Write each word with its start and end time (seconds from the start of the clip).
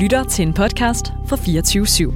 lytter 0.00 0.24
til 0.24 0.42
en 0.42 0.54
podcast 0.54 1.06
fra 1.28 1.36
24 1.36 1.84
/7. 1.84 2.12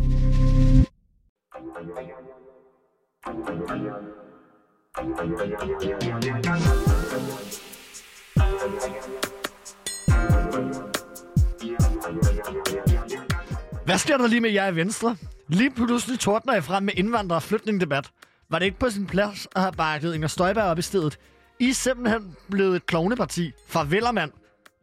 Hvad 13.84 13.98
sker 13.98 14.16
der 14.16 14.26
lige 14.26 14.40
med 14.40 14.50
jer 14.50 14.68
i 14.68 14.76
Venstre? 14.76 15.16
Lige 15.48 15.70
pludselig 15.70 16.18
tordner 16.18 16.54
I 16.54 16.60
frem 16.60 16.82
med 16.82 16.92
indvandrer- 16.96 17.36
og 17.36 17.42
flygtningedebat. 17.42 18.10
Var 18.50 18.58
det 18.58 18.66
ikke 18.66 18.78
på 18.78 18.90
sin 18.90 19.06
plads 19.06 19.48
at 19.56 19.62
have 19.62 19.72
bakket 19.72 20.14
Inger 20.14 20.28
Støjberg 20.28 20.64
op 20.64 20.78
i 20.78 20.82
stedet? 20.82 21.18
I 21.60 21.68
er 21.68 21.74
simpelthen 21.74 22.36
blevet 22.50 22.76
et 22.76 22.86
klovneparti. 22.86 23.52
Farvel, 23.68 24.04
mand. 24.12 24.30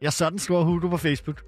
Jeg 0.02 0.12
sådan 0.12 0.38
skriver 0.38 0.64
Hugo 0.64 0.88
på 0.88 0.96
Facebook. 0.96 1.42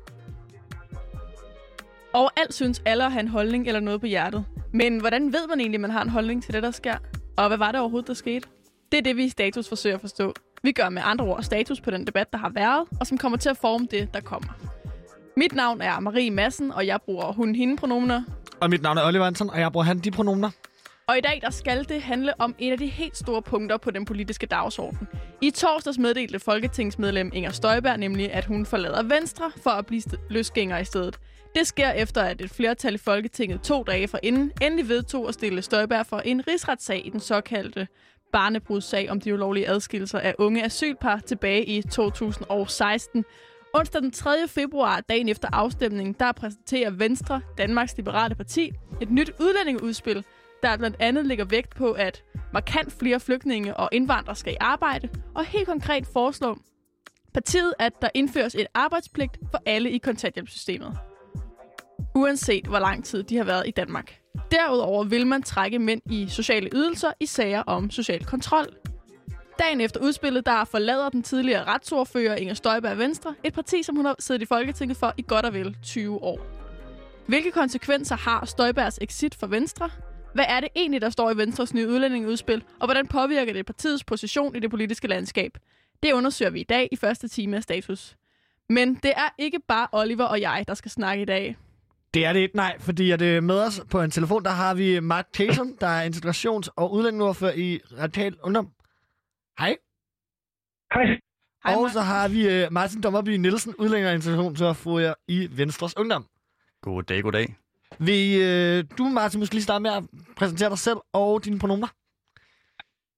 Og 2.14 2.31
alt 2.36 2.54
synes 2.54 2.82
alle 2.86 3.04
at 3.04 3.13
have 3.13 3.21
en 3.21 3.29
holdning 3.29 3.67
eller 3.67 3.81
noget 3.81 4.00
på 4.00 4.07
hjertet. 4.07 4.45
Men 4.73 5.00
hvordan 5.00 5.32
ved 5.32 5.49
man 5.49 5.61
egentlig, 5.61 5.77
at 5.77 5.81
man 5.81 5.91
har 5.91 6.03
en 6.03 6.09
holdning 6.09 6.43
til 6.43 6.54
det, 6.54 6.63
der 6.63 6.71
sker? 6.71 6.96
Og 7.37 7.49
hvad 7.49 7.59
var 7.59 7.73
det 7.73 7.81
overhovedet, 7.81 8.09
der 8.09 8.14
skete? 8.14 8.49
Det 8.93 8.99
er 8.99 9.03
det, 9.03 9.17
vi 9.17 9.25
i 9.25 9.29
Status 9.29 9.68
forsøger 9.68 9.96
at 9.96 10.00
forstå. 10.00 10.35
Vi 10.63 10.73
gør 10.73 10.89
med 10.89 11.03
andre 11.04 11.25
ord 11.25 11.43
status 11.43 11.81
på 11.81 11.90
den 11.90 12.07
debat, 12.07 12.32
der 12.32 12.39
har 12.39 12.49
været, 12.49 12.89
og 13.00 13.07
som 13.07 13.18
kommer 13.18 13.39
til 13.39 13.49
at 13.49 13.57
forme 13.57 13.89
det, 13.90 14.14
der 14.14 14.21
kommer. 14.21 14.49
Mit 15.37 15.53
navn 15.53 15.81
er 15.81 16.00
Marie 16.00 16.31
Madsen, 16.31 16.73
og 16.73 16.87
jeg 16.87 16.99
bruger 17.03 17.32
hun-hende-pronomener. 17.32 18.23
Og 18.61 18.71
mit 18.71 18.82
navn 18.82 18.99
er 18.99 19.07
Oliver 19.07 19.25
Hansen, 19.25 19.51
og 19.51 19.61
jeg 19.61 19.73
bruger 19.73 19.85
han 19.85 19.99
de 19.99 20.11
pronomener. 20.11 20.51
Og 21.07 21.18
i 21.18 21.21
dag 21.21 21.39
der 21.43 21.51
skal 21.51 21.89
det 21.89 22.03
handle 22.03 22.40
om 22.40 22.54
en 22.59 22.73
af 22.73 22.79
de 22.79 22.87
helt 22.87 23.17
store 23.17 23.43
punkter 23.43 23.76
på 23.76 23.90
den 23.90 24.04
politiske 24.04 24.46
dagsorden. 24.46 25.09
I 25.40 25.51
torsdags 25.51 25.99
meddelte 25.99 26.39
folketingsmedlem 26.39 27.31
Inger 27.35 27.51
Støjberg 27.51 27.99
nemlig, 27.99 28.32
at 28.32 28.45
hun 28.45 28.67
forlader 28.67 29.03
Venstre 29.03 29.51
for 29.62 29.71
at 29.71 29.87
blive 29.87 30.03
løsgænger 30.31 30.79
i 30.79 30.85
stedet. 30.85 31.18
Det 31.54 31.67
sker 31.67 31.90
efter, 31.90 32.22
at 32.22 32.41
et 32.41 32.50
flertal 32.50 32.95
i 32.95 32.98
Folketinget 32.98 33.62
to 33.62 33.83
dage 33.83 34.09
forinden 34.09 34.53
endelig 34.62 34.89
vedtog 34.89 35.29
at 35.29 35.34
stille 35.34 35.62
Støjberg 35.62 36.06
for 36.06 36.19
en 36.19 36.48
rigsretssag 36.48 37.06
i 37.06 37.11
den 37.11 37.20
såkaldte 37.20 37.89
barnebrudssag 38.33 39.11
om 39.11 39.20
de 39.20 39.34
ulovlige 39.34 39.69
adskillelser 39.69 40.19
af 40.19 40.34
unge 40.39 40.64
asylpar 40.64 41.19
tilbage 41.27 41.64
i 41.64 41.83
2016. 41.83 43.25
Onsdag 43.75 44.03
den 44.03 44.11
3. 44.11 44.48
februar, 44.48 45.01
dagen 45.01 45.29
efter 45.29 45.48
afstemningen, 45.53 46.17
der 46.20 46.33
præsenterer 46.33 46.91
Venstre, 46.91 47.41
Danmarks 47.59 47.97
Liberale 47.97 48.34
Parti, 48.34 48.73
et 49.01 49.11
nyt 49.11 49.31
udlændingeudspil, 49.41 50.25
der 50.62 50.77
blandt 50.77 50.97
andet 51.01 51.27
lægger 51.27 51.45
vægt 51.45 51.75
på, 51.77 51.92
at 51.92 52.25
markant 52.53 52.92
flere 52.92 53.20
flygtninge 53.20 53.77
og 53.77 53.89
indvandrere 53.92 54.36
skal 54.36 54.53
i 54.53 54.57
arbejde, 54.61 55.09
og 55.34 55.45
helt 55.45 55.67
konkret 55.67 56.07
foreslår 56.07 56.59
partiet, 57.34 57.75
at 57.79 57.92
der 58.03 58.09
indføres 58.14 58.55
et 58.55 58.67
arbejdspligt 58.75 59.39
for 59.51 59.62
alle 59.67 59.91
i 59.91 59.98
kontanthjælpssystemet. 59.98 60.98
Uanset 62.14 62.67
hvor 62.67 62.78
lang 62.78 63.05
tid 63.05 63.23
de 63.23 63.37
har 63.37 63.45
været 63.45 63.69
i 63.69 63.70
Danmark. 63.70 64.19
Derudover 64.50 65.05
vil 65.05 65.27
man 65.27 65.42
trække 65.42 65.78
mænd 65.78 66.03
i 66.11 66.27
sociale 66.28 66.70
ydelser 66.73 67.12
i 67.20 67.27
sager 67.27 67.62
om 67.62 67.91
social 67.91 68.25
kontrol. 68.25 68.67
Dagen 69.59 69.81
efter 69.81 70.01
udspillet, 70.01 70.47
der 70.47 70.64
forlader 70.64 71.09
den 71.09 71.23
tidligere 71.23 71.64
retsordfører 71.64 72.36
Inger 72.36 72.55
Støjberg 72.55 72.98
Venstre, 72.98 73.34
et 73.45 73.55
parti, 73.55 73.83
som 73.83 73.97
hun 73.97 74.05
har 74.05 74.17
siddet 74.19 74.42
i 74.42 74.47
Folketinget 74.47 74.97
for 74.97 75.14
i 75.17 75.25
godt 75.28 75.47
og 75.47 75.55
vel 75.55 75.77
20 75.83 76.23
år. 76.23 76.41
Hvilke 77.27 77.51
konsekvenser 77.51 78.17
har 78.17 78.45
Støjbergs 78.45 78.98
exit 79.03 79.34
for 79.34 79.47
Venstre? 79.47 79.91
Hvad 80.34 80.45
er 80.48 80.61
det 80.61 80.69
egentlig, 80.77 81.01
der 81.01 81.11
står 81.11 81.31
i 81.31 81.36
Venstres 81.36 81.75
nye 81.75 81.89
udlændingeudspil, 81.89 82.64
og 82.81 82.86
hvordan 82.86 83.06
påvirker 83.06 83.53
det 83.53 83.67
partiets 83.67 84.05
position 84.05 84.56
i 84.56 84.61
det 84.61 84.70
politiske 84.70 85.08
landskab? 85.08 85.58
Det 86.03 86.12
undersøger 86.12 86.51
vi 86.51 86.61
i 86.61 86.64
dag 86.64 86.89
i 86.92 86.97
første 86.97 87.29
time 87.29 87.56
af 87.56 87.62
Status. 87.62 88.17
Men 88.69 88.95
det 88.95 89.12
er 89.17 89.29
ikke 89.39 89.61
bare 89.69 89.89
Oliver 89.92 90.25
og 90.25 90.41
jeg, 90.41 90.64
der 90.69 90.75
skal 90.75 90.91
snakke 90.91 91.23
i 91.23 91.25
dag. 91.25 91.56
Det 92.15 92.25
er 92.25 92.33
det 92.33 92.41
ikke, 92.41 92.57
nej, 92.57 92.79
fordi 92.79 93.11
at, 93.11 93.23
øh, 93.23 93.43
med 93.43 93.61
os 93.61 93.83
på 93.91 94.03
en 94.03 94.11
telefon, 94.11 94.45
der 94.45 94.51
har 94.51 94.75
vi 94.75 95.01
Mark 95.01 95.27
Tayson, 95.33 95.77
der 95.81 95.87
er 95.87 96.09
integrations- 96.11 96.69
og 96.77 96.92
udlændingeordfører 96.92 97.52
i 97.55 97.80
Radikal 97.98 98.36
Ungdom. 98.42 98.67
Hej. 99.58 99.77
Hej. 100.95 101.05
Hej, 101.64 101.75
og 101.75 101.91
så 101.91 102.01
har 102.01 102.29
vi 102.29 102.48
øh, 102.48 102.73
Martin 102.73 103.01
Dommerby 103.01 103.29
Nielsen, 103.29 103.75
udlændinge- 103.79 104.08
og 104.08 104.14
integrationsordfører 104.14 105.14
i 105.29 105.48
Venstres 105.51 105.97
Ungdom. 105.97 106.27
Goddag, 106.83 107.23
goddag. 107.23 107.57
Vil 107.98 108.41
øh, 108.41 108.85
du, 108.98 109.05
Martin, 109.05 109.41
måske 109.41 109.55
lige 109.55 109.63
starte 109.63 109.83
med 109.83 109.91
at 109.91 110.05
præsentere 110.36 110.70
dig 110.70 110.79
selv 110.79 110.98
og 111.13 111.45
dine 111.45 111.58
pronomer? 111.58 111.86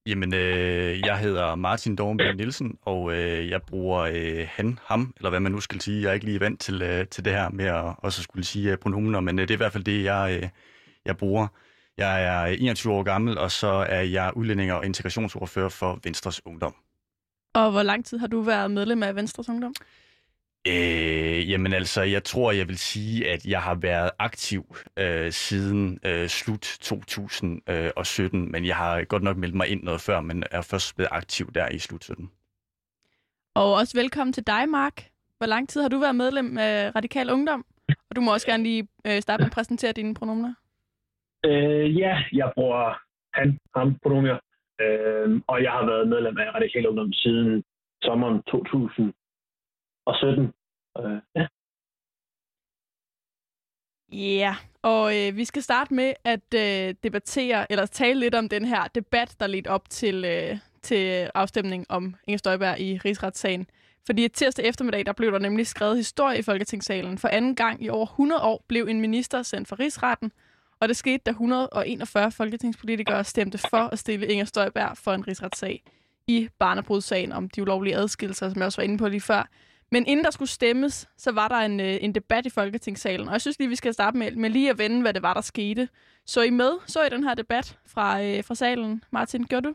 Jamen, 0.06 0.34
øh, 0.34 1.00
jeg 1.00 1.18
hedder 1.18 1.54
Martin 1.54 1.96
Dornberg 1.96 2.36
Nielsen, 2.36 2.78
og 2.82 3.12
øh, 3.12 3.48
jeg 3.50 3.62
bruger 3.62 4.00
øh, 4.00 4.48
han, 4.50 4.78
ham, 4.84 5.14
eller 5.16 5.30
hvad 5.30 5.40
man 5.40 5.52
nu 5.52 5.60
skal 5.60 5.80
sige. 5.80 6.02
Jeg 6.02 6.08
er 6.08 6.12
ikke 6.12 6.26
lige 6.26 6.40
vant 6.40 6.60
til, 6.60 6.82
øh, 6.82 7.06
til 7.06 7.24
det 7.24 7.32
her 7.32 7.50
med 7.50 7.64
at 7.64 7.94
også 7.98 8.22
skulle 8.22 8.44
sige 8.44 8.72
øh, 8.72 8.78
pronomener, 8.78 9.20
men 9.20 9.38
øh, 9.38 9.42
det 9.42 9.50
er 9.50 9.56
i 9.56 9.56
hvert 9.56 9.72
fald 9.72 9.84
det, 9.84 10.04
jeg, 10.04 10.38
øh, 10.42 10.48
jeg 11.04 11.16
bruger. 11.16 11.46
Jeg 11.96 12.24
er 12.24 12.42
øh, 12.42 12.56
21 12.58 12.92
år 12.92 13.02
gammel, 13.02 13.38
og 13.38 13.50
så 13.50 13.66
er 13.66 14.00
jeg 14.00 14.32
udlænding 14.36 14.72
og 14.72 14.86
integrationsordfører 14.86 15.68
for 15.68 16.00
Venstres 16.04 16.46
Ungdom. 16.46 16.74
Og 17.54 17.70
hvor 17.70 17.82
lang 17.82 18.04
tid 18.04 18.18
har 18.18 18.26
du 18.26 18.40
været 18.40 18.70
medlem 18.70 19.02
af 19.02 19.16
Venstres 19.16 19.48
Ungdom? 19.48 19.74
Øh, 20.68 21.50
jamen 21.50 21.72
altså, 21.72 22.02
jeg 22.02 22.24
tror, 22.24 22.52
jeg 22.52 22.68
vil 22.68 22.78
sige, 22.78 23.30
at 23.30 23.46
jeg 23.46 23.62
har 23.62 23.74
været 23.74 24.10
aktiv 24.18 24.62
øh, 24.98 25.30
siden 25.30 25.98
øh, 26.06 26.26
slut 26.28 26.78
2017, 26.80 28.52
men 28.52 28.66
jeg 28.66 28.76
har 28.76 29.04
godt 29.04 29.22
nok 29.22 29.36
meldt 29.36 29.54
mig 29.54 29.68
ind 29.68 29.82
noget 29.82 30.00
før, 30.00 30.20
men 30.20 30.44
er 30.50 30.62
først 30.70 30.96
blevet 30.96 31.08
aktiv 31.12 31.52
der 31.52 31.68
i 31.68 31.78
slut 31.78 32.04
17. 32.04 32.30
Og 33.54 33.74
også 33.74 33.98
velkommen 33.98 34.32
til 34.32 34.46
dig, 34.46 34.68
Mark. 34.68 35.02
Hvor 35.38 35.46
lang 35.46 35.68
tid 35.68 35.82
har 35.82 35.88
du 35.88 35.98
været 35.98 36.16
medlem 36.16 36.58
af 36.58 36.96
Radikal 36.96 37.30
Ungdom? 37.30 37.64
Og 37.88 38.16
du 38.16 38.20
må 38.20 38.32
også 38.32 38.46
gerne 38.46 38.62
lige 38.62 38.88
øh, 39.06 39.20
starte 39.20 39.40
med 39.40 39.46
at 39.46 39.52
præsentere 39.52 39.92
dine 39.92 40.14
pronomener. 40.14 40.54
Øh, 41.46 41.98
ja, 41.98 42.22
jeg 42.32 42.52
bruger 42.54 42.98
han, 43.34 43.58
ham 43.76 43.98
pronomer. 44.02 44.38
Øh, 44.80 45.40
og 45.46 45.62
jeg 45.62 45.72
har 45.72 45.86
været 45.86 46.08
medlem 46.08 46.38
af 46.38 46.54
Radikal 46.54 46.86
Ungdom 46.86 47.12
siden 47.12 47.64
sommeren 48.02 48.42
og 50.06 50.14
17. 50.16 50.52
Øh, 50.98 51.20
ja. 51.34 51.46
Ja, 54.12 54.18
yeah. 54.18 54.54
og 54.82 55.16
øh, 55.16 55.36
vi 55.36 55.44
skal 55.44 55.62
starte 55.62 55.94
med 55.94 56.12
at 56.24 56.54
øh, 56.54 56.94
debattere, 57.02 57.72
eller 57.72 57.86
tale 57.86 58.20
lidt 58.20 58.34
om 58.34 58.48
den 58.48 58.64
her 58.64 58.88
debat, 58.94 59.36
der 59.40 59.46
ledte 59.46 59.68
op 59.68 59.90
til, 59.90 60.24
øh, 60.24 60.58
til 60.82 61.30
afstemning 61.34 61.86
om 61.88 62.14
Inger 62.26 62.38
Støjberg 62.38 62.80
i 62.80 62.98
rigsretssagen. 62.98 63.66
Fordi 64.06 64.28
tirsdag 64.28 64.64
eftermiddag, 64.64 65.06
der 65.06 65.12
blev 65.12 65.32
der 65.32 65.38
nemlig 65.38 65.66
skrevet 65.66 65.96
historie 65.96 66.38
i 66.38 66.42
Folketingssalen. 66.42 67.18
For 67.18 67.28
anden 67.28 67.54
gang 67.54 67.84
i 67.84 67.88
over 67.88 68.06
100 68.06 68.42
år 68.42 68.64
blev 68.68 68.86
en 68.86 69.00
minister 69.00 69.42
sendt 69.42 69.68
for 69.68 69.80
rigsretten, 69.80 70.32
og 70.80 70.88
det 70.88 70.96
skete, 70.96 71.22
da 71.26 71.30
141 71.30 72.32
folketingspolitikere 72.32 73.24
stemte 73.24 73.58
for 73.58 73.92
at 73.92 73.98
stille 73.98 74.26
Inger 74.26 74.44
Støjberg 74.44 74.96
for 74.96 75.12
en 75.12 75.28
rigsretssag 75.28 75.82
i 76.26 76.48
barnebrudssagen 76.58 77.32
om 77.32 77.48
de 77.48 77.62
ulovlige 77.62 77.96
adskillelser, 77.96 78.48
som 78.48 78.58
jeg 78.58 78.66
også 78.66 78.80
var 78.80 78.84
inde 78.84 78.98
på 78.98 79.08
lige 79.08 79.20
før. 79.20 79.48
Men 79.92 80.06
inden 80.06 80.24
der 80.24 80.30
skulle 80.30 80.48
stemmes, 80.48 81.08
så 81.16 81.32
var 81.32 81.48
der 81.48 81.56
en, 81.56 81.80
øh, 81.80 81.96
en 82.00 82.14
debat 82.14 82.46
i 82.46 82.50
Folketingssalen, 82.50 83.26
og 83.26 83.32
jeg 83.32 83.40
synes 83.40 83.58
lige, 83.58 83.68
vi 83.68 83.76
skal 83.76 83.94
starte 83.94 84.16
med, 84.16 84.30
med 84.32 84.50
lige 84.50 84.70
at 84.70 84.78
vende, 84.78 85.02
hvad 85.02 85.14
det 85.14 85.22
var, 85.22 85.34
der 85.34 85.40
skete. 85.40 85.88
Så 86.26 86.42
I 86.42 86.50
med? 86.50 86.70
Så 86.86 87.04
I 87.04 87.08
den 87.08 87.24
her 87.24 87.34
debat 87.34 87.78
fra, 87.86 88.22
øh, 88.22 88.44
fra 88.44 88.54
salen? 88.54 89.04
Martin, 89.12 89.44
gjorde 89.44 89.68
du? 89.68 89.74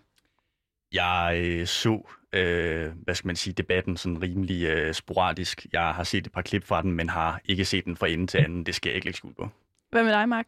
Jeg 0.94 1.44
øh, 1.46 1.66
så, 1.66 2.02
øh, 2.34 2.88
hvad 3.04 3.16
skal 3.16 3.28
man 3.28 3.36
sige, 3.36 3.54
debatten 3.54 3.98
sådan 3.98 4.22
rimelig 4.22 4.68
øh, 4.68 4.94
sporadisk. 4.94 5.66
Jeg 5.74 5.94
har 5.94 6.04
set 6.04 6.26
et 6.28 6.32
par 6.32 6.42
klip 6.42 6.64
fra 6.64 6.82
den, 6.82 6.92
men 6.92 7.10
har 7.10 7.42
ikke 7.46 7.66
set 7.66 7.86
den 7.86 7.96
fra 7.96 8.08
ende 8.08 8.28
til 8.28 8.38
anden. 8.38 8.66
Det 8.66 8.76
skal 8.76 8.90
jeg 8.90 8.96
ikke 8.96 9.06
lægge 9.06 9.18
skuld 9.18 9.36
på. 9.36 9.50
Hvad 9.92 10.04
med 10.04 10.12
dig, 10.14 10.30
Mark? 10.30 10.48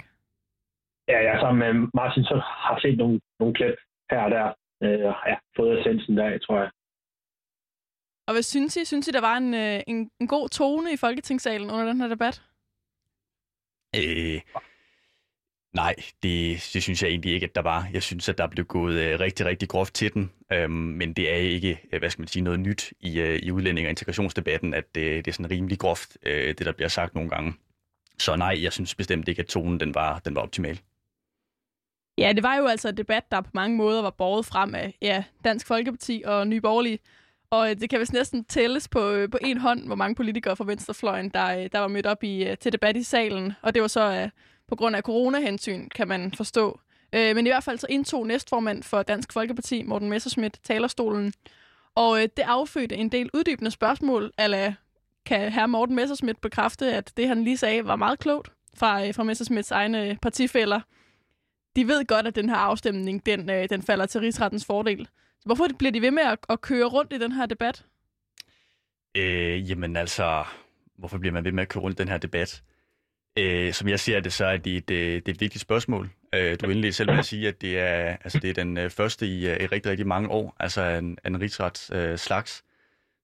ja, 1.08 1.18
jeg 1.24 1.40
sammen 1.40 1.60
med 1.64 1.90
Martin 1.94 2.24
så 2.24 2.36
har 2.46 2.80
set 2.80 2.98
nogle, 2.98 3.20
nogle 3.40 3.54
klip 3.54 3.76
her 4.12 4.20
og 4.20 4.32
der. 4.32 4.54
Øh, 4.84 5.06
og 5.10 5.16
ja, 5.28 5.36
fået 5.56 5.80
essensen 5.80 6.18
der, 6.18 6.38
tror 6.38 6.60
jeg. 6.60 6.70
Og 8.28 8.34
hvad 8.34 8.44
synes 8.44 8.78
I? 8.78 8.86
Synes 8.86 9.08
I, 9.08 9.12
der 9.12 9.22
var 9.22 9.38
en, 9.38 9.54
øh, 9.54 9.82
en, 9.88 10.12
en 10.20 10.28
god 10.28 10.50
tone 10.50 10.94
i 10.94 10.98
Folketingssalen 10.98 11.72
under 11.72 11.86
den 11.86 12.02
her 12.02 12.08
debat? 12.08 12.42
Øh, 13.96 14.42
nej, 15.74 15.96
det, 16.24 16.70
det 16.74 16.84
synes 16.84 17.04
jeg 17.04 17.10
egentlig 17.10 17.34
ikke, 17.34 17.46
at 17.46 17.56
der 17.56 17.62
var. 17.62 17.88
Jeg 17.94 18.04
synes, 18.04 18.30
at 18.30 18.38
der 18.38 18.48
blev 18.48 18.66
gået 18.66 18.96
øh, 18.96 19.20
rigtig, 19.20 19.46
rigtig 19.46 19.70
groft 19.70 19.94
til 19.94 20.14
den. 20.14 20.32
Øhm, 20.52 20.72
men 20.72 21.14
det 21.14 21.32
er 21.32 21.36
ikke, 21.36 21.80
øh, 21.92 22.00
hvad 22.00 22.10
skal 22.10 22.22
man 22.22 22.28
sige, 22.28 22.44
noget 22.44 22.60
nyt 22.60 22.94
i, 23.00 23.20
øh, 23.20 23.40
i 23.40 23.52
udlænding- 23.52 23.88
og 23.88 23.90
integrationsdebatten, 23.90 24.74
at 24.74 24.98
øh, 24.98 25.16
det 25.16 25.28
er 25.28 25.32
sådan 25.32 25.52
rimelig 25.52 25.80
groft, 25.80 26.18
øh, 26.24 26.48
det 26.48 26.66
der 26.66 26.72
bliver 26.72 26.90
sagt 26.90 27.16
nogle 27.16 27.30
gange. 27.30 27.54
Så 28.20 28.36
nej, 28.36 28.64
jeg 28.64 28.74
synes 28.74 28.96
bestemt 28.96 29.28
ikke, 29.28 29.40
at 29.40 29.48
tonen 29.48 29.80
den 29.80 29.96
var, 29.96 30.20
den 30.20 30.36
var 30.36 30.42
optimal. 30.42 30.80
Ja, 32.18 32.34
det 32.34 32.44
var 32.44 32.56
jo 32.56 32.66
altså 32.66 32.90
et 32.90 32.98
debat, 32.98 33.32
der 33.32 33.42
på 33.42 33.50
mange 33.54 33.78
måder 33.78 34.02
var 34.02 34.10
båret 34.10 34.46
frem 34.46 34.76
af 34.76 34.98
ja, 35.02 35.24
Dansk 35.44 35.68
Folkeparti 35.68 36.24
og 36.26 36.48
Nye 36.48 36.62
Borgerlige. 36.62 37.00
Og 37.54 37.70
øh, 37.70 37.76
det 37.80 37.90
kan 37.90 38.00
vist 38.00 38.14
næsten 38.14 38.46
tælles 38.46 38.88
på, 38.88 39.10
øh, 39.10 39.30
på 39.30 39.38
en 39.42 39.58
hånd, 39.58 39.86
hvor 39.86 39.96
mange 39.96 40.16
politikere 40.16 40.56
fra 40.56 40.64
Venstrefløjen, 40.64 41.30
der, 41.30 41.58
øh, 41.58 41.70
der 41.72 41.80
var 41.80 41.88
mødt 41.88 42.06
op 42.06 42.24
i, 42.24 42.56
til 42.60 42.72
debat 42.72 42.98
i 42.98 43.04
salen. 43.04 43.54
Og 43.62 43.74
det 43.74 43.82
var 43.82 43.88
så 43.88 44.30
på 44.68 44.76
grund 44.76 44.96
af 44.96 45.02
coronahensyn, 45.02 45.90
kan 45.90 46.08
man 46.08 46.34
forstå. 46.34 46.80
Men 47.14 47.48
i 47.48 47.50
hvert 47.50 47.64
fald 47.64 47.78
så 47.78 47.88
indtog 47.90 48.28
næstformand 48.28 48.84
for 48.84 49.04
Dansk 49.04 49.34
Folkeparti, 49.34 49.84
Morten 49.84 50.10
Messerschmidt, 50.10 50.60
talerstolen. 50.64 51.34
Og 51.96 52.20
det 52.20 52.44
affødte 52.44 52.96
en 52.96 53.10
del 53.10 53.30
uddybende 53.34 53.72
spørgsmål, 53.72 54.32
ala 54.38 54.76
Kan 55.26 55.52
herr 55.52 55.68
Morten 55.68 55.96
Messerschmidt 55.96 56.42
bekræfte, 56.42 56.94
at 56.94 57.14
det, 57.18 57.28
han 57.28 57.44
lige 57.44 57.58
sagde, 57.58 57.86
var 57.86 57.96
meget 57.96 58.20
klogt 58.20 58.52
fra, 58.76 59.12
fra 59.12 59.24
Messerschmidts 59.24 59.72
egne 59.72 60.18
partifælder? 60.22 60.80
De 61.76 61.88
ved 61.88 62.06
godt, 62.06 62.28
at 62.28 62.36
den 62.36 62.50
her 62.50 62.58
afstemning, 62.58 63.26
den, 63.26 63.48
den 63.48 63.82
falder 63.82 64.06
til 64.06 64.22
rigsrettens 64.22 64.66
fordel. 64.66 65.08
Hvorfor 65.46 65.68
bliver 65.80 65.92
de 65.92 66.02
ved 66.02 66.12
med 66.12 66.24
at, 66.24 66.40
at 66.50 66.62
køre 66.62 66.86
rundt 66.86 67.14
i 67.14 67.20
den 67.20 67.32
her 67.32 67.46
debat? 67.46 67.86
Øh, 69.18 69.70
jamen 69.70 69.96
altså, 69.96 70.44
hvorfor 70.98 71.18
bliver 71.18 71.34
man 71.34 71.44
ved 71.44 71.52
med 71.52 71.64
at 71.64 71.70
køre 71.70 71.84
rundt 71.84 72.00
i 72.00 72.02
den 72.02 72.10
her 72.10 72.18
debat? 72.18 72.64
Øh, 73.38 73.74
som 73.74 73.88
jeg 73.88 74.00
ser 74.00 74.20
det, 74.20 74.34
så 74.34 74.46
er 74.46 74.58
det 74.58 74.90
det, 74.90 74.96
øh, 74.96 75.16
det 75.16 75.28
er 75.28 75.34
et 75.34 75.42
vigtigt 75.42 75.62
spørgsmål. 75.62 76.10
Øh, 76.34 76.58
du 76.62 76.70
indledte 76.70 76.94
selv 76.98 77.10
med 77.10 77.20
at 77.20 77.26
sige, 77.26 77.48
at 77.48 77.62
det 77.62 77.80
er, 77.80 78.18
altså, 78.24 78.40
det 78.40 78.50
er 78.50 78.54
den 78.54 78.78
øh, 78.78 78.90
første 78.90 79.28
i, 79.28 79.48
øh, 79.48 79.64
i 79.64 79.66
rigtig, 79.66 79.92
rigtig 79.92 80.08
mange 80.08 80.30
år, 80.30 80.56
altså 80.60 80.82
en, 80.82 81.18
en 81.26 81.42
rigsrets 81.42 81.92
øh, 81.94 82.18
slags. 82.18 82.64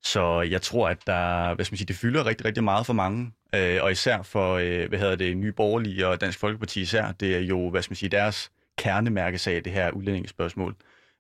Så 0.04 0.42
jeg 0.42 0.62
tror, 0.62 0.90
at 0.90 1.08
der, 1.08 1.56
hvad 1.56 1.66
skal 1.66 1.74
man 1.74 1.78
sige, 1.78 1.88
det 1.88 1.96
fylder 1.96 2.26
rigtig, 2.26 2.46
rigtig 2.46 2.64
meget 2.64 2.86
for 2.86 2.94
mange, 2.94 3.32
øh, 3.56 3.80
og 3.82 3.92
især 3.92 4.22
for, 4.22 4.54
øh, 4.54 4.90
hvad 4.90 5.00
hedder 5.00 5.16
det, 5.16 5.38
Nye 5.38 5.52
Borgerlige 5.52 6.08
og 6.08 6.22
Dansk 6.22 6.40
Folkeparti 6.40 6.82
især, 6.82 7.12
det 7.12 7.36
er 7.36 7.40
jo, 7.40 7.70
hvad 7.70 7.82
skal 7.82 7.92
man 7.92 7.96
sige, 7.96 8.10
deres 8.10 8.52
kernemærkesag, 8.78 9.66
det 9.66 9.72
her 9.72 9.92
udlændingsspørgsmål, 9.92 10.76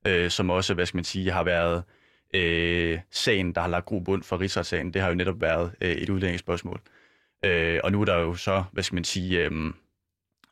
øh, 0.07 0.29
som 0.29 0.49
også, 0.49 0.73
hvad 0.73 0.85
skal 0.85 0.97
man 0.97 1.03
sige, 1.03 1.31
har 1.31 1.43
været 1.43 1.83
øh, 2.33 2.99
sagen, 3.11 3.55
der 3.55 3.61
har 3.61 3.67
lagt 3.67 3.85
grobund 3.85 4.23
for 4.23 4.39
rigsretssagen, 4.39 4.93
det 4.93 5.01
har 5.01 5.09
jo 5.09 5.15
netop 5.15 5.41
været 5.41 5.75
øh, 5.81 5.91
et 5.91 6.09
udlændingsspørgsmål. 6.09 6.81
Øh, 7.45 7.79
og 7.83 7.91
nu 7.91 8.01
er 8.01 8.05
der 8.05 8.17
jo 8.17 8.35
så, 8.35 8.63
hvad 8.71 8.83
skal 8.83 8.95
man 8.95 9.03
sige, 9.03 9.45
øh, 9.45 9.51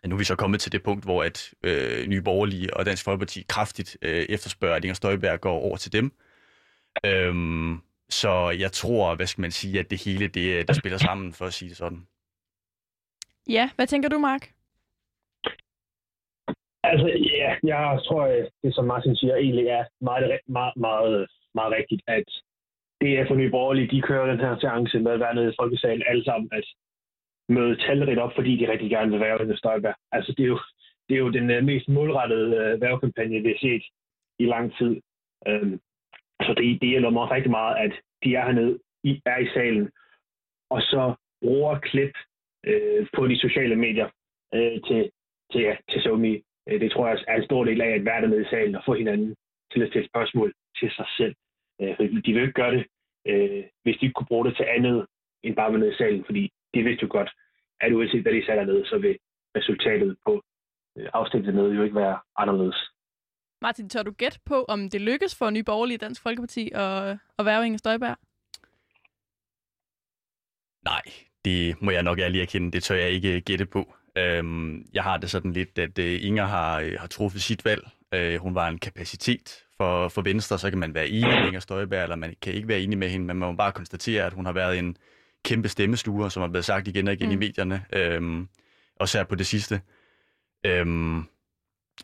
nu 0.05 0.15
er 0.15 0.17
vi 0.17 0.23
så 0.23 0.35
kommet 0.35 0.61
til 0.61 0.71
det 0.71 0.83
punkt, 0.83 1.03
hvor 1.03 1.23
at 1.23 1.53
øh, 1.63 2.07
Nye 2.07 2.21
Borgerlige 2.21 2.77
og 2.77 2.85
Dansk 2.85 3.03
Folkeparti 3.03 3.45
kraftigt 3.49 3.97
øh, 4.01 4.25
efterspørger, 4.29 4.75
at 4.75 4.83
Inger 4.83 4.93
Støjberg 4.93 5.41
går 5.41 5.59
over 5.59 5.77
til 5.77 5.93
dem. 5.93 6.11
Øhm, 7.05 7.81
så 8.09 8.49
jeg 8.49 8.71
tror, 8.71 9.15
hvad 9.15 9.27
skal 9.27 9.41
man 9.41 9.51
sige, 9.51 9.79
at 9.79 9.89
det 9.89 10.03
hele, 10.03 10.27
det, 10.27 10.59
øh, 10.59 10.67
der 10.67 10.73
spiller 10.73 10.97
sammen, 10.97 11.33
for 11.33 11.45
at 11.45 11.53
sige 11.53 11.69
det 11.69 11.77
sådan. 11.77 12.07
Ja, 13.49 13.69
hvad 13.75 13.87
tænker 13.87 14.09
du, 14.09 14.17
Mark? 14.17 14.51
Altså, 16.91 17.07
ja, 17.37 17.49
jeg 17.63 17.99
tror, 18.05 18.23
øh, 18.27 18.45
det 18.63 18.75
som 18.75 18.85
Martin 18.85 19.15
siger, 19.15 19.35
egentlig 19.35 19.67
er 19.67 19.85
meget, 20.01 20.39
meget, 20.47 20.73
meget, 20.77 21.27
meget 21.55 21.71
rigtigt, 21.77 22.01
at 22.07 22.27
det 23.01 23.19
er 23.19 23.27
for 23.27 23.35
Nye 23.35 23.49
Borgerlige, 23.49 23.91
de 23.95 24.01
kører 24.01 24.31
den 24.31 24.39
her 24.39 24.59
seance 24.59 24.99
med 24.99 25.11
at 25.11 25.19
være 25.19 25.35
nede 25.35 25.49
i 25.49 25.57
Folkesalen 25.59 26.03
alle 26.07 26.23
sammen, 26.23 26.49
at 26.51 26.65
møde 27.49 27.75
talrigt 27.75 28.19
op, 28.19 28.31
fordi 28.35 28.57
de 28.57 28.71
rigtig 28.71 28.89
gerne 28.89 29.11
vil 29.11 29.19
være 29.19 29.41
Inger 29.41 29.55
Støjberg. 29.55 29.95
Altså, 30.11 30.33
det 30.37 30.43
er 30.43 30.47
jo, 30.47 30.59
det 31.09 31.15
er 31.15 31.19
jo 31.19 31.31
den 31.31 31.49
øh, 31.49 31.63
mest 31.63 31.87
målrettede 31.89 32.47
uh, 32.47 32.81
værvekampagne, 32.81 33.39
vi 33.39 33.47
har 33.47 33.57
set 33.61 33.83
i 34.39 34.45
lang 34.45 34.77
tid. 34.77 35.01
Um, 35.49 35.79
så 36.41 36.53
det, 36.57 36.81
det 36.81 36.89
hjælper 36.89 37.09
mig 37.09 37.31
rigtig 37.31 37.51
meget, 37.51 37.75
at 37.85 37.93
de 38.23 38.35
er 38.35 38.45
hernede, 38.45 38.79
I 39.03 39.21
er 39.25 39.37
i 39.37 39.47
salen, 39.53 39.89
og 40.69 40.81
så 40.81 41.13
bruger 41.41 41.79
klip 41.79 42.13
uh, 42.67 43.07
på 43.15 43.27
de 43.27 43.39
sociale 43.39 43.75
medier 43.75 44.09
uh, 44.55 44.77
til, 44.87 45.11
til, 45.51 45.61
ja, 45.61 45.75
til 45.89 46.01
Somi 46.01 46.43
Uh, 46.67 46.79
det 46.81 46.91
tror 46.91 47.07
jeg 47.07 47.17
er 47.27 47.35
en 47.35 47.49
stor 47.49 47.63
del 47.63 47.81
af 47.81 47.91
at 47.95 48.05
være 48.05 48.21
dernede 48.21 48.41
i 48.41 48.51
salen 48.53 48.75
og 48.75 48.83
få 48.85 48.93
hinanden 48.93 49.35
til 49.71 49.81
at 49.81 49.89
stille 49.89 50.07
spørgsmål 50.07 50.53
til 50.79 50.89
sig 50.97 51.07
selv. 51.17 51.35
Uh, 51.79 52.07
de 52.25 52.33
vil 52.33 52.45
ikke 52.45 52.61
gøre 52.61 52.73
det, 52.75 52.83
uh, 53.31 53.63
hvis 53.83 53.97
de 53.97 54.05
ikke 54.05 54.17
kunne 54.17 54.31
bruge 54.31 54.45
det 54.47 54.55
til 54.55 54.65
andet 54.75 55.05
end 55.43 55.55
bare 55.55 55.71
med 55.71 55.79
nede 55.79 55.93
i 55.93 55.99
salen, 56.01 56.25
fordi 56.25 56.43
de 56.73 56.83
vidste 56.83 57.03
jo 57.03 57.09
godt, 57.11 57.31
at 57.81 57.93
uanset 57.93 58.21
hvad 58.21 58.33
de 58.33 58.45
satte 58.45 58.65
ned, 58.65 58.85
så 58.85 58.97
vil 58.97 59.17
resultatet 59.57 60.17
på 60.25 60.41
øh, 60.97 61.09
afstemningen 61.13 61.63
nede 61.63 61.75
jo 61.75 61.83
ikke 61.83 61.95
være 61.95 62.19
anderledes. 62.37 62.89
Martin, 63.61 63.89
tør 63.89 64.03
du 64.03 64.11
gætte 64.11 64.39
på, 64.45 64.65
om 64.67 64.89
det 64.89 65.01
lykkes 65.01 65.35
for 65.35 65.49
Nye 65.49 65.63
Borgerlige 65.63 65.97
Dansk 65.97 66.23
Folkeparti 66.23 66.71
at, 66.73 67.17
at 67.39 67.45
være 67.45 67.65
Inger 67.65 67.77
Støjberg? 67.77 68.17
Nej, 70.83 71.01
det 71.45 71.81
må 71.81 71.91
jeg 71.91 72.03
nok 72.03 72.19
ærlig 72.19 72.41
erkende. 72.41 72.71
Det 72.71 72.83
tør 72.83 72.95
jeg 72.95 73.09
ikke 73.09 73.41
gætte 73.41 73.65
på. 73.65 73.93
Øhm, 74.17 74.85
jeg 74.93 75.03
har 75.03 75.17
det 75.17 75.29
sådan 75.29 75.53
lidt, 75.53 75.79
at 75.79 75.99
øh, 75.99 76.19
Inger 76.23 76.45
har, 76.45 76.79
øh, 76.79 76.93
har 76.99 77.07
truffet 77.07 77.41
sit 77.41 77.65
valg. 77.65 77.89
hun 78.39 78.55
var 78.55 78.67
en 78.67 78.77
kapacitet 78.77 79.63
for, 79.77 80.09
for 80.09 80.21
Venstre, 80.21 80.59
så 80.59 80.69
kan 80.69 80.79
man 80.79 80.93
være 80.93 81.07
enig 81.07 81.39
med 81.39 81.47
Inger 81.47 81.59
Støjberg, 81.59 82.03
eller 82.03 82.15
man 82.15 82.35
kan 82.41 82.53
ikke 82.53 82.67
være 82.67 82.79
enig 82.79 82.97
med 82.97 83.09
hende, 83.09 83.25
men 83.25 83.37
man 83.37 83.49
må 83.49 83.55
bare 83.55 83.71
konstatere, 83.71 84.25
at 84.25 84.33
hun 84.33 84.45
har 84.45 84.53
været 84.53 84.79
en, 84.79 84.97
kæmpe 85.47 85.69
stemmestuer, 85.69 86.29
som 86.29 86.43
er 86.43 86.47
blevet 86.47 86.65
sagt 86.65 86.87
igen 86.87 87.07
og 87.07 87.13
igen 87.13 87.27
mm. 87.27 87.33
i 87.33 87.35
medierne, 87.35 87.85
øhm, 87.93 88.47
også 88.95 89.17
her 89.17 89.25
på 89.25 89.35
det 89.35 89.47
sidste. 89.47 89.81
Øhm, 90.65 91.23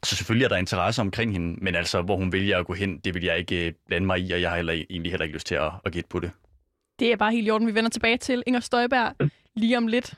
så 0.03 0.15
selvfølgelig 0.15 0.45
er 0.45 0.49
der 0.49 0.57
interesse 0.57 1.01
omkring 1.01 1.33
hende, 1.33 1.63
men 1.63 1.75
altså, 1.75 2.01
hvor 2.01 2.15
hun 2.15 2.31
vælger 2.31 2.57
at 2.57 2.65
gå 2.65 2.73
hen, 2.73 2.99
det 2.99 3.13
vil 3.13 3.23
jeg 3.23 3.37
ikke 3.37 3.67
øh, 3.67 3.73
blande 3.87 4.07
mig 4.07 4.19
i, 4.19 4.31
og 4.31 4.41
jeg 4.41 4.49
har 4.49 4.55
heller, 4.55 4.73
egentlig 4.73 5.11
heller 5.11 5.23
ikke 5.23 5.35
lyst 5.35 5.47
til 5.47 5.55
at, 5.55 5.71
at 5.85 5.91
gætte 5.91 6.09
på 6.09 6.19
det. 6.19 6.31
Det 6.99 7.11
er 7.11 7.15
bare 7.15 7.31
helt 7.31 7.47
i 7.47 7.51
orden. 7.51 7.67
Vi 7.67 7.75
vender 7.75 7.89
tilbage 7.89 8.17
til 8.17 8.43
Inger 8.47 8.59
Støjberg 8.59 9.15
lige 9.55 9.77
om 9.77 9.87
lidt. 9.87 10.13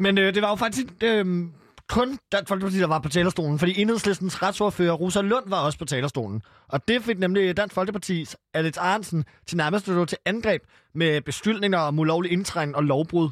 Men 0.00 0.18
øh, 0.18 0.34
det 0.34 0.42
var 0.42 0.48
jo 0.48 0.54
faktisk 0.54 0.86
øh, 1.02 1.46
kun 1.88 2.18
Dansk 2.32 2.48
Folkeparti, 2.48 2.78
der 2.78 2.86
var 2.86 2.98
på 2.98 3.08
talerstolen, 3.08 3.58
fordi 3.58 3.80
enhedslistens 3.80 4.42
retsordfører 4.42 4.92
Rosa 4.92 5.20
Lund 5.20 5.44
var 5.46 5.60
også 5.60 5.78
på 5.78 5.84
talerstolen. 5.84 6.42
Og 6.68 6.88
det 6.88 7.02
fik 7.02 7.18
nemlig 7.18 7.56
Dansk 7.56 7.78
Folkeparti's 7.78 8.34
Alex 8.54 8.76
Arnsen 8.76 9.24
til 9.46 9.56
nærmest 9.56 9.88
at 9.88 10.08
til 10.08 10.18
angreb 10.24 10.62
med 10.94 11.20
beskyldninger 11.20 11.78
om 11.78 11.98
ulovlig 11.98 12.32
indtrængen 12.32 12.74
og 12.74 12.84
lovbrud. 12.84 13.30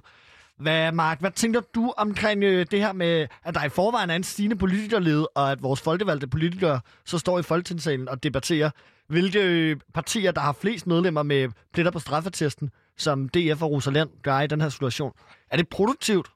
Hvad, 0.58 0.92
Mark, 0.92 1.20
hvad 1.20 1.30
tænker 1.30 1.60
du 1.74 1.92
omkring 1.96 2.44
øh, 2.44 2.66
det 2.70 2.80
her 2.80 2.92
med, 2.92 3.26
at 3.44 3.54
der 3.54 3.64
i 3.64 3.68
forvejen 3.68 4.10
er 4.10 4.16
en 4.16 4.24
stigende 4.24 4.56
politikerled, 4.56 5.26
og 5.34 5.52
at 5.52 5.62
vores 5.62 5.80
folkevalgte 5.80 6.26
politikere 6.26 6.80
så 7.04 7.18
står 7.18 7.38
i 7.38 7.42
folketingssalen 7.42 8.08
og 8.08 8.22
debatterer, 8.22 8.70
hvilke 9.08 9.42
øh, 9.42 9.76
partier, 9.94 10.32
der 10.32 10.40
har 10.40 10.52
flest 10.52 10.86
medlemmer 10.86 11.22
med 11.22 11.48
pletter 11.72 11.92
på 11.92 11.98
straffetesten, 11.98 12.70
som 12.96 13.28
DF 13.28 13.62
og 13.62 13.70
Rosalind 13.70 14.08
gør 14.22 14.40
i 14.40 14.46
den 14.46 14.60
her 14.60 14.68
situation. 14.68 15.12
Er 15.50 15.56
det 15.56 15.68
produktivt? 15.68 16.28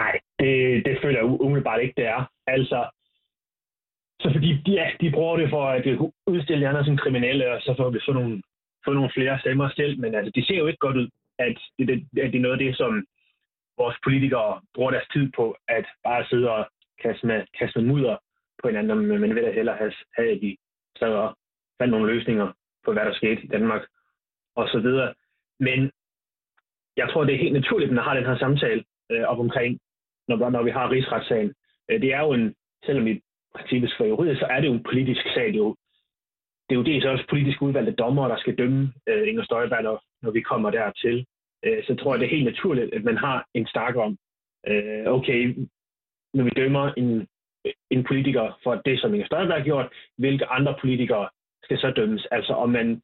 Nej, 0.00 0.20
det, 0.38 0.84
det 0.86 0.98
føler 1.02 1.18
jeg 1.18 1.40
umiddelbart 1.46 1.82
ikke, 1.82 1.94
det 1.96 2.06
er. 2.06 2.30
Altså, 2.46 2.78
så 4.20 4.28
fordi 4.32 4.50
ja, 4.66 4.90
de 5.00 5.10
bruger 5.10 5.36
det 5.36 5.50
for 5.50 5.62
at 5.66 6.10
udstille 6.26 6.62
de 6.62 6.68
andre 6.68 6.84
som 6.84 6.96
kriminelle, 6.96 7.52
og 7.52 7.60
så 7.60 7.74
får 7.78 7.90
vi 7.90 8.00
få 8.06 8.12
nogle, 8.12 8.42
få 8.84 8.92
nogle 8.92 9.10
flere 9.14 9.38
stemmer 9.40 9.68
selv, 9.76 10.00
men 10.00 10.14
altså, 10.14 10.32
det 10.34 10.46
ser 10.46 10.58
jo 10.58 10.66
ikke 10.66 10.84
godt 10.86 10.96
ud, 10.96 11.08
at 11.38 11.58
det, 11.78 11.88
det, 11.88 12.22
at 12.22 12.32
det 12.32 12.38
er 12.38 12.46
noget 12.46 12.58
af 12.58 12.64
det, 12.64 12.76
som 12.76 13.06
vores 13.78 13.96
politikere 14.04 14.60
bruger 14.74 14.90
deres 14.90 15.08
tid 15.12 15.32
på, 15.36 15.56
at 15.68 15.86
bare 16.04 16.24
sidde 16.24 16.50
og 16.50 16.66
kaste 17.02 17.26
med, 17.26 17.42
kaste 17.58 17.78
med 17.78 17.88
mudder 17.88 18.16
på 18.62 18.68
hinanden, 18.68 19.06
men 19.06 19.20
man 19.20 19.34
vil 19.34 19.42
da 19.42 19.52
hellere 19.52 19.76
have, 19.76 19.92
have 20.16 20.30
at 20.30 20.40
de 20.42 20.56
sad 20.98 21.12
og 21.12 21.36
fandt 21.78 21.90
nogle 21.90 22.12
løsninger 22.12 22.52
på, 22.84 22.92
hvad 22.92 23.04
der 23.04 23.14
skete 23.14 23.42
i 23.44 23.46
Danmark, 23.46 23.82
og 24.56 24.68
så 24.68 24.78
videre. 24.78 25.14
Men 25.60 25.90
jeg 26.96 27.08
tror, 27.10 27.24
det 27.24 27.34
er 27.34 27.44
helt 27.44 27.52
naturligt, 27.52 27.88
at 27.88 27.94
man 27.94 28.04
har 28.04 28.14
den 28.14 28.26
her 28.26 28.38
samtale, 28.38 28.84
øh, 29.10 29.22
op 29.22 29.38
omkring, 29.38 29.80
når, 30.28 30.50
når 30.50 30.62
vi 30.62 30.70
har 30.70 30.90
rigsretssagen. 30.90 31.54
Øh, 31.90 32.00
det 32.00 32.12
er 32.12 32.20
jo 32.20 32.32
en, 32.32 32.54
selvom 32.86 33.06
i 33.06 33.20
princippet 33.54 33.94
for 33.96 34.04
juridisk, 34.04 34.40
så 34.40 34.46
er 34.50 34.60
det 34.60 34.68
jo 34.68 34.72
en 34.72 34.86
politisk 34.90 35.22
sag. 35.34 35.46
Det 35.46 35.54
er 35.54 35.66
jo, 35.68 35.76
det 36.68 36.74
er 36.74 36.80
jo 36.80 36.88
dels 36.90 37.04
også 37.04 37.24
politisk 37.30 37.62
udvalgte 37.62 37.92
dommer, 37.92 38.28
der 38.28 38.36
skal 38.36 38.58
dømme 38.58 38.92
øh, 39.08 39.28
Inger 39.28 39.44
Støjberg, 39.44 39.82
når, 39.82 40.02
når 40.22 40.30
vi 40.30 40.40
kommer 40.40 40.70
dertil. 40.70 41.26
Øh, 41.64 41.84
så 41.86 41.94
tror 41.94 42.12
jeg, 42.12 42.20
det 42.20 42.26
er 42.26 42.36
helt 42.36 42.44
naturligt, 42.44 42.94
at 42.94 43.04
man 43.04 43.16
har 43.16 43.46
en 43.54 43.66
stak 43.66 43.96
om, 43.96 44.18
øh, 44.68 45.06
okay, 45.06 45.40
når 46.34 46.44
vi 46.44 46.50
dømmer 46.50 46.92
en, 46.96 47.26
en 47.90 48.04
politiker 48.04 48.58
for 48.62 48.74
det, 48.74 49.00
som 49.00 49.14
Inger 49.14 49.26
Støjberg 49.26 49.56
har 49.56 49.64
gjort, 49.64 49.92
hvilke 50.18 50.46
andre 50.46 50.76
politikere 50.80 51.28
skal 51.64 51.78
så 51.78 51.90
dømmes? 51.90 52.26
Altså 52.30 52.52
om 52.52 52.70
man 52.70 53.02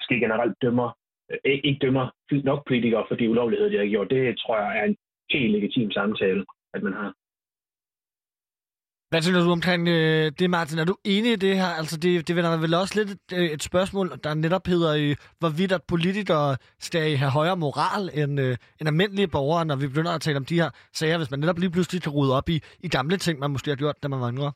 skal 0.00 0.20
generelt 0.20 0.56
dømmer, 0.62 0.88
øh, 1.30 1.38
ikke 1.44 1.78
dømmer 1.80 2.10
nok 2.44 2.66
politikere 2.66 3.04
for 3.08 3.14
de 3.14 3.30
ulovligheder, 3.30 3.70
de 3.70 3.76
har 3.76 3.86
gjort. 3.86 4.10
Det 4.10 4.38
tror 4.38 4.56
jeg 4.58 4.78
er 4.78 4.84
en 4.84 4.96
helt 5.32 5.52
legitim 5.52 5.90
samtale, 5.90 6.44
at 6.74 6.82
man 6.82 6.92
har. 6.92 7.10
Hvad 9.10 9.22
tænker 9.22 9.44
du 9.44 9.50
omkring 9.50 9.88
øh, 9.88 10.32
det, 10.38 10.50
Martin? 10.50 10.78
Er 10.78 10.84
du 10.84 10.96
enig 11.04 11.32
i 11.32 11.36
det 11.36 11.56
her? 11.56 11.66
Altså, 11.66 11.96
det, 11.96 12.28
det 12.28 12.36
vender 12.36 12.56
vel 12.56 12.74
også 12.74 12.94
lidt 12.98 13.10
et, 13.10 13.38
øh, 13.38 13.50
et 13.50 13.62
spørgsmål, 13.62 14.10
der 14.24 14.34
netop 14.34 14.66
hedder, 14.66 14.92
øh, 14.96 15.16
hvorvidt 15.38 15.72
at 15.72 15.82
politikere 15.88 16.56
skal 16.80 17.16
have 17.16 17.30
højere 17.30 17.56
moral 17.56 18.10
end, 18.14 18.40
øh, 18.40 18.56
end 18.80 18.88
almindelige 18.88 19.28
borgere, 19.28 19.64
når 19.64 19.76
vi 19.76 19.86
begynder 19.88 20.12
at 20.12 20.20
tale 20.20 20.36
om 20.36 20.44
de 20.44 20.54
her 20.54 20.70
sager, 20.92 21.16
hvis 21.16 21.30
man 21.30 21.40
netop 21.40 21.58
lige 21.58 21.70
pludselig 21.70 22.02
kan 22.02 22.12
rode 22.12 22.36
op 22.36 22.48
i, 22.48 22.60
i 22.80 22.88
gamle 22.88 23.16
ting, 23.16 23.38
man 23.38 23.50
måske 23.50 23.70
har 23.70 23.76
gjort, 23.76 24.02
da 24.02 24.08
man 24.08 24.20
var 24.20 24.30
yngre. 24.30 24.52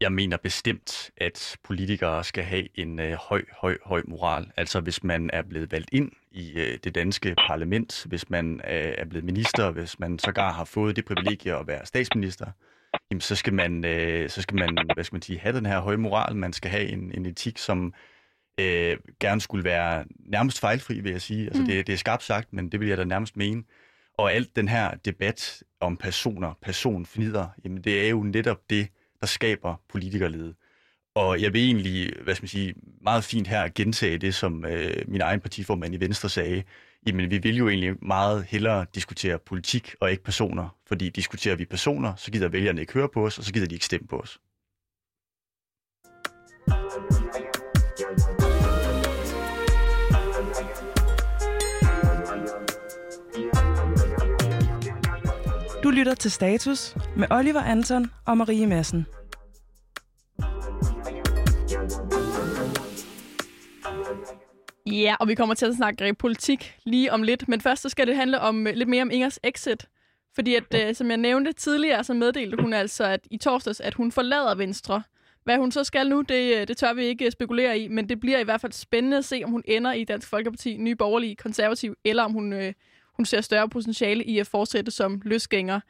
Jeg 0.00 0.12
mener 0.12 0.36
bestemt, 0.36 1.10
at 1.16 1.56
politikere 1.64 2.24
skal 2.24 2.44
have 2.44 2.78
en 2.78 3.00
øh, 3.00 3.12
høj, 3.12 3.44
høj, 3.60 3.78
høj 3.84 4.02
moral. 4.08 4.50
Altså 4.56 4.80
hvis 4.80 5.04
man 5.04 5.30
er 5.32 5.42
blevet 5.42 5.72
valgt 5.72 5.88
ind 5.92 6.12
i 6.30 6.52
øh, 6.52 6.78
det 6.84 6.94
danske 6.94 7.34
parlament, 7.48 8.06
hvis 8.08 8.30
man 8.30 8.60
øh, 8.64 8.94
er 8.98 9.04
blevet 9.04 9.24
minister, 9.24 9.70
hvis 9.70 9.98
man 9.98 10.18
sågar 10.18 10.52
har 10.52 10.64
fået 10.64 10.96
det 10.96 11.04
privilegie 11.04 11.56
at 11.56 11.66
være 11.66 11.86
statsminister, 11.86 12.46
jamen, 13.10 13.20
så 13.20 13.36
skal 13.36 13.54
man, 13.54 13.84
øh, 13.84 14.30
så 14.30 14.42
skal 14.42 14.58
man, 14.58 14.78
hvad 14.94 15.04
skal 15.04 15.14
man 15.14 15.22
sige, 15.22 15.38
have 15.38 15.56
den 15.56 15.66
her 15.66 15.80
høje 15.80 15.96
moral. 15.96 16.36
Man 16.36 16.52
skal 16.52 16.70
have 16.70 16.88
en, 16.88 17.12
en 17.14 17.26
etik, 17.26 17.58
som 17.58 17.94
øh, 18.60 18.96
gerne 19.20 19.40
skulle 19.40 19.64
være 19.64 20.04
nærmest 20.18 20.60
fejlfri, 20.60 21.00
vil 21.00 21.12
jeg 21.12 21.20
sige. 21.20 21.46
Altså, 21.46 21.62
mm. 21.62 21.68
det, 21.68 21.86
det 21.86 21.92
er 21.92 21.96
skarpt 21.96 22.22
sagt, 22.22 22.52
men 22.52 22.68
det 22.68 22.80
vil 22.80 22.88
jeg 22.88 22.98
da 22.98 23.04
nærmest 23.04 23.36
mene. 23.36 23.62
Og 24.18 24.32
alt 24.32 24.56
den 24.56 24.68
her 24.68 24.94
debat 25.04 25.62
om 25.80 25.96
personer, 25.96 26.54
personfnider, 26.62 27.48
jamen 27.64 27.84
det 27.84 28.04
er 28.04 28.08
jo 28.08 28.22
netop 28.22 28.70
det, 28.70 28.88
der 29.20 29.26
skaber 29.26 29.74
politikerlede. 29.88 30.54
Og 31.14 31.42
jeg 31.42 31.52
vil 31.52 31.64
egentlig, 31.64 32.12
hvad 32.24 32.34
skal 32.34 32.42
man 32.42 32.48
sige, 32.48 32.74
meget 33.02 33.24
fint 33.24 33.46
her 33.46 33.68
gentage 33.74 34.18
det, 34.18 34.34
som 34.34 34.64
øh, 34.64 35.04
min 35.08 35.20
egen 35.20 35.40
partiformand 35.40 35.94
i 35.94 36.00
Venstre 36.00 36.28
sagde. 36.28 36.62
Jamen, 37.06 37.30
vi 37.30 37.38
vil 37.38 37.56
jo 37.56 37.68
egentlig 37.68 37.94
meget 38.02 38.44
hellere 38.44 38.86
diskutere 38.94 39.38
politik 39.38 39.94
og 40.00 40.10
ikke 40.10 40.22
personer. 40.22 40.76
Fordi 40.86 41.08
diskuterer 41.08 41.56
vi 41.56 41.64
personer, 41.64 42.14
så 42.14 42.30
gider 42.30 42.48
vælgerne 42.48 42.80
ikke 42.80 42.92
høre 42.92 43.08
på 43.08 43.26
os, 43.26 43.38
og 43.38 43.44
så 43.44 43.52
gider 43.52 43.66
de 43.66 43.74
ikke 43.74 43.84
stemme 43.84 44.08
på 44.08 44.18
os. 44.20 44.38
Du 55.90 55.94
lytter 55.94 56.14
til 56.14 56.30
Status 56.30 56.96
med 57.16 57.26
Oliver 57.30 57.60
Anton 57.60 58.10
og 58.26 58.38
Marie 58.38 58.66
Madsen. 58.66 59.06
Ja, 64.86 65.16
og 65.20 65.28
vi 65.28 65.34
kommer 65.34 65.54
til 65.54 65.66
at 65.66 65.74
snakke 65.74 66.14
politik 66.14 66.76
lige 66.84 67.12
om 67.12 67.22
lidt. 67.22 67.48
Men 67.48 67.60
først 67.60 67.82
så 67.82 67.88
skal 67.88 68.06
det 68.06 68.16
handle 68.16 68.40
om 68.40 68.66
øh, 68.66 68.74
lidt 68.74 68.88
mere 68.88 69.02
om 69.02 69.10
Ingers 69.10 69.38
exit. 69.44 69.86
Fordi 70.34 70.54
at, 70.54 70.74
øh, 70.74 70.94
som 70.94 71.10
jeg 71.10 71.16
nævnte 71.16 71.52
tidligere, 71.52 72.04
så 72.04 72.14
meddelte 72.14 72.62
hun 72.62 72.72
altså 72.72 73.04
at 73.04 73.20
i 73.30 73.36
torsdags, 73.36 73.80
at 73.80 73.94
hun 73.94 74.12
forlader 74.12 74.54
Venstre. 74.54 75.02
Hvad 75.44 75.56
hun 75.56 75.72
så 75.72 75.84
skal 75.84 76.08
nu, 76.08 76.20
det, 76.20 76.60
øh, 76.60 76.68
det 76.68 76.76
tør 76.76 76.92
vi 76.92 77.04
ikke 77.04 77.24
øh, 77.24 77.32
spekulere 77.32 77.78
i, 77.78 77.88
men 77.88 78.08
det 78.08 78.20
bliver 78.20 78.38
i 78.38 78.44
hvert 78.44 78.60
fald 78.60 78.72
spændende 78.72 79.16
at 79.16 79.24
se, 79.24 79.42
om 79.44 79.50
hun 79.50 79.62
ender 79.64 79.92
i 79.92 80.04
Dansk 80.04 80.28
Folkeparti, 80.28 80.76
Nye 80.76 80.96
Borgerlige, 80.96 81.36
Konservativ, 81.36 81.94
eller 82.04 82.22
om 82.22 82.32
hun, 82.32 82.52
øh, 82.52 82.72
hun 83.20 83.24
ser 83.24 83.40
større 83.40 83.68
potentiale 83.68 84.24
i 84.24 84.38
at 84.38 84.46
fortsætte 84.46 84.90
som 84.90 85.22
løsgænger. 85.24 85.80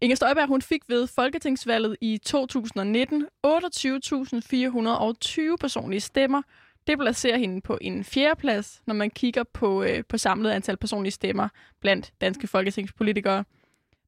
Inger 0.00 0.16
Støjberg 0.16 0.48
hun 0.48 0.62
fik 0.62 0.82
ved 0.88 1.06
Folketingsvalget 1.06 1.96
i 2.00 2.18
2019 2.18 3.26
28.420 3.46 5.56
personlige 5.60 6.00
stemmer. 6.00 6.42
Det 6.86 6.98
placerer 6.98 7.38
hende 7.38 7.60
på 7.60 7.78
en 7.80 8.04
fjerdeplads, 8.04 8.82
når 8.86 8.94
man 8.94 9.10
kigger 9.10 9.42
på, 9.42 9.82
øh, 9.82 10.04
på 10.08 10.18
samlet 10.18 10.50
antal 10.50 10.76
personlige 10.76 11.12
stemmer 11.12 11.48
blandt 11.80 12.12
danske 12.20 12.46
folketingspolitikere. 12.46 13.44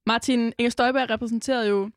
Martin 0.06 0.52
Inger 0.58 0.70
Støjberg 0.70 1.10
repræsenterede 1.10 1.68
jo, 1.68 1.90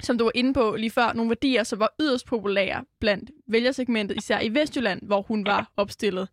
som 0.00 0.18
du 0.18 0.24
var 0.24 0.32
inde 0.34 0.54
på 0.54 0.76
lige 0.78 0.90
før, 0.90 1.12
nogle 1.12 1.30
værdier, 1.30 1.64
som 1.64 1.78
var 1.78 1.94
yderst 2.00 2.26
populære 2.26 2.84
blandt 3.00 3.30
vælgersegmentet, 3.48 4.16
især 4.16 4.40
i 4.40 4.54
Vestjylland, 4.54 5.02
hvor 5.02 5.22
hun 5.22 5.46
var 5.46 5.72
opstillet. 5.76 6.28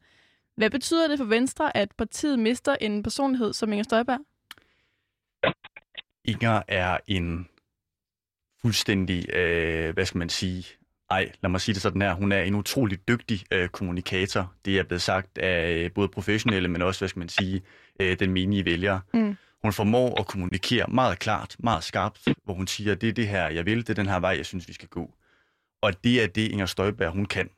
Hvad 0.58 0.70
betyder 0.70 1.08
det 1.08 1.18
for 1.18 1.26
Venstre, 1.26 1.78
at 1.78 1.92
partiet 1.98 2.40
mister 2.40 2.76
en 2.82 3.04
personlighed 3.04 3.54
som 3.54 3.72
Inger 3.72 3.84
Støjberg? 3.84 4.20
Inger 6.26 6.62
er 6.68 6.98
en 7.08 7.48
fuldstændig, 8.62 9.36
øh, 9.36 9.94
hvad 9.94 10.06
skal 10.06 10.18
man 10.18 10.30
sige, 10.30 10.66
ej, 11.10 11.32
lad 11.42 11.50
mig 11.50 11.62
sige 11.62 11.74
det 11.74 11.82
sådan 11.82 12.02
her, 12.02 12.14
hun 12.14 12.32
er 12.32 12.42
en 12.42 12.56
utrolig 12.56 13.08
dygtig 13.08 13.44
øh, 13.52 13.70
kommunikator. 13.70 14.54
Det 14.66 14.80
er 14.80 14.84
blevet 14.84 15.02
sagt 15.02 15.38
af 15.38 15.74
øh, 15.74 15.92
både 15.92 16.10
professionelle, 16.10 16.68
men 16.68 16.82
også, 16.82 17.02
hvad 17.02 17.10
skal 17.10 17.20
man 17.20 17.30
sige, 17.30 17.62
øh, 18.00 18.20
den 18.20 18.32
menige 18.32 18.66
vælger. 18.66 19.00
Mm. 19.14 19.38
Hun 19.62 19.74
formår 19.74 20.20
at 20.20 20.28
kommunikere 20.28 20.86
meget 20.88 21.20
klart, 21.20 21.56
meget 21.60 21.84
skarpt, 21.84 22.28
hvor 22.44 22.54
hun 22.54 22.68
siger, 22.68 22.96
det 22.96 23.10
er 23.10 23.14
det 23.14 23.28
her, 23.28 23.50
jeg 23.50 23.66
vil, 23.66 23.78
det 23.78 23.90
er 23.90 23.94
den 23.94 24.08
her 24.08 24.20
vej, 24.20 24.36
jeg 24.38 24.46
synes, 24.46 24.68
vi 24.68 24.74
skal 24.74 24.88
gå. 24.88 25.14
Og 25.82 26.04
det 26.04 26.24
er 26.24 26.28
det, 26.28 26.52
Inger 26.52 26.66
Støjberg, 26.66 27.12
hun 27.12 27.26
kan. 27.26 27.50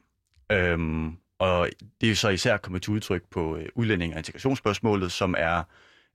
Øhm, 0.51 1.17
og 1.39 1.69
det 2.01 2.11
er 2.11 2.15
så 2.15 2.29
især 2.29 2.57
kommet 2.57 2.81
til 2.81 2.93
udtryk 2.93 3.23
på 3.31 3.57
øh, 3.57 3.65
udlænding- 3.75 4.13
og 4.13 4.17
integrationsspørgsmålet, 4.17 5.11
som 5.11 5.35
er 5.37 5.63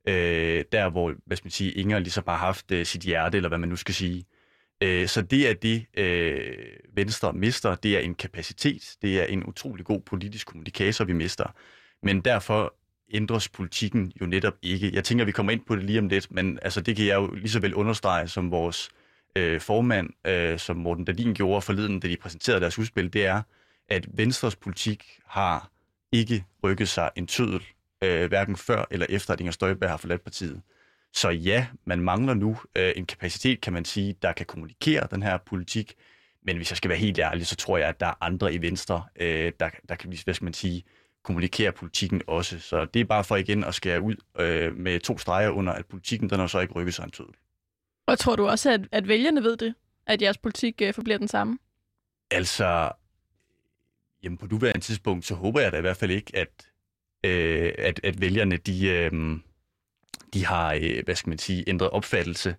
øh, 0.09 0.65
der, 0.73 0.91
hvor 0.91 1.15
hvad 1.27 1.37
skal 1.37 1.47
man 1.47 1.51
sige, 1.51 1.73
Inger 1.73 1.99
ligesom 1.99 2.25
har 2.29 2.37
haft 2.37 2.71
øh, 2.71 2.87
sit 2.87 3.03
hjerte, 3.03 3.37
eller 3.37 3.49
hvad 3.49 3.59
man 3.59 3.69
nu 3.69 3.77
skal 3.77 3.95
sige. 3.95 4.25
Øh, 4.83 5.09
så 5.09 5.23
det 5.23 5.49
er 5.51 5.55
det, 5.55 5.87
øh, 5.97 6.57
Venstre 6.95 7.33
mister. 7.33 7.75
Det 7.75 7.97
er 7.97 8.01
en 8.01 8.15
kapacitet. 8.15 8.97
Det 9.03 9.21
er 9.21 9.25
en 9.25 9.47
utrolig 9.47 9.87
god 9.87 10.01
politisk 10.01 10.47
kommunikator, 10.47 11.05
vi 11.05 11.13
mister. 11.13 11.55
Men 12.03 12.21
derfor 12.21 12.75
ændres 13.13 13.49
politikken 13.49 14.13
jo 14.21 14.27
netop 14.27 14.55
ikke. 14.63 14.91
Jeg 14.95 15.05
tænker, 15.05 15.25
vi 15.25 15.33
kommer 15.33 15.53
ind 15.53 15.65
på 15.67 15.77
det 15.77 15.85
lige 15.85 15.99
om 15.99 16.09
lidt, 16.09 16.31
men 16.31 16.59
altså, 16.63 16.81
det 16.81 16.97
kan 16.97 17.07
jeg 17.07 17.15
jo 17.15 17.35
lige 17.35 17.51
så 17.51 17.61
vel 17.61 17.75
understrege 17.75 18.29
som 18.29 18.51
vores 18.51 18.91
øh, 19.37 19.61
formand, 19.61 20.11
øh, 20.27 20.59
som 20.59 20.77
Morten 20.77 21.05
Dalin 21.05 21.35
gjorde 21.35 21.63
forleden, 21.63 22.01
da 22.01 22.09
de 22.09 22.17
præsenterede 22.17 22.61
deres 22.61 22.79
udspil, 22.79 23.13
det 23.13 23.27
er, 23.27 23.43
at 23.89 24.07
Venstres 24.19 24.57
politik 24.57 25.21
har 25.27 25.71
ikke 26.13 26.45
rykket 26.65 26.89
sig 26.89 27.11
en 27.17 27.27
tødel, 27.27 27.63
øh, 28.03 28.29
hverken 28.29 28.57
før 28.57 28.85
eller 28.91 29.07
efter, 29.09 29.33
at 29.33 29.41
Inger 29.41 29.53
Støjberg 29.53 29.91
har 29.91 29.97
forladt 29.97 30.23
partiet. 30.23 30.63
Så 31.13 31.31
ja, 31.31 31.67
man 31.85 32.01
mangler 32.01 32.35
nu 32.35 32.57
øh, 32.77 32.93
en 32.97 33.07
kapacitet, 33.07 33.61
kan 33.61 33.73
man 33.73 33.85
sige, 33.85 34.17
der 34.23 34.33
kan 34.33 34.47
kommunikere 34.47 35.07
den 35.11 35.23
her 35.23 35.39
politik. 35.39 35.95
Men 36.43 36.57
hvis 36.57 36.71
jeg 36.71 36.77
skal 36.77 36.89
være 36.89 36.99
helt 36.99 37.19
ærlig, 37.19 37.47
så 37.47 37.57
tror 37.57 37.79
jeg, 37.79 37.89
at 37.89 38.01
der 38.01 38.07
er 38.07 38.15
andre 38.21 38.55
i 38.55 38.63
Venstre, 38.63 39.05
øh, 39.17 39.53
der, 39.61 39.71
der 39.89 39.95
kan, 39.95 40.13
hvad 40.25 40.35
skal 40.35 40.45
man 40.45 40.55
sige, 40.55 40.85
kommunikere 41.23 41.73
politikken 41.73 42.23
også. 42.27 42.59
Så 42.59 42.85
det 42.85 43.01
er 43.01 43.05
bare 43.05 43.25
for 43.25 43.37
igen 43.37 43.65
at 43.65 43.75
skære 43.75 44.01
ud 44.01 44.15
øh, 44.39 44.77
med 44.77 45.01
to 45.01 45.19
streger 45.19 45.51
under, 45.51 45.73
at 45.73 45.87
politikken 45.87 46.31
den 46.31 46.39
har 46.39 46.47
så 46.47 46.61
ikke 46.61 46.75
rykket 46.75 46.95
sig 46.95 47.05
en 47.05 47.11
tødel. 47.11 47.35
Og 48.07 48.19
tror 48.19 48.37
du 48.37 48.49
også, 48.49 48.71
at, 48.73 48.81
at 48.93 49.09
vælgerne 49.09 49.43
ved 49.43 49.57
det? 49.57 49.75
At 50.07 50.23
jeres 50.23 50.39
politik 50.39 50.83
øh, 50.83 50.95
forbliver 50.95 51.19
den 51.19 51.29
samme? 51.29 51.59
Altså, 52.31 52.91
jamen 54.25 54.39
på 54.39 54.47
nuværende 54.47 54.81
tidspunkt, 54.81 55.25
så 55.25 55.35
håber 55.35 55.61
jeg 55.61 55.73
da 55.73 55.79
i 55.79 55.81
hvert 55.81 55.97
fald 55.97 56.11
ikke, 56.11 56.37
at, 56.37 56.71
øh, 57.25 57.73
at, 57.79 58.01
at 58.05 58.21
vælgerne, 58.21 58.57
de, 58.57 58.89
øh, 58.89 59.39
de 60.35 60.47
har, 60.47 60.79
øh, 60.83 61.05
hvad 61.05 61.15
skal 61.15 61.29
man 61.29 61.39
sige, 61.39 61.65
ændret 61.69 61.91
opfattelse. 61.91 62.57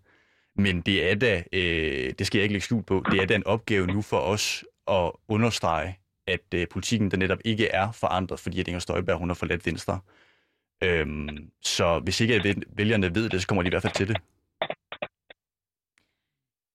Men 0.55 0.81
det 0.81 1.11
er 1.11 1.15
da, 1.15 1.43
øh, 1.53 2.13
det 2.19 2.27
skal 2.27 2.37
jeg 2.37 2.43
ikke 2.43 2.53
lægge 2.53 2.65
skjult 2.65 2.85
på, 2.85 3.03
det 3.11 3.21
er 3.21 3.25
da 3.25 3.35
en 3.35 3.47
opgave 3.47 3.87
nu 3.87 4.01
for 4.01 4.19
os 4.19 4.65
at 4.87 5.11
understrege, 5.27 5.99
at 6.27 6.53
øh, 6.55 6.67
politikken 6.67 7.11
der 7.11 7.17
netop 7.17 7.39
ikke 7.45 7.67
er 7.67 7.91
forandret, 7.91 8.39
fordi 8.39 8.59
at 8.59 8.67
Inger 8.67 8.79
Støjberg 8.79 9.17
hun 9.17 9.29
har 9.29 9.35
forladt 9.35 9.65
Venstre. 9.65 9.99
Øhm, 10.83 11.51
så 11.61 11.99
hvis 11.99 12.21
ikke 12.21 12.35
at 12.35 12.57
vælgerne 12.67 13.15
ved 13.15 13.29
det, 13.29 13.41
så 13.41 13.47
kommer 13.47 13.61
de 13.61 13.67
i 13.67 13.69
hvert 13.69 13.81
fald 13.81 13.93
til 13.93 14.07
det. 14.07 14.17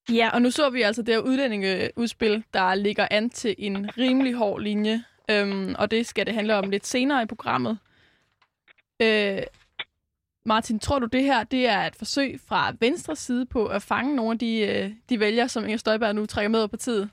Ja, 0.08 0.30
og 0.32 0.42
nu 0.42 0.50
så 0.50 0.70
vi 0.70 0.82
altså 0.82 1.02
det 1.02 1.14
her 1.14 1.20
udlændingeudspil, 1.20 2.44
der 2.54 2.74
ligger 2.74 3.08
an 3.10 3.30
til 3.30 3.54
en 3.58 3.98
rimelig 3.98 4.34
hård 4.34 4.60
linje, 4.60 5.04
øhm, 5.30 5.74
og 5.78 5.90
det 5.90 6.06
skal 6.06 6.26
det 6.26 6.34
handle 6.34 6.56
om 6.56 6.70
lidt 6.70 6.86
senere 6.86 7.22
i 7.22 7.26
programmet. 7.26 7.78
Øh, 9.02 9.42
Martin, 10.46 10.78
tror 10.78 10.98
du 10.98 11.06
det 11.06 11.22
her 11.22 11.44
det 11.44 11.68
er 11.68 11.80
et 11.80 11.96
forsøg 11.96 12.40
fra 12.46 12.72
venstre 12.80 13.16
side 13.16 13.46
på 13.46 13.66
at 13.66 13.82
fange 13.82 14.16
nogle 14.16 14.32
af 14.32 14.38
de, 14.38 14.58
øh, 14.58 14.90
de 15.08 15.20
vælgere, 15.20 15.48
som 15.48 15.64
Inger 15.64 15.76
Støjberg 15.76 16.14
nu 16.14 16.26
trækker 16.26 16.48
med 16.48 16.64
på 16.64 16.70
partiet? 16.70 17.10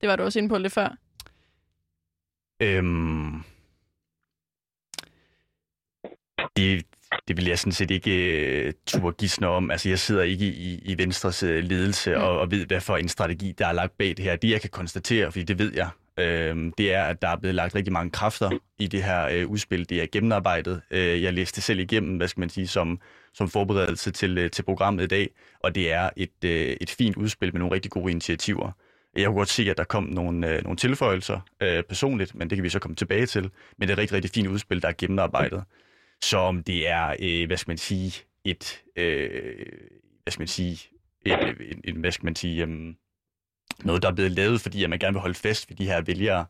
Det 0.00 0.08
var 0.08 0.16
du 0.16 0.22
også 0.22 0.38
inde 0.38 0.48
på 0.48 0.58
lidt 0.58 0.72
før. 0.72 0.96
Øhm, 2.62 3.42
det, 6.56 6.86
det 7.28 7.36
vil 7.36 7.46
jeg 7.46 7.58
sådan 7.58 7.72
set 7.72 7.90
ikke 7.90 8.64
uh, 8.66 8.72
turde 8.86 9.16
gisne 9.18 9.46
om. 9.46 9.70
Altså, 9.70 9.88
jeg 9.88 9.98
sidder 9.98 10.22
ikke 10.22 10.46
i, 10.46 10.80
i 10.84 10.98
Venstres 10.98 11.42
uh, 11.42 11.48
ledelse 11.48 12.14
mm. 12.14 12.22
og, 12.22 12.40
og 12.40 12.50
ved, 12.50 12.66
hvad 12.66 12.80
for 12.80 12.96
en 12.96 13.08
strategi, 13.08 13.52
der 13.58 13.66
er 13.66 13.72
lagt 13.72 13.98
bag 13.98 14.08
det 14.08 14.18
her. 14.18 14.36
Det, 14.36 14.50
jeg 14.50 14.60
kan 14.60 14.70
konstatere, 14.70 15.32
fordi 15.32 15.44
det 15.44 15.58
ved 15.58 15.72
jeg, 15.74 15.88
øh, 16.18 16.72
det 16.78 16.94
er, 16.94 17.04
at 17.04 17.22
der 17.22 17.28
er 17.28 17.36
blevet 17.36 17.54
lagt 17.54 17.74
rigtig 17.74 17.92
mange 17.92 18.10
kræfter 18.10 18.50
i 18.78 18.86
det 18.86 19.02
her 19.02 19.28
øh, 19.32 19.46
udspil. 19.46 19.88
Det 19.88 20.02
er 20.02 20.06
gennemarbejdet. 20.12 20.82
Øh, 20.90 21.22
jeg 21.22 21.32
læste 21.32 21.56
det 21.56 21.64
selv 21.64 21.78
igennem, 21.78 22.16
hvad 22.16 22.28
skal 22.28 22.40
man 22.40 22.50
sige, 22.50 22.66
som, 22.66 23.00
som 23.34 23.48
forberedelse 23.48 24.10
til, 24.10 24.38
øh, 24.38 24.50
til 24.50 24.62
programmet 24.62 25.04
i 25.04 25.06
dag, 25.06 25.30
og 25.60 25.74
det 25.74 25.92
er 25.92 26.10
et, 26.16 26.44
øh, 26.44 26.76
et 26.80 26.90
fint 26.90 27.16
udspil 27.16 27.52
med 27.52 27.58
nogle 27.58 27.74
rigtig 27.74 27.90
gode 27.90 28.10
initiativer. 28.10 28.70
Jeg 29.16 29.26
kunne 29.26 29.36
godt 29.36 29.48
se, 29.48 29.70
at 29.70 29.78
der 29.78 29.84
kom 29.84 30.04
nogle, 30.04 30.54
øh, 30.54 30.62
nogle 30.62 30.76
tilføjelser 30.76 31.40
øh, 31.60 31.82
personligt, 31.82 32.34
men 32.34 32.50
det 32.50 32.56
kan 32.56 32.62
vi 32.62 32.68
så 32.68 32.78
komme 32.78 32.94
tilbage 32.94 33.26
til. 33.26 33.50
Men 33.78 33.88
det 33.88 33.90
er 33.90 33.92
et 33.92 33.98
rigtig, 33.98 34.14
rigtig 34.14 34.30
fint 34.30 34.48
udspil, 34.48 34.82
der 34.82 34.88
er 34.88 34.92
gennemarbejdet. 34.98 35.64
Så 36.22 36.38
om 36.38 36.62
det 36.62 36.88
er, 36.88 37.16
øh, 37.20 37.46
hvad 37.46 37.56
skal 37.56 37.70
man 37.70 37.78
sige, 37.78 38.24
et, 38.44 38.82
øh, 38.96 39.66
hvad 40.22 40.30
skal 40.30 40.40
man 40.40 40.48
sige, 40.48 40.88
et, 41.26 41.56
en, 41.60 41.80
en, 41.84 41.96
hvad 41.96 42.12
skal 42.12 42.24
man 42.24 42.36
sige, 42.36 42.62
øh, 42.66 42.94
noget, 43.84 44.02
der 44.02 44.08
er 44.08 44.14
blevet 44.14 44.32
lavet, 44.32 44.60
fordi 44.60 44.84
at 44.84 44.90
man 44.90 44.98
gerne 44.98 45.14
vil 45.14 45.20
holde 45.20 45.34
fast 45.34 45.70
ved 45.70 45.76
de 45.76 45.86
her 45.86 46.00
vælgere, 46.00 46.46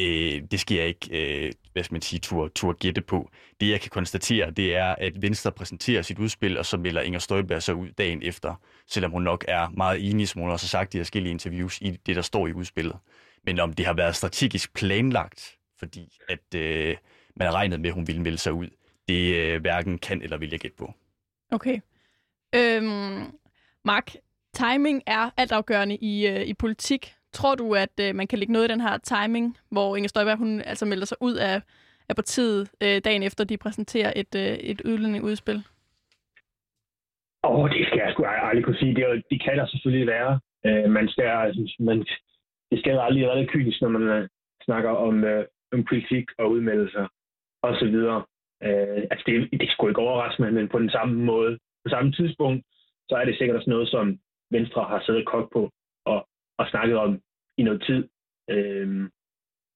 øh, 0.00 0.42
det 0.50 0.60
skal 0.60 0.76
jeg 0.76 0.86
ikke, 0.88 1.44
øh, 1.46 1.52
hvad 1.72 1.84
skal 1.84 1.94
man 1.94 2.02
sige, 2.02 2.20
tur, 2.20 2.48
tur 2.48 2.72
gætte 2.72 3.00
på. 3.00 3.30
Det, 3.60 3.70
jeg 3.70 3.80
kan 3.80 3.90
konstatere, 3.90 4.50
det 4.50 4.76
er, 4.76 4.94
at 4.98 5.22
Venstre 5.22 5.52
præsenterer 5.52 6.02
sit 6.02 6.18
udspil, 6.18 6.58
og 6.58 6.66
så 6.66 6.76
melder 6.76 7.00
Inger 7.00 7.18
Støjberg 7.18 7.62
sig 7.62 7.74
ud 7.74 7.88
dagen 7.98 8.22
efter, 8.22 8.54
selvom 8.86 9.10
hun 9.10 9.22
nok 9.22 9.44
er 9.48 9.68
meget 9.68 10.10
enig, 10.10 10.28
som 10.28 10.40
hun 10.40 10.50
også 10.50 10.66
har 10.66 10.68
sagt 10.68 10.94
i 10.94 10.98
forskellige 10.98 11.30
interviews, 11.30 11.80
i 11.80 11.90
det, 12.06 12.16
der 12.16 12.22
står 12.22 12.46
i 12.46 12.52
udspillet. 12.52 12.96
Men 13.46 13.60
om 13.60 13.72
det 13.72 13.86
har 13.86 13.94
været 13.94 14.16
strategisk 14.16 14.74
planlagt, 14.74 15.56
fordi 15.78 16.18
at 16.28 16.54
øh, 16.54 16.96
man 17.36 17.46
har 17.46 17.54
regnet 17.54 17.80
med, 17.80 17.88
at 17.88 17.94
hun 17.94 18.06
ville 18.06 18.22
melde 18.22 18.38
sig 18.38 18.52
ud, 18.52 18.68
det 19.10 19.22
øh, 19.40 19.60
hverken 19.60 19.98
kan 19.98 20.22
eller 20.22 20.38
vil 20.38 20.50
jeg 20.50 20.60
gætte 20.60 20.76
på. 20.76 20.86
Okay. 21.56 21.76
Øhm, 22.58 23.22
Mark, 23.84 24.08
timing 24.54 25.02
er 25.06 25.24
altafgørende 25.36 25.96
i, 26.10 26.14
øh, 26.32 26.42
i 26.52 26.54
politik. 26.54 27.02
Tror 27.32 27.54
du, 27.54 27.74
at 27.74 27.94
øh, 28.04 28.14
man 28.14 28.26
kan 28.26 28.38
lægge 28.38 28.52
noget 28.52 28.68
i 28.68 28.72
den 28.72 28.80
her 28.80 28.98
timing, 28.98 29.46
hvor 29.70 29.96
Inger 29.96 30.08
Støjberg 30.08 30.38
hun 30.38 30.60
altså 30.60 30.86
melder 30.86 31.06
sig 31.06 31.18
ud 31.20 31.34
af, 31.34 31.62
af 32.08 32.14
partiet 32.16 32.70
øh, 32.82 33.00
dagen 33.04 33.22
efter, 33.22 33.44
de 33.44 33.56
præsenterer 33.64 34.12
et, 34.16 34.34
øh, 34.36 34.54
et 34.70 34.80
udlændingudspil? 34.80 35.58
Åh, 37.44 37.58
oh, 37.58 37.70
det 37.70 37.86
skal 37.86 37.98
jeg 38.04 38.12
sgu 38.12 38.24
aldrig 38.24 38.64
kunne 38.64 38.82
sige. 38.82 38.94
Det, 38.94 39.24
det 39.30 39.42
kan 39.44 39.58
der 39.58 39.66
selvfølgelig 39.66 40.06
være. 40.06 40.40
Øh, 40.66 40.90
man, 40.90 41.08
skal, 41.08 41.26
man, 41.78 41.98
det 42.70 42.78
skal 42.78 42.98
aldrig 42.98 43.22
være 43.26 43.38
lidt 43.40 43.50
kynisk, 43.50 43.80
når 43.82 43.88
man 43.88 44.02
øh, 44.02 44.28
snakker 44.64 44.90
om, 44.90 45.24
øh, 45.24 45.44
om 45.72 45.84
politik 45.84 46.26
og 46.38 46.50
udmeldelser 46.50 47.06
og 47.62 47.74
så 47.80 47.84
videre. 47.84 48.24
Øh, 48.66 49.02
altså 49.10 49.24
det, 49.26 49.60
det 49.60 49.70
skulle 49.70 49.90
ikke 49.90 50.06
overraske 50.06 50.42
mig, 50.42 50.52
men 50.52 50.68
på 50.68 50.78
den 50.78 50.90
samme 50.90 51.14
måde, 51.24 51.58
på 51.84 51.88
samme 51.88 52.12
tidspunkt, 52.12 52.64
så 53.08 53.14
er 53.16 53.24
det 53.24 53.38
sikkert 53.38 53.56
også 53.56 53.70
noget, 53.70 53.88
som 53.88 54.18
Venstre 54.50 54.84
har 54.84 55.02
siddet 55.06 55.26
kok 55.26 55.52
på 55.52 55.70
og, 56.04 56.28
og 56.58 56.66
snakket 56.70 56.96
om 56.96 57.20
i 57.58 57.62
noget 57.62 57.82
tid. 57.88 58.08
Øh, 58.50 59.10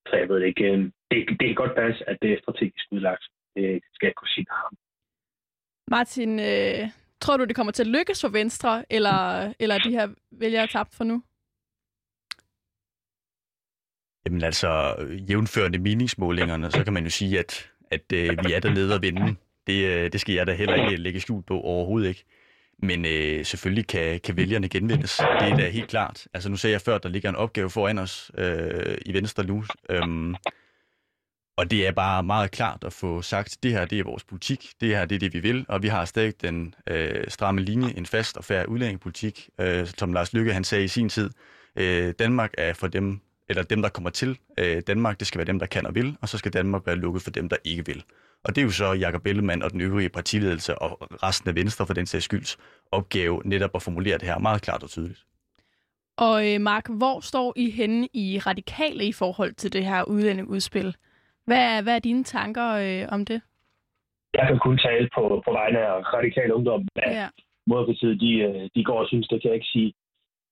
så 0.09 0.17
jeg 0.17 0.29
ved 0.29 0.41
det 0.41 0.47
ikke. 0.47 0.65
Øh, 0.65 0.79
det, 1.11 1.19
det 1.41 1.47
kan 1.47 1.55
godt 1.55 1.75
passe, 1.77 2.09
at 2.11 2.17
det 2.23 2.33
er 2.33 2.41
strategisk 2.43 2.87
udlagt. 2.93 3.25
Det 3.57 3.81
skal 3.95 4.07
jeg 4.07 4.15
kunne 4.15 4.35
sige 4.37 4.47
ham. 4.51 4.73
Martin, 5.91 6.41
øh, 6.41 6.89
tror 7.21 7.37
du, 7.37 7.45
det 7.45 7.57
kommer 7.57 7.73
til 7.73 7.83
at 7.83 7.95
lykkes 7.97 8.21
for 8.21 8.29
Venstre, 8.29 8.85
eller, 8.91 9.19
eller 9.59 9.75
er 9.75 9.79
de 9.79 9.91
her 9.91 10.09
vælgere 10.31 10.67
tabt 10.67 10.95
for 10.95 11.05
nu? 11.05 11.23
Jamen 14.27 14.43
altså, 14.43 14.71
jævnførende 15.31 15.79
meningsmålingerne, 15.79 16.71
så 16.71 16.85
kan 16.85 16.93
man 16.93 17.05
jo 17.05 17.11
sige, 17.11 17.39
at, 17.39 17.71
at 17.91 18.13
øh, 18.13 18.39
vi 18.45 18.53
er 18.53 18.61
dernede 18.61 18.95
og 18.95 19.03
vinde. 19.03 19.37
Det, 19.67 19.85
øh, 19.85 20.13
det 20.13 20.21
skal 20.21 20.35
jeg 20.35 20.47
da 20.47 20.53
heller 20.53 20.75
ikke 20.75 21.03
lægge 21.03 21.21
skjul 21.21 21.43
på 21.43 21.61
overhovedet 21.61 22.09
ikke. 22.09 22.25
Men 22.79 23.05
øh, 23.05 23.45
selvfølgelig 23.45 23.87
kan, 23.87 24.21
kan 24.21 24.37
vælgerne 24.37 24.69
genvindes. 24.69 25.17
Det 25.17 25.51
er 25.51 25.57
da 25.57 25.69
helt 25.69 25.89
klart. 25.89 26.27
Altså 26.35 26.49
nu 26.49 26.57
sagde 26.57 26.73
jeg 26.73 26.81
før, 26.81 26.95
at 26.95 27.03
der 27.03 27.09
ligger 27.09 27.29
en 27.29 27.37
opgave 27.37 27.71
foran 27.71 27.99
os 27.99 28.31
øh, 28.39 28.97
i 29.07 29.15
Venstre 29.15 29.45
nu. 29.45 29.65
Øhm, 29.91 30.35
og 31.57 31.71
det 31.71 31.87
er 31.87 31.93
bare 31.93 32.23
meget 32.23 32.51
klart 32.51 32.85
at 32.85 32.93
få 32.93 33.23
sagt, 33.23 33.59
det 33.63 33.73
her 33.73 33.85
det 33.85 33.99
er 33.99 34.05
vores 34.05 34.25
politik, 34.25 34.71
det 34.81 34.89
her 34.89 35.05
det 35.05 35.15
er 35.15 35.19
det, 35.19 35.35
vi 35.35 35.39
vil, 35.39 35.67
og 35.69 35.83
vi 35.83 35.89
har 35.89 36.05
stadig 36.05 36.41
den 36.43 36.75
øh, 36.87 37.25
stramme 37.29 37.61
linje, 37.61 37.93
en 37.97 38.07
fast 38.07 38.37
og 38.37 38.45
færre 38.45 38.69
udlændingepolitik, 38.69 39.49
øh, 39.61 39.87
som 39.87 40.13
Lars 40.13 40.33
Lykke 40.33 40.53
han 40.53 40.65
sagde 40.65 40.85
i 40.85 40.89
sin 40.89 41.09
tid. 41.09 41.31
Øh, 41.77 42.15
Danmark 42.19 42.55
er 42.59 42.73
for 42.73 42.87
dem, 42.87 43.21
eller 43.49 43.63
dem, 43.63 43.83
der 43.83 43.89
kommer 43.89 44.11
til 44.11 44.39
øh, 44.59 44.83
Danmark, 44.87 45.19
det 45.19 45.27
skal 45.27 45.39
være 45.39 45.47
dem, 45.47 45.59
der 45.59 45.67
kan 45.67 45.87
og 45.87 45.95
vil, 45.95 46.17
og 46.23 46.29
så 46.29 46.39
skal 46.39 46.53
Danmark 46.53 46.87
være 46.87 46.97
lukket 46.97 47.23
for 47.23 47.31
dem, 47.31 47.49
der 47.49 47.57
ikke 47.65 47.87
vil. 47.87 48.05
Og 48.45 48.55
det 48.55 48.61
er 48.61 48.65
jo 48.65 48.71
så 48.71 48.93
Jakob 48.93 49.27
Ellemann 49.27 49.63
og 49.63 49.73
den 49.73 49.81
øvrige 49.81 50.09
partiledelse 50.09 50.79
og 50.79 50.91
resten 51.23 51.49
af 51.49 51.55
Venstre 51.55 51.87
for 51.87 51.95
den 51.95 52.07
sags 52.07 52.25
skylds 52.25 52.59
opgave 52.93 53.43
netop 53.45 53.71
at 53.75 53.83
formulere 53.83 54.19
det 54.19 54.29
her 54.29 54.39
meget 54.39 54.63
klart 54.63 54.83
og 54.83 54.91
tydeligt. 54.91 55.25
Og 56.17 56.53
øh, 56.53 56.61
Mark, 56.61 56.89
hvor 56.89 57.21
står 57.21 57.53
I 57.57 57.71
henne 57.71 58.09
i 58.13 58.39
radikale 58.39 59.05
i 59.05 59.13
forhold 59.13 59.53
til 59.55 59.73
det 59.73 59.85
her 59.85 60.05
udlændingeudspil? 60.05 60.97
Hvad 61.47 61.63
er, 61.77 61.83
hvad 61.83 61.95
er 61.95 61.99
dine 61.99 62.25
tanker 62.25 62.69
øh, 62.71 63.09
om 63.13 63.25
det? 63.25 63.41
Jeg 64.35 64.47
kan 64.49 64.59
kun 64.59 64.79
tale 64.79 65.09
på, 65.15 65.43
på 65.47 65.53
vegne 65.53 65.79
af 65.79 66.13
radikale 66.15 66.55
ungdom. 66.55 66.89
Hvad 66.95 67.13
ja. 67.13 67.29
moderpartiet 67.67 68.21
de, 68.21 68.33
øh, 68.33 68.71
de 68.75 68.85
går 68.85 68.99
og 69.01 69.09
synes, 69.09 69.29
det 69.29 69.43
kan 69.43 69.49
jeg 69.49 69.55
ikke 69.55 69.75
sige. 69.77 69.95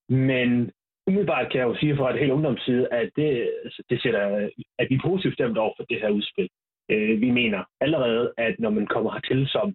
Men 0.09 0.71
umiddelbart 1.07 1.53
kan 1.53 1.61
jeg 1.61 1.69
jo 1.69 1.77
sige 1.77 1.97
fra 1.97 2.11
et 2.13 2.19
helt 2.19 2.33
ungdomsside, 2.33 2.93
at 2.93 3.11
det, 3.17 3.51
det 3.91 4.03
sætter, 4.03 4.49
at 4.79 4.87
vi 4.91 4.95
er 4.95 5.09
positivt 5.09 5.35
stemt 5.35 5.59
over 5.59 5.73
for 5.77 5.85
det 5.85 6.01
her 6.01 6.11
udspil. 6.11 6.49
Øh, 6.91 7.21
vi 7.21 7.31
mener 7.31 7.65
allerede, 7.81 8.33
at 8.37 8.55
når 8.59 8.71
man 8.71 8.87
kommer 8.87 9.13
hertil 9.13 9.49
som 9.49 9.75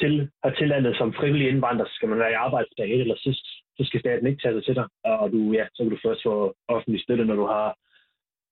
til, 0.00 0.30
hertil 0.44 0.68
landet 0.68 0.96
som 0.96 1.14
frivillig 1.14 1.48
indvandrer, 1.48 1.86
så 1.86 1.94
skal 1.94 2.08
man 2.08 2.18
være 2.18 2.30
i 2.30 2.42
arbejde 2.46 2.68
dag 2.78 2.90
et 2.90 3.00
eller 3.00 3.16
sidst. 3.16 3.46
Så 3.76 3.84
skal 3.84 4.00
staten 4.00 4.26
ikke 4.26 4.42
tage 4.42 4.54
sig 4.54 4.64
til 4.64 4.74
dig, 4.74 4.86
og 5.04 5.32
du, 5.32 5.52
ja, 5.52 5.66
så 5.74 5.82
kan 5.82 5.90
du 5.90 5.98
først 6.04 6.22
få 6.22 6.54
offentlig 6.68 7.02
støtte, 7.02 7.24
når 7.24 7.34
du 7.34 7.46
har 7.46 7.76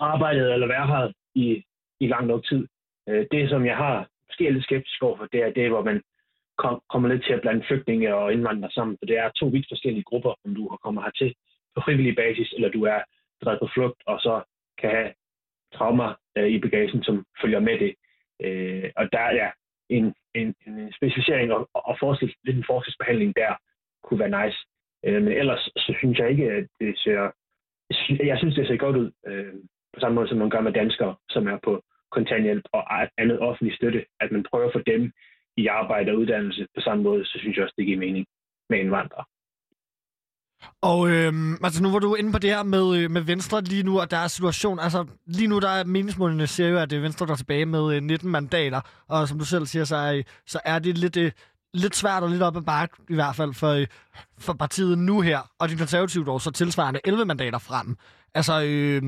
arbejdet 0.01 0.53
eller 0.53 0.67
været 0.67 0.89
her 0.89 1.13
i, 1.35 1.65
i 2.01 2.07
lang 2.07 2.27
nok 2.27 2.45
tid. 2.45 2.67
Øh, 3.09 3.27
det, 3.31 3.49
som 3.49 3.67
jeg 3.67 3.77
har 3.77 4.09
måske 4.29 4.47
er 4.47 4.53
lidt 4.53 4.65
skeptisk 4.65 5.03
overfor, 5.03 5.27
det 5.33 5.43
er 5.43 5.51
det, 5.51 5.69
hvor 5.71 5.83
man 5.83 6.03
kom, 6.59 6.81
kommer 6.91 7.09
lidt 7.09 7.25
til 7.25 7.33
at 7.33 7.41
blande 7.41 7.65
flygtninge 7.69 8.15
og 8.15 8.33
indvandrere 8.33 8.71
sammen. 8.71 8.97
For 9.01 9.07
det 9.07 9.19
er 9.19 9.31
to 9.31 9.47
vidt 9.47 9.67
forskellige 9.71 10.09
grupper, 10.11 10.35
om 10.45 10.55
du 10.55 10.79
kommer 10.85 11.03
hertil 11.03 11.35
på 11.75 11.83
frivillig 11.85 12.17
basis, 12.17 12.53
eller 12.53 12.69
du 12.69 12.83
er 12.85 13.01
drevet 13.45 13.61
på 13.61 13.69
flugt, 13.75 14.03
og 14.07 14.21
så 14.21 14.43
kan 14.79 14.91
have 14.91 15.13
traumer 15.75 16.15
øh, 16.37 16.49
i 16.49 16.59
bagagen, 16.59 17.03
som 17.03 17.27
følger 17.43 17.61
med 17.61 17.79
det. 17.79 17.95
Øh, 18.45 18.91
og 18.97 19.13
der 19.13 19.19
er 19.19 19.35
ja, 19.35 19.51
en, 19.89 20.15
en, 20.35 20.55
en 20.67 20.93
specialisering 20.93 21.53
og, 21.53 21.69
og 21.75 21.97
forskel, 22.01 22.35
lidt 22.45 22.57
en 22.57 22.65
forskelsbehandling 22.67 23.37
der 23.37 23.57
kunne 24.05 24.21
være 24.21 24.45
nice. 24.45 24.59
Øh, 25.05 25.23
men 25.23 25.33
ellers 25.33 25.61
så 25.77 25.95
synes 25.99 26.19
jeg 26.19 26.31
ikke, 26.31 26.51
at 26.51 26.67
det 26.81 26.99
ser... 26.99 27.31
Jeg 28.25 28.39
synes, 28.39 28.55
det 28.55 28.67
ser 28.67 28.77
godt 28.77 28.97
ud. 28.97 29.11
Øh, 29.27 29.55
på 29.95 30.01
samme 30.01 30.15
måde, 30.15 30.29
som 30.29 30.39
man 30.39 30.51
gør 30.51 30.61
med 30.61 30.73
danskere, 30.73 31.15
som 31.29 31.49
er 31.49 31.59
på 31.65 31.83
kontanthjælp 32.11 32.65
og 32.73 32.83
andet 33.19 33.41
offentlig 33.41 33.77
støtte. 33.77 34.05
At 34.21 34.33
man 34.33 34.43
prøver 34.51 34.67
at 34.67 34.73
få 34.73 34.83
dem 34.87 35.13
i 35.57 35.67
arbejde 35.67 36.13
og 36.13 36.19
uddannelse 36.19 36.67
på 36.75 36.81
samme 36.81 37.03
måde, 37.03 37.25
så 37.25 37.39
synes 37.39 37.57
jeg 37.57 37.65
også, 37.65 37.75
det 37.79 37.87
giver 37.87 37.99
mening 37.99 38.27
med 38.71 38.79
indvandrere. 38.79 39.25
Og 40.81 41.11
øhm, 41.11 41.65
altså 41.65 41.83
nu 41.83 41.91
var 41.91 41.99
du 41.99 42.15
inde 42.15 42.33
på 42.33 42.39
det 42.39 42.51
her 42.51 42.63
med, 42.63 42.97
øh, 42.97 43.11
med 43.11 43.21
Venstre 43.21 43.61
lige 43.61 43.83
nu, 43.83 44.01
og 44.01 44.11
der 44.11 44.17
er 44.17 44.29
situation, 44.29 44.81
altså 44.81 45.07
lige 45.27 45.49
nu 45.49 45.59
der 45.59 45.69
er 45.69 45.85
meningsmålene 45.85 46.47
siger 46.47 46.69
jo, 46.69 46.79
at 46.79 46.91
det 46.91 46.97
er 46.97 47.01
Venstre, 47.01 47.27
der 47.27 47.33
er 47.33 47.37
tilbage 47.37 47.67
med 47.67 47.95
øh, 47.97 48.03
19 48.03 48.31
mandater, 48.31 48.81
og 49.09 49.29
som 49.29 49.39
du 49.39 49.45
selv 49.45 49.67
siger, 49.67 49.85
så 49.85 49.97
er, 49.97 50.23
så 50.47 50.61
er 50.65 50.79
det 50.79 50.99
lidt, 50.99 51.17
øh, 51.17 51.33
lidt 51.75 51.97
svært 51.97 52.23
og 52.23 52.31
lidt 52.31 52.43
op 52.43 52.57
ad 52.57 52.63
bakke, 52.63 52.97
i 53.09 53.15
hvert 53.15 53.37
fald 53.37 53.55
for, 53.55 53.69
øh, 53.69 53.87
for 54.39 54.53
partiet 54.53 54.99
nu 54.99 55.21
her, 55.21 55.41
og 55.59 55.69
de 55.69 55.77
konservative 55.77 56.25
dog 56.25 56.41
så 56.41 56.51
tilsvarende 56.51 57.01
11 57.05 57.25
mandater 57.25 57.59
frem. 57.59 57.97
Altså, 58.35 58.63
øh, 58.63 59.03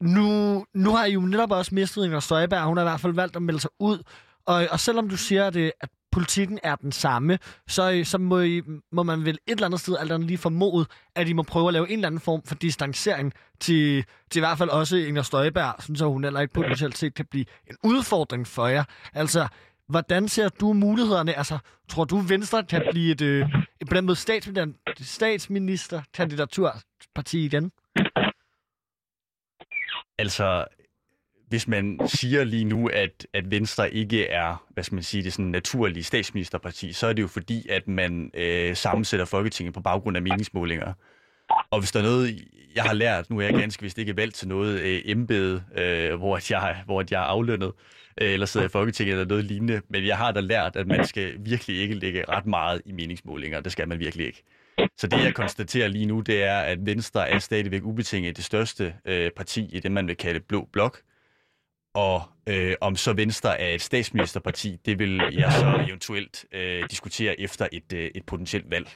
nu, 0.00 0.64
nu 0.74 0.90
har 0.90 1.04
I 1.04 1.12
jo 1.12 1.20
netop 1.20 1.50
også 1.50 1.74
mistet 1.74 2.04
Inger 2.04 2.20
Støjberg, 2.20 2.64
hun 2.64 2.76
har 2.76 2.84
i 2.84 2.88
hvert 2.88 3.00
fald 3.00 3.12
valgt 3.12 3.36
at 3.36 3.42
melde 3.42 3.60
sig 3.60 3.70
ud, 3.80 3.98
og, 4.46 4.66
og 4.70 4.80
selvom 4.80 5.08
du 5.08 5.16
siger, 5.16 5.46
at, 5.46 5.56
at 5.56 5.88
politikken 6.16 6.58
er 6.62 6.76
den 6.76 6.92
samme, 6.92 7.38
så, 7.68 7.92
øh, 7.92 8.04
så 8.04 8.18
må, 8.18 8.40
I, 8.40 8.62
må 8.92 9.02
man 9.02 9.24
vel 9.24 9.38
et 9.46 9.52
eller 9.52 9.66
andet 9.66 9.80
sted 9.80 9.96
alt 10.00 10.12
andet 10.12 10.28
lige 10.28 10.38
formode, 10.38 10.86
at 11.14 11.28
I 11.28 11.32
må 11.32 11.42
prøve 11.42 11.68
at 11.68 11.72
lave 11.72 11.88
en 11.88 11.92
eller 11.92 12.06
anden 12.06 12.20
form 12.20 12.42
for 12.44 12.54
distancering 12.54 13.32
til, 13.60 14.04
til 14.30 14.38
i 14.38 14.40
hvert 14.40 14.58
fald 14.58 14.70
også 14.70 14.96
Inger 14.96 15.22
Støjberg, 15.22 15.96
så 15.96 16.08
hun 16.08 16.24
heller 16.24 16.40
ikke 16.40 16.54
potentielt 16.54 16.98
set 16.98 17.14
kan 17.14 17.26
blive 17.30 17.44
en 17.70 17.76
udfordring 17.84 18.46
for 18.46 18.66
jer. 18.66 18.84
Altså, 19.14 19.48
hvordan 19.88 20.28
ser 20.28 20.48
du 20.48 20.72
mulighederne? 20.72 21.38
Altså, 21.38 21.58
tror 21.88 22.04
du, 22.04 22.16
Venstre 22.16 22.64
kan 22.64 22.82
blive 22.90 23.12
et, 23.12 23.22
øh, 23.22 23.48
et 23.80 23.88
på 24.06 24.14
statsminister, 24.14 24.66
måde 24.66 25.04
statsministerkandidaturparti 25.04 27.44
igen? 27.44 27.72
Altså, 30.18 30.64
hvis 31.48 31.68
man 31.68 32.00
siger 32.06 32.44
lige 32.44 32.64
nu, 32.64 32.88
at, 32.88 33.26
at 33.32 33.50
Venstre 33.50 33.94
ikke 33.94 34.26
er, 34.26 34.64
hvad 34.70 34.84
skal 34.84 34.94
man 34.94 35.04
sige, 35.04 35.22
det 35.22 35.32
sådan 35.32 35.44
naturlige 35.44 36.04
statsministerparti, 36.04 36.92
så 36.92 37.06
er 37.06 37.12
det 37.12 37.22
jo 37.22 37.28
fordi, 37.28 37.68
at 37.68 37.88
man 37.88 38.30
øh, 38.34 38.76
sammensætter 38.76 39.26
Folketinget 39.26 39.74
på 39.74 39.80
baggrund 39.80 40.16
af 40.16 40.22
meningsmålinger. 40.22 40.92
Og 41.70 41.78
hvis 41.78 41.92
der 41.92 42.00
er 42.00 42.04
noget, 42.04 42.44
jeg 42.74 42.84
har 42.84 42.94
lært, 42.94 43.30
nu 43.30 43.38
er 43.38 43.42
jeg 43.42 43.54
ganske 43.54 43.82
vist 43.82 43.98
ikke 43.98 44.16
valgt 44.16 44.34
til 44.34 44.48
noget 44.48 44.80
øh, 44.80 45.02
embede, 45.04 45.62
øh, 45.76 46.14
hvor, 46.14 46.40
jeg, 46.50 46.76
hvor 46.84 47.04
jeg 47.10 47.22
er 47.22 47.26
aflønnet, 47.26 47.72
øh, 48.20 48.32
eller 48.32 48.46
sidder 48.46 48.66
i 48.66 48.70
Folketinget 48.70 49.12
eller 49.12 49.26
noget 49.26 49.44
lignende, 49.44 49.80
men 49.88 50.06
jeg 50.06 50.16
har 50.16 50.32
da 50.32 50.40
lært, 50.40 50.76
at 50.76 50.86
man 50.86 51.06
skal 51.06 51.34
virkelig 51.38 51.78
ikke 51.78 51.94
lægge 51.94 52.24
ret 52.28 52.46
meget 52.46 52.82
i 52.84 52.92
meningsmålinger. 52.92 53.60
Det 53.60 53.72
skal 53.72 53.88
man 53.88 53.98
virkelig 53.98 54.26
ikke. 54.26 54.42
Så 54.96 55.06
det, 55.06 55.24
jeg 55.24 55.34
konstaterer 55.34 55.88
lige 55.88 56.06
nu, 56.06 56.20
det 56.20 56.42
er, 56.42 56.58
at 56.58 56.86
Venstre 56.86 57.28
er 57.28 57.38
stadigvæk 57.38 57.84
ubetinget 57.84 58.36
det 58.36 58.44
største 58.44 58.94
øh, 59.04 59.30
parti 59.30 59.68
i 59.72 59.80
det, 59.80 59.92
man 59.92 60.06
vil 60.06 60.16
kalde 60.16 60.40
blå 60.40 60.68
blok. 60.72 61.00
Og 61.96 62.22
øh, 62.46 62.74
om 62.80 62.96
så 62.96 63.12
Venstre 63.12 63.60
er 63.60 63.74
et 63.74 63.82
statsministerparti, 63.82 64.76
det 64.84 64.98
vil 64.98 65.16
jeg 65.32 65.52
så 65.52 65.84
eventuelt 65.88 66.44
øh, 66.52 66.84
diskutere 66.90 67.40
efter 67.40 67.68
et, 67.72 67.92
øh, 67.92 68.10
et 68.14 68.26
potentielt 68.26 68.70
valg. 68.70 68.88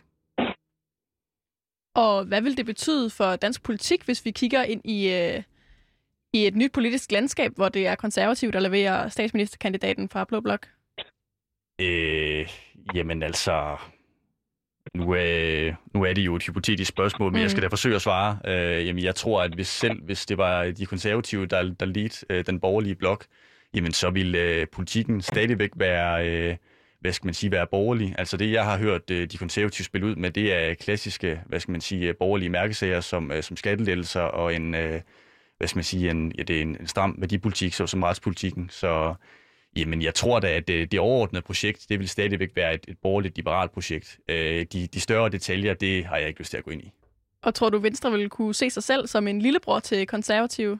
Og 1.94 2.24
hvad 2.24 2.42
vil 2.42 2.56
det 2.56 2.66
betyde 2.66 3.10
for 3.10 3.36
dansk 3.36 3.62
politik, 3.62 4.04
hvis 4.04 4.24
vi 4.24 4.30
kigger 4.30 4.62
ind 4.62 4.80
i, 4.84 5.08
øh, 5.08 5.42
i 6.32 6.46
et 6.46 6.56
nyt 6.56 6.72
politisk 6.72 7.12
landskab, 7.12 7.52
hvor 7.54 7.68
det 7.68 7.86
er 7.86 7.94
konservativt, 7.94 8.54
der 8.54 8.60
leverer 8.60 9.08
statsministerkandidaten 9.08 10.08
fra 10.08 10.24
Blå 10.24 10.40
Blok? 10.40 10.66
Øh, 11.80 12.48
jamen 12.94 13.22
altså, 13.22 13.76
nu, 14.94 15.14
øh, 15.14 15.74
nu 15.94 16.02
er 16.02 16.12
det 16.12 16.22
jo 16.22 16.36
et 16.36 16.42
hypotetisk 16.42 16.88
spørgsmål, 16.88 17.32
men 17.32 17.38
mm. 17.38 17.42
jeg 17.42 17.50
skal 17.50 17.62
da 17.62 17.68
forsøge 17.68 17.94
at 17.94 18.02
svare. 18.02 18.38
Øh, 18.46 18.86
jamen, 18.86 19.04
jeg 19.04 19.14
tror, 19.14 19.42
at 19.42 19.54
hvis 19.54 19.68
selv 19.68 20.02
hvis 20.04 20.26
det 20.26 20.38
var 20.38 20.64
de 20.64 20.86
konservative, 20.86 21.46
der, 21.46 21.62
der 21.80 21.86
led 21.86 22.24
øh, 22.30 22.46
den 22.46 22.60
borgerlige 22.60 22.94
blok, 22.94 23.24
jamen 23.74 23.92
så 23.92 24.10
ville 24.10 24.38
øh, 24.38 24.66
politikken 24.72 25.22
stadigvæk 25.22 25.70
være, 25.76 26.28
øh, 26.28 26.56
hvad 27.00 27.12
skal 27.12 27.26
man 27.26 27.34
sige, 27.34 27.50
være 27.50 27.66
borgerlig. 27.66 28.14
Altså 28.18 28.36
det, 28.36 28.52
jeg 28.52 28.64
har 28.64 28.78
hørt 28.78 29.10
øh, 29.10 29.26
de 29.26 29.38
konservative 29.38 29.84
spille 29.84 30.06
ud 30.06 30.16
med, 30.16 30.30
det 30.30 30.54
er 30.54 30.74
klassiske, 30.74 31.40
hvad 31.46 31.60
skal 31.60 31.72
man 31.72 31.80
sige, 31.80 32.14
borgerlige 32.14 32.50
mærkesager 32.50 33.00
som, 33.00 33.32
øh, 33.32 33.42
som 33.42 33.56
skattelettelser 33.56 34.20
og 34.20 34.54
en, 34.54 34.74
øh, 34.74 35.00
hvad 35.58 35.68
skal 35.68 35.76
man 35.76 35.84
sige, 35.84 36.10
en, 36.10 36.32
ja, 36.38 36.42
det 36.42 36.56
er 36.56 36.62
en, 36.62 36.76
en 36.80 36.86
stram 36.86 37.14
værdipolitik, 37.18 37.74
så, 37.74 37.86
som 37.86 38.02
retspolitikken. 38.02 38.68
Så 38.70 39.14
Jamen, 39.76 40.02
jeg 40.02 40.14
tror 40.14 40.40
da, 40.40 40.56
at 40.56 40.68
det, 40.68 40.74
øh, 40.74 40.86
det 40.90 41.00
overordnede 41.00 41.42
projekt, 41.42 41.86
det 41.88 41.98
vil 41.98 42.08
stadigvæk 42.08 42.50
være 42.56 42.74
et, 42.74 42.84
et 42.88 42.98
borgerligt 43.02 43.36
liberalt 43.36 43.72
projekt. 43.72 44.18
Øh, 44.28 44.66
de, 44.72 44.86
de 44.86 45.00
større 45.00 45.28
detaljer, 45.28 45.74
det 45.74 46.04
har 46.04 46.16
jeg 46.16 46.28
ikke 46.28 46.40
lyst 46.40 46.50
til 46.50 46.56
at 46.56 46.64
gå 46.64 46.70
ind 46.70 46.82
i. 46.82 46.92
Og 47.42 47.54
tror 47.54 47.70
du, 47.70 47.78
Venstre 47.78 48.12
vil 48.12 48.28
kunne 48.28 48.54
se 48.54 48.70
sig 48.70 48.82
selv 48.82 49.06
som 49.06 49.28
en 49.28 49.42
lillebror 49.42 49.80
til 49.80 50.06
konservative? 50.06 50.78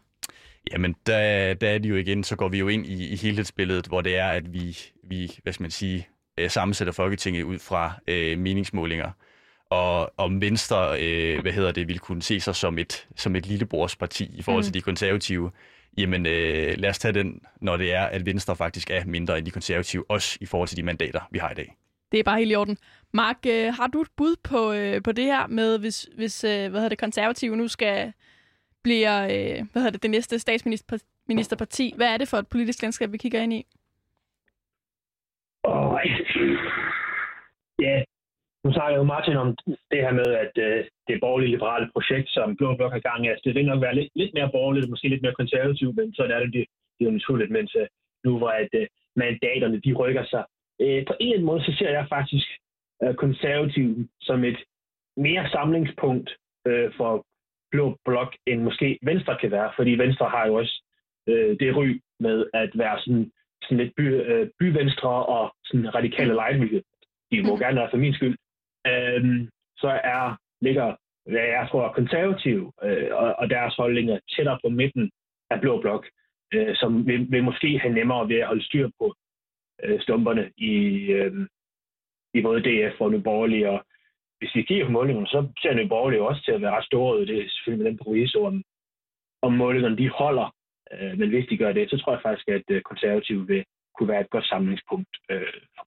Jamen, 0.72 0.96
der, 1.07 1.55
der 1.55 1.68
er 1.68 1.79
det 1.79 1.90
jo 1.90 1.96
igen, 1.96 2.24
så 2.24 2.37
går 2.37 2.48
vi 2.48 2.59
jo 2.59 2.68
ind 2.68 2.87
i, 2.87 3.09
i 3.09 3.16
helhedsbilledet, 3.16 3.87
hvor 3.87 4.00
det 4.00 4.16
er, 4.16 4.29
at 4.29 4.53
vi, 4.53 4.79
vi 5.05 5.38
hvad 5.42 5.53
skal 5.53 5.64
man 5.64 5.70
sige, 5.70 6.09
øh, 6.38 6.50
sammensætter 6.50 6.92
Folketinget 6.92 7.42
ud 7.42 7.59
fra 7.59 7.92
øh, 8.07 8.38
meningsmålinger. 8.38 9.11
og 9.70 10.12
om 10.16 10.40
Venstre, 10.40 11.03
øh, 11.03 11.40
hvad 11.40 11.53
hedder 11.53 11.72
det, 11.72 11.88
ville 11.88 11.98
kunne 11.98 12.22
se 12.22 12.40
sig 12.40 12.57
som 12.57 12.79
et, 12.79 13.09
som 13.16 13.37
et 13.37 13.46
lillebrors-parti 13.46 14.31
i 14.35 14.42
forhold 14.42 14.62
mm. 14.62 14.64
til 14.64 14.74
de 14.74 14.81
konservative, 14.81 15.50
jamen 15.98 16.26
øh, 16.26 16.74
lad 16.79 16.90
os 16.90 16.98
tage 16.98 17.14
den, 17.14 17.42
når 17.61 17.76
det 17.76 17.94
er, 17.94 18.05
at 18.05 18.26
Venstre 18.26 18.57
faktisk 18.57 18.90
er 18.90 19.05
mindre 19.05 19.38
end 19.38 19.46
de 19.46 19.50
konservative, 19.50 20.05
også 20.11 20.38
i 20.40 20.46
forhold 20.46 20.68
til 20.68 20.76
de 20.76 20.83
mandater, 20.83 21.20
vi 21.31 21.38
har 21.38 21.50
i 21.50 21.55
dag. 21.55 21.76
Det 22.12 22.20
er 22.20 22.24
bare 22.24 22.38
helt 22.38 22.53
i 22.53 22.55
orden. 22.55 22.79
Mark, 23.12 23.37
øh, 23.46 23.74
har 23.74 23.87
du 23.87 24.00
et 24.00 24.09
bud 24.16 24.37
på, 24.42 24.72
øh, 24.72 25.03
på 25.03 25.12
det 25.12 25.24
her 25.24 25.46
med, 25.46 25.79
hvis, 25.79 26.09
hvis 26.16 26.44
øh, 26.44 26.50
hvad 26.50 26.70
hedder 26.70 26.88
det, 26.88 26.98
konservative 26.98 27.57
nu 27.57 27.68
skal 27.68 28.12
blive 28.83 29.24
øh, 29.24 29.66
hvad 29.72 29.83
hedder 29.83 29.90
det, 29.90 30.03
det 30.03 30.11
næste 30.11 30.38
statsministerparti? 30.38 31.92
Hvad 31.96 32.07
er 32.07 32.16
det 32.16 32.29
for 32.29 32.37
et 32.37 32.48
politisk 32.48 32.83
landskab, 32.83 33.12
vi 33.12 33.18
kigger 33.18 33.40
ind 33.40 33.53
i? 33.53 33.66
Oh, 35.64 35.98
ja, 37.83 38.03
nu 38.64 38.73
snakker 38.73 38.96
jo 38.96 39.03
Martin 39.03 39.37
om 39.37 39.57
det 39.90 40.01
her 40.05 40.12
med, 40.12 40.29
at 40.44 40.53
øh, 40.66 40.85
det 41.09 41.20
borgerlige 41.20 41.51
liberale 41.51 41.90
projekt, 41.94 42.29
som 42.31 42.57
Blå 42.57 42.77
Blok 42.77 42.92
har 42.92 43.09
gang 43.09 43.25
i, 43.25 43.29
altså, 43.29 43.42
det 43.44 43.55
vil 43.55 43.66
nok 43.66 43.83
være 43.83 43.94
lidt, 43.94 44.11
lidt 44.14 44.35
mere 44.35 44.51
borgerligt, 44.57 44.90
måske 44.90 45.09
lidt 45.09 45.23
mere 45.23 45.40
konservativt, 45.42 45.96
men 45.96 46.14
så 46.14 46.23
er 46.23 46.40
det, 46.44 46.53
det, 46.53 46.64
det 46.94 47.01
er 47.01 47.11
jo 47.11 47.18
naturligt, 47.18 47.51
mens 47.51 47.75
øh, 47.81 47.87
nu 48.25 48.38
hvor 48.38 48.49
at, 48.49 48.68
øh, 48.75 48.87
mandaterne 49.16 49.81
de 49.81 49.92
rykker 49.92 50.25
sig. 50.25 50.44
Øh, 50.81 51.07
på 51.09 51.14
en 51.20 51.27
eller 51.27 51.35
anden 51.35 51.51
måde, 51.51 51.64
så 51.64 51.73
ser 51.79 51.90
jeg 51.90 52.07
faktisk 52.09 52.49
øh, 53.03 53.14
konservativ 53.14 54.09
som 54.20 54.44
et 54.44 54.61
mere 55.16 55.49
samlingspunkt 55.51 56.31
øh, 56.66 56.90
for 56.96 57.27
Blå 57.70 57.96
Blok, 58.05 58.35
end 58.46 58.62
måske 58.62 58.99
Venstre 59.03 59.37
kan 59.40 59.51
være, 59.51 59.73
fordi 59.77 59.90
Venstre 59.90 60.29
har 60.29 60.46
jo 60.46 60.55
også 60.55 60.85
øh, 61.27 61.57
det 61.61 61.77
ry 61.77 62.01
med 62.20 62.46
at 62.55 62.70
være 62.75 62.99
sådan, 63.01 63.33
sådan 63.62 63.79
lidt 63.79 63.94
by, 63.96 64.07
øh, 64.31 64.49
byvenstre 64.59 65.27
og 65.27 65.55
sådan 65.64 65.94
radikale 65.94 66.35
lejlighed. 66.35 66.83
De 67.31 67.42
må 67.42 67.55
mm. 67.55 67.61
gerne 67.61 67.77
være 67.77 67.90
for 67.90 67.96
min 67.96 68.14
skyld, 68.14 68.37
øh, 68.86 69.48
så 69.76 70.00
er, 70.04 70.36
ligger, 70.60 70.96
jeg 71.26 71.68
tror, 71.70 71.92
konservative 71.92 72.72
øh, 72.82 73.08
og, 73.12 73.34
og 73.38 73.50
deres 73.50 73.74
holdninger 73.74 74.18
tættere 74.36 74.58
på 74.64 74.68
midten 74.68 75.10
af 75.50 75.60
Blå 75.60 75.80
Blok, 75.80 76.06
øh, 76.54 76.76
som 76.76 77.06
vil, 77.06 77.30
vil 77.30 77.44
måske 77.44 77.78
have 77.78 77.94
nemmere 77.94 78.28
ved 78.28 78.36
at 78.36 78.46
holde 78.46 78.64
styr 78.64 78.88
på 78.98 79.14
øh, 79.82 80.00
stumperne 80.00 80.52
i, 80.56 80.74
øh, 81.18 81.46
i 82.34 82.42
både 82.42 82.62
DF 82.62 83.00
og 83.00 83.10
Nye 83.10 83.20
Borgerlige. 83.20 83.70
Og 83.70 83.84
hvis 84.38 84.54
vi 84.54 84.62
kigger 84.62 84.86
på 84.86 84.92
målingerne, 84.92 85.26
så 85.26 85.48
ser 85.62 85.74
Nye 85.74 85.88
Borgerlige 85.88 86.22
også 86.22 86.44
til 86.44 86.52
at 86.52 86.62
være 86.62 86.76
ret 86.76 86.84
store. 86.84 87.20
Det 87.20 87.38
er 87.38 87.48
selvfølgelig 87.48 87.84
med 87.84 87.90
den 87.90 87.98
proviso, 87.98 88.44
om, 88.44 88.62
om 89.42 89.52
målingerne 89.52 89.96
de 89.96 90.08
holder. 90.08 90.54
Øh, 90.92 91.18
men 91.18 91.28
hvis 91.28 91.48
de 91.48 91.56
gør 91.56 91.72
det, 91.72 91.90
så 91.90 91.96
tror 91.96 92.12
jeg 92.12 92.22
faktisk, 92.22 92.48
at 92.48 92.62
øh, 92.70 92.82
konservative 92.82 93.46
vil 93.46 93.64
kunne 93.94 94.08
være 94.08 94.20
et 94.20 94.30
godt 94.30 94.46
samlingspunkt 94.46 95.16
øh, 95.30 95.60
for 95.76 95.86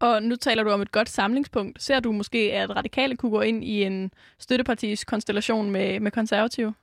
og 0.00 0.22
nu 0.22 0.36
taler 0.36 0.62
du 0.64 0.70
om 0.70 0.80
et 0.80 0.92
godt 0.92 1.08
samlingspunkt. 1.08 1.82
Ser 1.82 2.00
du 2.00 2.12
måske, 2.12 2.52
at 2.52 2.76
radikale 2.76 3.16
kunne 3.16 3.30
gå 3.30 3.40
ind 3.40 3.64
i 3.64 3.82
en 3.82 4.10
støttepartis 4.38 5.04
konstellation 5.04 5.70
med, 5.70 6.00
med 6.00 6.10
konservative? 6.10 6.74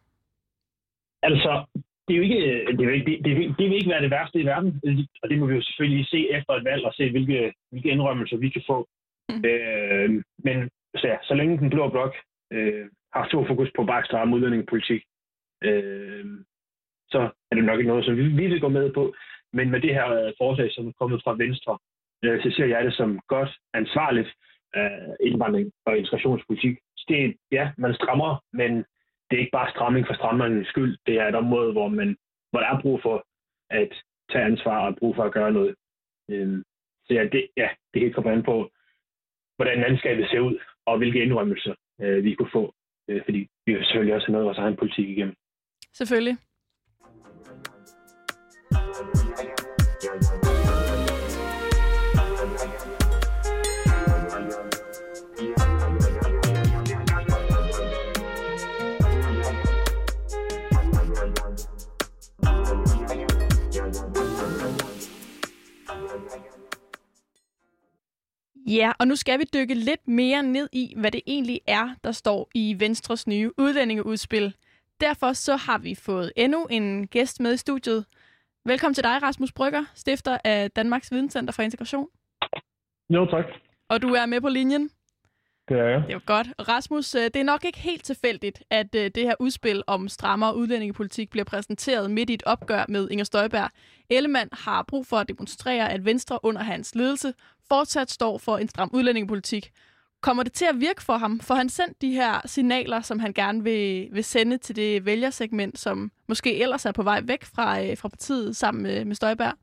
Altså, 1.23 1.65
det 2.07 2.13
er 2.13 2.17
jo 2.17 2.23
ikke, 2.23 2.65
det 2.77 2.87
vil, 2.87 3.05
det, 3.05 3.25
det, 3.25 3.55
det 3.59 3.69
vil 3.69 3.77
ikke 3.77 3.89
være 3.89 4.01
det 4.01 4.11
værste 4.11 4.39
i 4.39 4.45
verden, 4.45 4.81
og 5.23 5.29
det 5.29 5.39
må 5.39 5.45
vi 5.45 5.55
jo 5.55 5.61
selvfølgelig 5.61 6.07
se 6.07 6.29
efter 6.29 6.53
et 6.53 6.63
valg 6.63 6.85
og 6.85 6.93
se, 6.93 7.11
hvilke, 7.11 7.53
hvilke 7.71 7.89
indrømmelser 7.89 8.37
vi 8.37 8.49
kan 8.49 8.63
få. 8.67 8.87
Mm. 9.29 9.45
Øh, 9.45 10.23
men 10.37 10.69
så, 10.95 11.07
ja, 11.07 11.17
så 11.23 11.33
længe 11.33 11.57
den 11.57 11.69
blå 11.69 11.89
blok 11.89 12.15
øh, 12.51 12.85
har 13.13 13.27
stor 13.27 13.47
fokus 13.47 13.69
på 13.75 13.83
bare 13.83 14.05
stramme 14.05 14.35
udlændingepolitik, 14.35 15.01
øh, 15.63 16.25
så 17.09 17.29
er 17.51 17.55
det 17.55 17.63
nok 17.63 17.79
ikke 17.79 17.91
noget, 17.91 18.05
som 18.05 18.17
vi, 18.17 18.23
vi 18.27 18.47
vil 18.47 18.61
gå 18.61 18.67
med 18.67 18.93
på. 18.93 19.13
Men 19.53 19.69
med 19.71 19.81
det 19.81 19.93
her 19.93 20.33
forslag, 20.37 20.71
som 20.71 20.87
er 20.87 20.91
kommet 20.99 21.21
fra 21.23 21.35
Venstre, 21.43 21.77
øh, 22.23 22.43
så 22.43 22.51
ser 22.55 22.65
jeg 22.65 22.85
det 22.85 22.93
som 22.93 23.19
godt, 23.27 23.51
ansvarligt 23.73 24.29
øh, 24.75 25.13
indvandring 25.27 25.71
og 25.85 25.97
integrationspolitik. 25.97 26.77
Det, 27.07 27.35
ja, 27.51 27.71
man 27.77 27.93
strammer, 27.93 28.43
men 28.53 28.71
det 29.27 29.35
er 29.35 29.39
ikke 29.39 29.57
bare 29.59 29.71
stramning 29.71 30.07
for 30.07 30.13
strammernes 30.13 30.67
skyld. 30.67 30.97
Det 31.05 31.15
er 31.15 31.27
et 31.27 31.35
område, 31.35 31.71
hvor, 31.71 31.87
man, 31.87 32.17
hvor 32.51 32.59
der 32.59 32.67
er 32.67 32.81
brug 32.81 33.01
for 33.01 33.25
at 33.69 33.93
tage 34.31 34.45
ansvar 34.45 34.87
og 34.87 34.95
brug 34.95 35.15
for 35.15 35.23
at 35.23 35.33
gøre 35.33 35.51
noget. 35.51 35.75
Øh, 36.29 36.63
så 37.05 37.13
ja, 37.13 37.23
det, 37.23 37.47
ja, 37.57 37.69
det 37.93 38.01
helt 38.01 38.15
kommer 38.15 38.31
an 38.31 38.43
på, 38.43 38.69
hvordan 39.55 39.79
landskabet 39.81 40.29
ser 40.29 40.39
ud, 40.39 40.59
og 40.85 40.97
hvilke 40.97 41.23
indrømmelser 41.23 41.75
øh, 42.01 42.23
vi 42.23 42.35
kunne 42.35 42.51
få. 42.51 42.73
Øh, 43.09 43.21
fordi 43.25 43.47
vi 43.65 43.71
selvfølgelig 43.73 44.15
også 44.15 44.27
har 44.27 44.31
noget 44.31 44.43
af 44.43 44.47
vores 44.47 44.57
egen 44.57 44.75
politik 44.75 45.09
igennem. 45.09 45.35
Selvfølgelig. 45.93 46.37
Ja, 68.73 68.91
og 68.99 69.07
nu 69.07 69.15
skal 69.15 69.39
vi 69.39 69.43
dykke 69.53 69.73
lidt 69.73 70.07
mere 70.07 70.43
ned 70.43 70.69
i, 70.71 70.93
hvad 70.97 71.11
det 71.11 71.21
egentlig 71.27 71.61
er, 71.67 71.95
der 72.03 72.11
står 72.11 72.49
i 72.55 72.75
Venstres 72.79 73.27
nye 73.27 73.51
udlændingeudspil. 73.57 74.55
Derfor 75.01 75.33
så 75.33 75.55
har 75.55 75.77
vi 75.77 75.95
fået 75.95 76.31
endnu 76.35 76.65
en 76.65 77.07
gæst 77.07 77.39
med 77.39 77.53
i 77.53 77.57
studiet. 77.57 78.05
Velkommen 78.65 78.93
til 78.93 79.03
dig, 79.03 79.23
Rasmus 79.23 79.51
Brygger, 79.51 79.85
stifter 79.95 80.37
af 80.43 80.71
Danmarks 80.71 81.11
Videnscenter 81.11 81.53
for 81.53 81.63
Integration. 81.63 82.07
Jo, 83.09 83.25
tak. 83.25 83.45
Og 83.89 84.01
du 84.01 84.07
er 84.07 84.25
med 84.25 84.41
på 84.41 84.49
linjen. 84.49 84.89
Det 85.69 85.79
er 85.79 85.83
jeg. 85.83 86.03
Det 86.07 86.15
er 86.15 86.19
godt. 86.19 86.47
Rasmus, 86.67 87.15
øh, 87.15 87.23
det 87.23 87.35
er 87.35 87.43
nok 87.43 87.65
ikke 87.65 87.79
helt 87.79 88.03
tilfældigt, 88.03 88.63
at 88.69 88.95
øh, 88.95 89.11
det 89.15 89.23
her 89.23 89.35
udspil 89.39 89.83
om 89.87 90.07
strammere 90.07 90.55
udlændingepolitik 90.55 91.29
bliver 91.29 91.43
præsenteret 91.43 92.11
midt 92.11 92.29
i 92.29 92.33
et 92.33 92.43
opgør 92.45 92.85
med 92.89 93.09
Inger 93.09 93.25
Støjberg. 93.25 93.69
Ellemann 94.09 94.49
har 94.51 94.83
brug 94.87 95.07
for 95.07 95.17
at 95.17 95.27
demonstrere, 95.27 95.91
at 95.91 96.05
Venstre 96.05 96.39
under 96.43 96.63
hans 96.63 96.95
ledelse 96.95 97.33
fortsat 97.67 98.11
står 98.11 98.37
for 98.37 98.57
en 98.57 98.67
stram 98.67 98.89
udlændingepolitik. 98.93 99.71
Kommer 100.21 100.43
det 100.43 100.53
til 100.53 100.65
at 100.65 100.79
virke 100.79 101.03
for 101.03 101.17
ham? 101.17 101.39
For 101.39 101.53
han 101.53 101.69
sendt 101.69 102.01
de 102.01 102.11
her 102.11 102.41
signaler, 102.45 103.01
som 103.01 103.19
han 103.19 103.33
gerne 103.33 103.63
vil, 103.63 104.09
vil 104.11 104.23
sende 104.23 104.57
til 104.57 104.75
det 104.75 105.05
vælgersegment, 105.05 105.79
som 105.79 106.11
måske 106.27 106.61
ellers 106.61 106.85
er 106.85 106.91
på 106.91 107.03
vej 107.03 107.21
væk 107.23 107.43
fra, 107.43 107.83
øh, 107.83 107.97
fra 107.97 108.07
partiet 108.07 108.55
sammen 108.55 108.83
med, 108.83 109.05
med 109.05 109.15
Støjberg? 109.15 109.53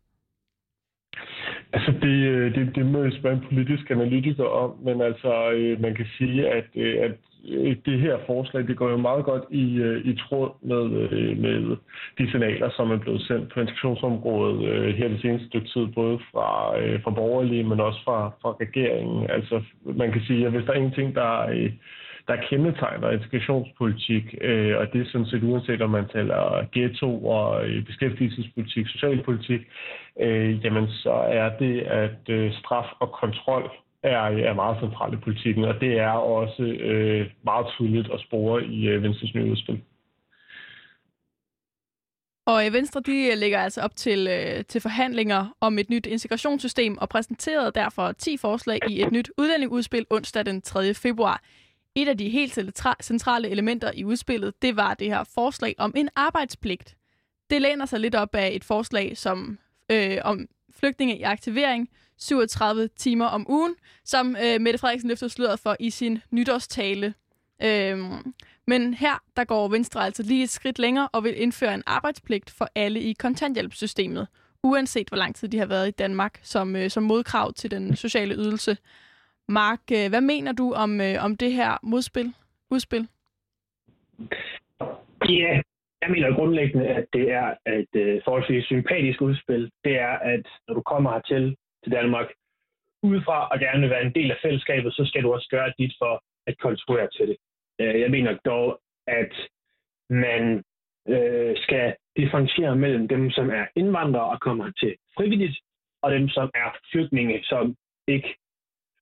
Altså, 1.72 1.92
det, 2.02 2.16
øh, 2.32 2.54
det, 2.54 2.74
det 2.74 2.86
må 2.86 3.02
jeg 3.02 3.12
spørge 3.12 3.36
en 3.36 3.46
politisk 3.48 3.90
analytiker 3.90 4.44
om, 4.44 4.70
men 4.84 5.00
altså, 5.00 5.50
øh, 5.50 5.80
man 5.80 5.94
kan 5.94 6.06
sige, 6.18 6.48
at, 6.48 6.64
øh, 6.74 6.96
at 7.04 7.12
det 7.86 8.00
her 8.00 8.18
forslag, 8.26 8.66
det 8.66 8.76
går 8.76 8.90
jo 8.90 8.96
meget 8.96 9.24
godt 9.24 9.44
i, 9.50 9.64
i 10.04 10.16
tråd 10.16 10.50
med, 10.62 10.84
med 11.34 11.76
de 12.18 12.30
signaler, 12.30 12.70
som 12.76 12.90
er 12.90 12.96
blevet 12.96 13.22
sendt 13.22 13.52
på 13.52 13.60
integrationsområdet 13.60 14.94
her 14.94 15.08
det 15.08 15.20
seneste 15.20 15.46
stykke 15.48 15.68
tid, 15.68 15.86
både 15.86 16.18
fra, 16.18 16.76
fra 17.04 17.10
borgerlige, 17.10 17.64
men 17.64 17.80
også 17.80 18.00
fra, 18.04 18.32
fra 18.42 18.56
regeringen. 18.60 19.30
Altså, 19.30 19.62
man 19.84 20.12
kan 20.12 20.22
sige, 20.26 20.46
at 20.46 20.52
hvis 20.52 20.64
der 20.64 20.72
er 20.72 20.76
ingenting, 20.76 21.14
der 21.14 21.46
der 22.30 22.46
kendetegner 22.50 23.10
integrationspolitik, 23.10 24.24
øh, 24.40 24.78
og 24.78 24.92
det 24.92 25.00
er 25.00 25.10
sådan 25.12 25.26
set 25.26 25.42
uanset 25.42 25.82
om 25.82 25.90
man 25.90 26.08
taler 26.08 26.40
ghetto 26.72 27.10
og 27.26 27.68
øh, 27.68 27.84
beskæftigelsespolitik, 27.86 28.86
socialpolitik, 28.86 29.60
øh, 30.20 30.64
jamen 30.64 30.88
så 30.88 31.16
er 31.42 31.48
det, 31.58 31.80
at 31.80 32.20
øh, 32.28 32.52
straf 32.52 32.88
og 33.00 33.08
kontrol 33.22 33.70
er, 34.02 34.22
er 34.48 34.54
meget 34.54 34.80
centralt 34.80 35.14
i 35.14 35.24
politikken, 35.26 35.64
og 35.64 35.80
det 35.80 35.92
er 35.98 36.10
også 36.10 36.62
øh, 36.62 37.30
meget 37.44 37.66
tydeligt 37.76 38.08
at 38.14 38.20
spore 38.20 38.64
i 38.64 38.88
øh, 38.88 39.02
Venstres 39.02 39.34
nye 39.34 39.50
udspil. 39.50 39.80
Og 42.46 42.66
øh, 42.66 42.72
Venstre 42.72 43.00
de 43.00 43.30
øh, 43.32 43.38
lægger 43.38 43.58
altså 43.58 43.80
op 43.80 43.96
til, 43.96 44.28
øh, 44.30 44.64
til 44.64 44.80
forhandlinger 44.80 45.56
om 45.60 45.78
et 45.78 45.90
nyt 45.90 46.06
integrationssystem 46.06 46.98
og 46.98 47.08
præsenterede 47.08 47.72
derfor 47.74 48.12
10 48.12 48.36
forslag 48.36 48.78
i 48.88 49.02
et 49.02 49.12
nyt 49.12 49.30
udlændingudspil 49.38 50.06
onsdag 50.10 50.46
den 50.46 50.62
3. 50.62 50.94
februar. 50.94 51.42
Et 51.94 52.08
af 52.08 52.18
de 52.18 52.28
helt 52.28 52.58
centrale 53.02 53.48
elementer 53.48 53.90
i 53.94 54.04
udspillet, 54.04 54.62
det 54.62 54.76
var 54.76 54.94
det 54.94 55.06
her 55.06 55.24
forslag 55.24 55.74
om 55.78 55.92
en 55.96 56.08
arbejdspligt. 56.16 56.96
Det 57.50 57.62
læner 57.62 57.86
sig 57.86 58.00
lidt 58.00 58.14
op 58.14 58.34
af 58.34 58.50
et 58.52 58.64
forslag 58.64 59.16
som 59.16 59.58
øh, 59.90 60.18
om 60.24 60.46
flygtninge 60.70 61.18
i 61.18 61.22
aktivering, 61.22 61.88
37 62.18 62.88
timer 62.96 63.26
om 63.26 63.46
ugen, 63.50 63.74
som 64.04 64.36
øh, 64.44 64.60
Mette 64.60 64.78
Frederiksen 64.78 65.08
løftede 65.08 65.30
sløret 65.30 65.60
for 65.60 65.76
i 65.80 65.90
sin 65.90 66.18
nytårstale. 66.30 67.14
Øhm, 67.62 68.34
men 68.66 68.94
her 68.94 69.22
der 69.36 69.44
går 69.44 69.68
Venstre 69.68 70.04
altså 70.04 70.22
lige 70.22 70.42
et 70.42 70.50
skridt 70.50 70.78
længere 70.78 71.08
og 71.08 71.24
vil 71.24 71.42
indføre 71.42 71.74
en 71.74 71.82
arbejdspligt 71.86 72.50
for 72.50 72.68
alle 72.74 73.00
i 73.00 73.12
kontanthjælpssystemet, 73.12 74.26
uanset 74.62 75.08
hvor 75.08 75.16
lang 75.16 75.34
tid 75.34 75.48
de 75.48 75.58
har 75.58 75.66
været 75.66 75.88
i 75.88 75.90
Danmark 75.90 76.40
som, 76.42 76.76
øh, 76.76 76.90
som 76.90 77.02
modkrav 77.02 77.52
til 77.52 77.70
den 77.70 77.96
sociale 77.96 78.34
ydelse. 78.34 78.76
Mark, 79.58 79.82
øh, 79.92 80.08
hvad 80.12 80.20
mener 80.20 80.52
du 80.52 80.72
om, 80.72 81.00
øh, 81.00 81.24
om 81.24 81.36
det 81.36 81.52
her 81.52 81.78
modspil, 81.82 82.28
udspil? 82.70 83.08
Ja, 85.28 85.52
jeg 86.02 86.10
mener 86.10 86.34
grundlæggende, 86.34 86.86
at 86.86 87.06
det 87.12 87.30
er 87.32 87.48
et 87.80 87.94
øh, 87.94 88.20
forholdsvis 88.24 88.64
sympatisk 88.64 89.20
udspil. 89.20 89.70
Det 89.84 89.94
er, 89.98 90.14
at 90.34 90.46
når 90.68 90.74
du 90.74 90.82
kommer 90.82 91.12
hertil 91.12 91.56
til 91.84 91.92
Danmark 91.92 92.28
udefra 93.02 93.48
og 93.48 93.58
gerne 93.58 93.80
vil 93.80 93.90
være 93.90 94.06
en 94.06 94.14
del 94.14 94.30
af 94.30 94.38
fællesskabet, 94.42 94.94
så 94.94 95.04
skal 95.04 95.22
du 95.22 95.32
også 95.32 95.48
gøre 95.50 95.72
dit 95.78 95.94
for 95.98 96.22
at 96.46 96.58
kontrollere 96.58 97.08
til 97.16 97.28
det. 97.28 97.36
Jeg 97.78 98.10
mener 98.10 98.38
dog, 98.44 98.80
at 99.06 99.32
man 100.10 100.64
øh, 101.08 101.56
skal 101.56 101.94
differentiere 102.16 102.76
mellem 102.76 103.08
dem, 103.08 103.30
som 103.30 103.50
er 103.50 103.66
indvandrere 103.76 104.30
og 104.30 104.40
kommer 104.40 104.72
til 104.80 104.96
frivilligt, 105.16 105.58
og 106.02 106.10
dem, 106.12 106.28
som 106.28 106.50
er 106.54 106.76
flygtninge, 106.92 107.44
som 107.44 107.76
ikke, 108.08 108.36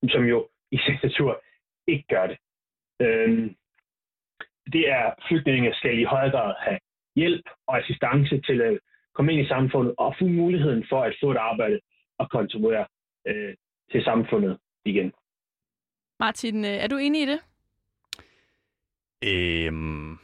som 0.07 0.23
jo 0.23 0.47
i 0.71 0.77
sin 0.77 0.97
natur 1.03 1.43
ikke 1.87 2.05
gør 2.09 2.27
det. 2.27 2.37
Øh, 3.01 3.51
det 4.73 4.89
er, 4.89 5.13
flygtninge 5.27 5.73
skal 5.73 5.99
i 5.99 6.03
højere 6.03 6.31
grad 6.31 6.53
have 6.59 6.79
hjælp 7.15 7.45
og 7.67 7.77
assistance 7.77 8.41
til 8.41 8.61
at 8.61 8.79
komme 9.15 9.33
ind 9.33 9.41
i 9.45 9.47
samfundet 9.47 9.93
og 9.97 10.15
få 10.19 10.25
muligheden 10.25 10.85
for 10.89 11.03
at 11.03 11.15
få 11.21 11.31
et 11.31 11.37
arbejde 11.37 11.79
og 12.19 12.29
kontribuere 12.29 12.85
øh, 13.27 13.53
til 13.91 14.03
samfundet 14.03 14.57
igen. 14.85 15.11
Martin, 16.19 16.65
øh, 16.65 16.71
er 16.71 16.87
du 16.87 16.97
enig 16.97 17.21
i 17.21 17.25
det? 17.25 17.39
Øhm, 19.23 20.17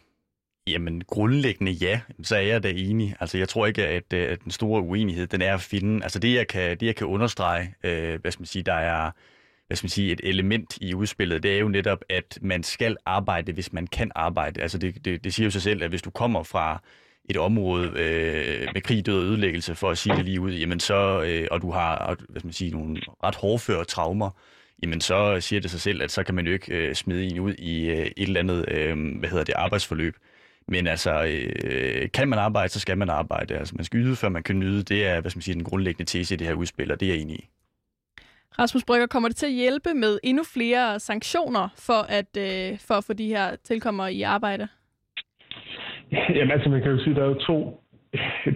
jamen, 0.67 1.03
grundlæggende 1.03 1.71
ja, 1.71 2.01
så 2.23 2.35
er 2.35 2.41
jeg 2.41 2.63
da 2.63 2.71
enig. 2.75 3.15
Altså, 3.19 3.37
jeg 3.37 3.49
tror 3.49 3.65
ikke, 3.65 3.87
at, 3.87 4.13
øh, 4.13 4.31
at 4.31 4.43
den 4.43 4.51
store 4.51 4.81
uenighed, 4.81 5.27
den 5.27 5.41
er 5.41 5.53
at 5.53 5.61
finde. 5.61 6.03
Altså, 6.03 6.19
det 6.19 6.35
jeg 6.35 6.47
kan, 6.47 6.77
det, 6.77 6.85
jeg 6.85 6.95
kan 6.95 7.07
understrege, 7.07 7.75
øh, 7.83 8.21
hvad 8.21 8.31
skal 8.31 8.41
man 8.41 8.45
sige, 8.45 8.63
der 8.63 8.73
er 8.73 9.11
hvad 9.67 9.77
skal 9.77 9.85
man 9.85 9.89
sige, 9.89 10.11
et 10.11 10.21
element 10.23 10.77
i 10.81 10.93
udspillet, 10.93 11.43
det 11.43 11.55
er 11.55 11.59
jo 11.59 11.67
netop, 11.67 12.03
at 12.09 12.39
man 12.41 12.63
skal 12.63 12.97
arbejde, 13.05 13.53
hvis 13.53 13.73
man 13.73 13.87
kan 13.87 14.11
arbejde. 14.15 14.61
Altså 14.61 14.77
det, 14.77 15.05
det, 15.05 15.23
det 15.23 15.33
siger 15.33 15.45
jo 15.45 15.51
sig 15.51 15.61
selv, 15.61 15.83
at 15.83 15.89
hvis 15.89 16.01
du 16.01 16.09
kommer 16.09 16.43
fra 16.43 16.81
et 17.29 17.37
område 17.37 17.87
øh, 17.87 18.67
med 18.73 18.81
krig, 18.81 19.05
død 19.05 19.19
og 19.19 19.25
ødelæggelse, 19.25 19.75
for 19.75 19.89
at 19.89 19.97
sige 19.97 20.15
det 20.15 20.25
lige 20.25 20.41
ud, 20.41 20.51
jamen 20.51 20.79
så, 20.79 21.23
øh, 21.23 21.47
og 21.51 21.61
du 21.61 21.71
har 21.71 22.15
hvad 22.29 22.39
skal 22.39 22.47
man 22.47 22.53
sige, 22.53 22.71
nogle 22.71 23.01
ret 23.23 23.35
hårdføre 23.35 23.85
traumer, 23.85 24.29
jamen 24.83 25.01
så 25.01 25.37
siger 25.41 25.59
det 25.59 25.71
sig 25.71 25.81
selv, 25.81 26.01
at 26.01 26.11
så 26.11 26.23
kan 26.23 26.35
man 26.35 26.45
jo 26.45 26.53
ikke 26.53 26.73
øh, 26.75 26.95
smide 26.95 27.25
en 27.25 27.39
ud 27.39 27.53
i 27.53 27.85
øh, 27.85 28.05
et 28.05 28.13
eller 28.17 28.39
andet, 28.39 28.65
øh, 28.71 29.17
hvad 29.19 29.29
hedder 29.29 29.43
det, 29.43 29.53
arbejdsforløb. 29.53 30.15
Men 30.67 30.87
altså, 30.87 31.23
øh, 31.23 32.11
kan 32.13 32.27
man 32.27 32.39
arbejde, 32.39 32.73
så 32.73 32.79
skal 32.79 32.97
man 32.97 33.09
arbejde. 33.09 33.57
Altså, 33.57 33.75
man 33.75 33.85
skal 33.85 33.99
yde, 33.99 34.15
før 34.15 34.29
man 34.29 34.43
kan 34.43 34.59
nyde. 34.59 34.83
Det 34.83 35.05
er, 35.05 35.21
hvad 35.21 35.31
skal 35.31 35.37
man 35.37 35.43
sige, 35.43 35.55
den 35.55 35.63
grundlæggende 35.63 36.11
tese 36.11 36.33
i 36.33 36.37
det 36.37 36.47
her 36.47 36.53
udspil, 36.53 36.91
og 36.91 36.99
det 36.99 37.09
er 37.09 37.13
jeg 37.13 37.21
enig 37.21 37.35
i. 37.35 37.49
Rasmus 38.59 38.83
Brygger, 38.87 39.07
kommer 39.07 39.29
det 39.29 39.35
til 39.35 39.45
at 39.45 39.51
hjælpe 39.51 39.93
med 39.93 40.19
endnu 40.23 40.43
flere 40.53 40.99
sanktioner 40.99 41.69
for 41.87 42.01
at, 42.19 42.31
øh, 42.37 42.79
for 42.87 42.93
at 42.93 43.03
få 43.03 43.13
de 43.13 43.27
her 43.27 43.55
tilkommere 43.55 44.13
i 44.13 44.21
arbejde? 44.21 44.67
Jamen 46.11 46.51
altså, 46.51 46.69
man 46.69 46.81
kan 46.81 46.91
jo 46.91 46.99
sige, 46.99 47.09
at 47.09 47.15
der 47.15 47.23
er 47.23 47.27
jo 47.27 47.39
to, 47.39 47.83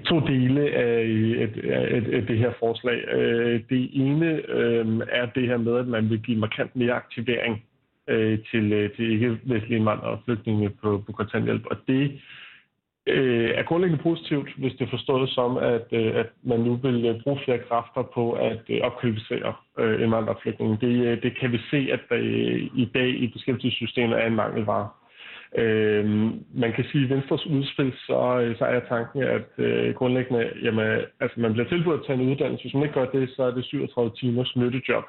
to 0.09 0.19
dele 0.19 0.61
af, 0.71 1.01
et, 1.43 1.65
af, 1.65 2.17
af 2.17 2.25
det 2.27 2.37
her 2.37 2.51
forslag. 2.59 2.97
Øh, 3.13 3.61
det 3.69 3.89
ene 3.93 4.25
øh, 4.49 4.85
er 5.11 5.25
det 5.25 5.47
her 5.47 5.57
med, 5.57 5.77
at 5.77 5.87
man 5.87 6.09
vil 6.09 6.19
give 6.21 6.37
markant 6.37 6.75
mere 6.75 6.93
aktivering 6.93 7.63
øh, 8.07 8.39
til, 8.51 8.73
øh, 8.73 8.95
til 8.95 9.11
ikke-vestlige 9.11 9.77
indvandrere 9.77 10.11
og 10.11 10.21
flygtninge 10.25 10.69
på, 10.69 11.03
på 11.05 11.11
kontanthjælp. 11.11 11.65
Og 11.65 11.77
det 11.87 12.21
øh, 13.07 13.49
er 13.55 13.63
grundlæggende 13.63 14.03
positivt, 14.03 14.49
hvis 14.57 14.73
det 14.79 14.89
forstås 14.89 15.29
som, 15.29 15.57
at, 15.57 15.87
øh, 15.91 16.15
at 16.15 16.29
man 16.43 16.59
nu 16.59 16.75
vil 16.75 17.05
øh, 17.05 17.21
bruge 17.23 17.39
flere 17.45 17.59
kræfter 17.59 18.03
på 18.13 18.31
at 18.31 18.61
øh, 18.69 18.81
opkvalificere 18.81 19.53
øh, 19.79 20.01
indvandrerflygtninge. 20.01 20.77
Det, 20.81 21.05
øh, 21.07 21.23
det 21.23 21.39
kan 21.39 21.51
vi 21.51 21.59
se, 21.71 21.89
at 21.91 21.99
der 22.09 22.17
øh, 22.17 22.61
i 22.83 22.91
dag 22.93 23.09
i 23.09 23.27
beskæftigelsessystemet 23.27 24.21
er 24.21 24.27
en 24.27 24.35
mangelvare. 24.35 24.87
Øh, 25.57 26.05
man 26.53 26.73
kan 26.75 26.85
sige, 26.91 27.03
at 27.03 27.09
i 27.09 27.13
Venstres 27.13 27.45
udspil, 27.45 27.93
så, 28.07 28.39
øh, 28.41 28.57
så 28.57 28.65
er 28.65 28.79
tanken, 28.79 29.23
at 29.23 29.49
øh, 29.57 29.95
grundlæggende, 29.95 30.51
jamen, 30.63 31.01
altså 31.19 31.39
man 31.39 31.53
bliver 31.53 31.69
tilbudt 31.69 31.99
at 31.99 32.05
tage 32.07 32.19
en 32.19 32.29
uddannelse. 32.31 32.63
Hvis 32.63 32.73
man 32.73 32.83
ikke 32.83 32.99
gør 32.99 33.05
det, 33.05 33.29
så 33.29 33.43
er 33.43 33.51
det 33.51 33.65
37 33.65 34.11
timers 34.19 34.55
nyttejob. 34.55 35.03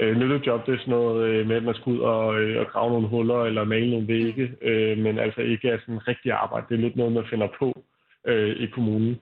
Øh, 0.00 0.16
nyttejob, 0.16 0.66
det 0.66 0.74
er 0.74 0.78
sådan 0.78 0.90
noget 0.90 1.28
øh, 1.28 1.46
med, 1.46 1.56
at 1.56 1.62
man 1.62 1.74
skal 1.74 1.92
ud 1.92 1.98
og, 1.98 2.40
øh, 2.40 2.60
og 2.60 2.66
grave 2.66 2.90
nogle 2.92 3.08
huller 3.08 3.44
eller 3.44 3.64
male 3.64 3.90
nogle 3.90 4.08
vægge, 4.08 4.52
øh, 4.62 4.98
men 4.98 5.18
altså 5.18 5.40
ikke 5.40 5.68
er 5.68 5.78
sådan 5.78 6.08
rigtig 6.08 6.32
arbejde. 6.32 6.66
Det 6.68 6.74
er 6.74 6.78
lidt 6.78 6.96
noget, 6.96 7.12
man 7.12 7.30
finder 7.30 7.48
på 7.58 7.84
øh, 8.26 8.56
i 8.56 8.66
kommunen. 8.66 9.20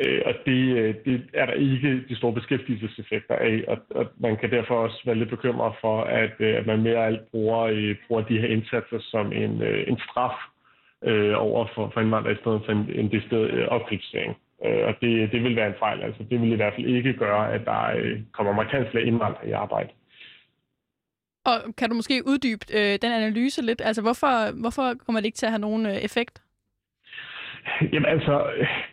Øh, 0.00 0.22
og 0.24 0.34
det, 0.46 0.76
øh, 0.76 0.94
det 1.04 1.22
er 1.34 1.46
der 1.46 1.52
ikke 1.52 2.02
de 2.08 2.16
store 2.16 2.32
beskæftigelseseffekter 2.32 3.34
af, 3.34 3.64
og, 3.68 3.78
og 3.90 4.06
man 4.20 4.36
kan 4.36 4.50
derfor 4.50 4.74
også 4.74 5.02
være 5.04 5.14
lidt 5.14 5.30
bekymret 5.30 5.74
for, 5.80 6.02
at, 6.02 6.32
øh, 6.38 6.56
at 6.56 6.66
man 6.66 6.82
mere 6.82 7.06
alt 7.06 7.30
bruger, 7.30 7.60
øh, 7.60 7.96
bruger 8.08 8.22
de 8.22 8.40
her 8.40 8.48
indsatser 8.48 8.98
som 9.00 9.32
en, 9.32 9.62
øh, 9.62 9.84
en 9.88 9.98
straf 9.98 10.36
øh, 11.04 11.34
over 11.36 11.66
for, 11.74 11.90
for 11.94 12.00
indvandrere 12.00 12.32
i 12.32 12.40
stedet 12.40 12.62
for 12.64 12.72
en, 12.72 12.90
en 12.94 13.12
decideret 13.12 13.50
øh, 13.50 13.68
opkritisering. 13.68 14.36
Øh, 14.64 14.86
og 14.88 14.94
det, 15.00 15.32
det 15.32 15.42
vil 15.42 15.56
være 15.56 15.66
en 15.66 15.78
fejl. 15.78 16.02
Altså, 16.02 16.22
det 16.30 16.40
vil 16.40 16.52
i 16.52 16.56
hvert 16.56 16.74
fald 16.74 16.86
ikke 16.86 17.12
gøre, 17.12 17.52
at 17.52 17.64
der 17.64 17.82
øh, 17.96 18.20
kommer 18.32 18.52
markant 18.52 18.90
flere 18.90 19.04
indvandrere 19.04 19.48
i 19.48 19.52
arbejde. 19.52 19.88
Og 21.48 21.56
kan 21.78 21.88
du 21.88 21.94
måske 21.94 22.22
uddybe 22.26 22.64
øh, 22.74 22.98
den 23.02 23.12
analyse 23.12 23.62
lidt? 23.62 23.80
Altså, 23.84 24.02
hvorfor, 24.02 24.60
hvorfor 24.60 24.94
kommer 25.04 25.20
det 25.20 25.26
ikke 25.26 25.38
til 25.38 25.46
at 25.46 25.52
have 25.52 25.66
nogen 25.68 25.86
øh, 25.86 25.96
effekt? 26.08 26.42
Jamen 27.92 28.06
altså, 28.06 28.34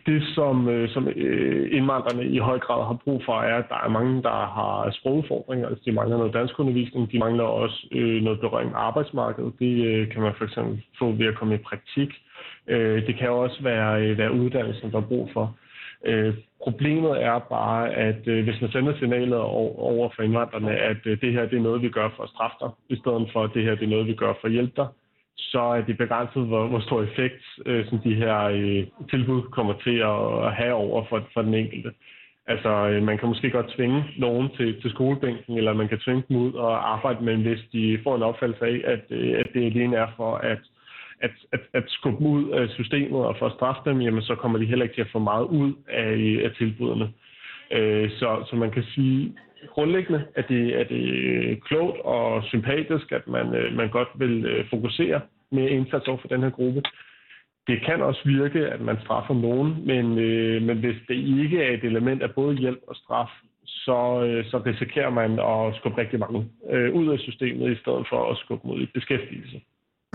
det 0.06 0.22
som, 0.34 0.68
øh, 0.68 0.88
som 0.94 1.08
øh, 1.08 1.76
indvandrerne 1.76 2.24
i 2.26 2.38
høj 2.38 2.58
grad 2.58 2.86
har 2.86 2.98
brug 3.04 3.22
for, 3.24 3.40
er, 3.40 3.56
at 3.56 3.68
der 3.68 3.80
er 3.84 3.88
mange, 3.88 4.22
der 4.22 4.38
har 4.58 4.90
sprogudfordringer. 4.90 5.68
Altså, 5.68 5.82
de 5.86 5.92
mangler 5.92 6.16
noget 6.16 6.34
dansk 6.34 6.58
undervisning. 6.58 7.12
De 7.12 7.18
mangler 7.18 7.44
også 7.44 7.86
øh, 7.92 8.22
noget 8.22 8.40
berøring 8.40 8.70
med 8.70 8.78
arbejdsmarkedet. 8.78 9.52
Det 9.58 9.84
øh, 9.86 10.12
kan 10.12 10.22
man 10.22 10.34
for 10.38 10.44
eksempel 10.44 10.82
få 10.98 11.12
ved 11.12 11.26
at 11.26 11.38
komme 11.38 11.54
i 11.54 11.66
praktik. 11.68 12.10
Øh, 12.68 13.06
det 13.06 13.18
kan 13.18 13.30
også 13.30 13.62
være, 13.62 14.02
øh, 14.02 14.18
være 14.18 14.32
uddannelsen, 14.32 14.92
der 14.92 14.98
er 14.98 15.10
brug 15.12 15.30
for. 15.32 15.56
Øh, 16.04 16.34
problemet 16.60 17.22
er 17.22 17.38
bare, 17.38 17.94
at 17.94 18.28
øh, 18.28 18.44
hvis 18.44 18.60
man 18.60 18.70
sender 18.70 18.98
signalet 18.98 19.38
over 19.38 20.10
for 20.14 20.22
indvandrerne, 20.22 20.70
at 20.70 20.96
øh, 21.04 21.20
det 21.20 21.32
her 21.32 21.46
det 21.46 21.58
er 21.58 21.62
noget, 21.68 21.82
vi 21.82 21.88
gør 21.88 22.08
for 22.16 22.22
at 22.22 22.28
straffe 22.28 22.56
dig, 22.60 22.70
i 22.88 22.96
stedet 23.00 23.28
for 23.32 23.44
at 23.44 23.50
det 23.54 23.64
her 23.64 23.74
det 23.74 23.84
er 23.84 23.94
noget, 23.94 24.06
vi 24.06 24.14
gør 24.14 24.32
for 24.40 24.46
at 24.46 24.52
hjælpe 24.52 24.72
dig, 24.76 24.88
så 25.36 25.60
er 25.60 25.80
det 25.80 25.98
begrænset, 25.98 26.46
hvor, 26.46 26.66
hvor 26.66 26.80
stor 26.80 27.02
effekt 27.02 27.42
øh, 27.66 27.86
som 27.88 27.98
de 27.98 28.14
her 28.14 28.38
øh, 28.42 28.86
tilbud 29.10 29.42
kommer 29.42 29.74
til 29.84 29.96
at, 30.12 30.46
at 30.46 30.54
have 30.54 30.74
over 30.74 31.04
for, 31.08 31.28
for 31.34 31.42
den 31.42 31.54
enkelte. 31.54 31.90
Altså, 32.46 32.68
øh, 32.68 33.02
man 33.02 33.18
kan 33.18 33.28
måske 33.28 33.50
godt 33.50 33.72
tvinge 33.76 34.04
nogen 34.18 34.48
til, 34.56 34.80
til 34.80 34.90
skolebænken, 34.90 35.58
eller 35.58 35.72
man 35.72 35.88
kan 35.88 35.98
tvinge 35.98 36.22
dem 36.28 36.36
ud 36.36 36.52
og 36.52 36.92
arbejde, 36.92 37.24
men 37.24 37.42
hvis 37.42 37.60
de 37.72 37.98
får 38.04 38.16
en 38.16 38.22
opfattelse 38.22 38.64
af, 38.64 38.80
at, 38.84 39.04
øh, 39.10 39.38
at 39.38 39.46
det 39.54 39.66
alene 39.66 39.96
er 39.96 40.06
for 40.16 40.36
at 40.36 40.58
at, 41.20 41.30
at, 41.52 41.60
at 41.72 41.84
skubbe 41.88 42.18
dem 42.18 42.26
ud 42.26 42.50
af 42.50 42.68
systemet 42.68 43.20
og 43.26 43.36
for 43.38 43.46
at 43.46 43.52
straffe 43.52 43.90
dem, 43.90 44.00
jamen 44.00 44.22
så 44.22 44.34
kommer 44.34 44.58
de 44.58 44.66
heller 44.66 44.84
ikke 44.84 44.94
til 44.94 45.00
at 45.00 45.12
få 45.12 45.18
meget 45.18 45.44
ud 45.44 45.72
af, 45.88 46.40
af 46.44 46.50
tilbudene. 46.58 47.12
Øh, 47.72 48.10
så, 48.10 48.46
så 48.50 48.56
man 48.56 48.70
kan 48.70 48.84
sige, 48.94 49.34
grundlæggende 49.68 50.26
at 50.34 50.44
det, 50.48 50.80
er 50.80 50.84
det 50.84 51.64
klogt 51.64 52.00
og 52.00 52.42
sympatisk, 52.44 53.12
at 53.12 53.28
man, 53.28 53.54
øh, 53.54 53.76
man 53.76 53.88
godt 53.88 54.08
vil 54.14 54.44
øh, 54.44 54.64
fokusere 54.70 55.20
med 55.52 55.68
indsats 55.68 56.08
over 56.08 56.18
for 56.18 56.28
den 56.28 56.42
her 56.42 56.50
gruppe. 56.50 56.82
Det 57.66 57.82
kan 57.86 58.02
også 58.02 58.20
virke, 58.24 58.66
at 58.66 58.80
man 58.80 58.98
straffer 59.04 59.34
nogen, 59.34 59.86
men, 59.86 60.18
øh, 60.18 60.62
men 60.62 60.78
hvis 60.78 60.96
det 61.08 61.14
ikke 61.14 61.62
er 61.62 61.74
et 61.74 61.84
element 61.84 62.22
af 62.22 62.34
både 62.34 62.56
hjælp 62.56 62.82
og 62.88 62.96
straf, 62.96 63.30
så, 63.64 64.24
øh, 64.26 64.44
så 64.50 64.58
risikerer 64.58 65.10
man 65.10 65.30
at 65.38 65.76
skubbe 65.76 66.00
rigtig 66.00 66.18
mange 66.18 66.48
øh, 66.70 66.94
ud 66.94 67.08
af 67.12 67.18
systemet, 67.18 67.72
i 67.72 67.80
stedet 67.80 68.06
for 68.08 68.30
at 68.30 68.38
skubbe 68.38 68.68
mod 68.68 68.80
i 68.80 68.86
beskæftigelse. 68.94 69.60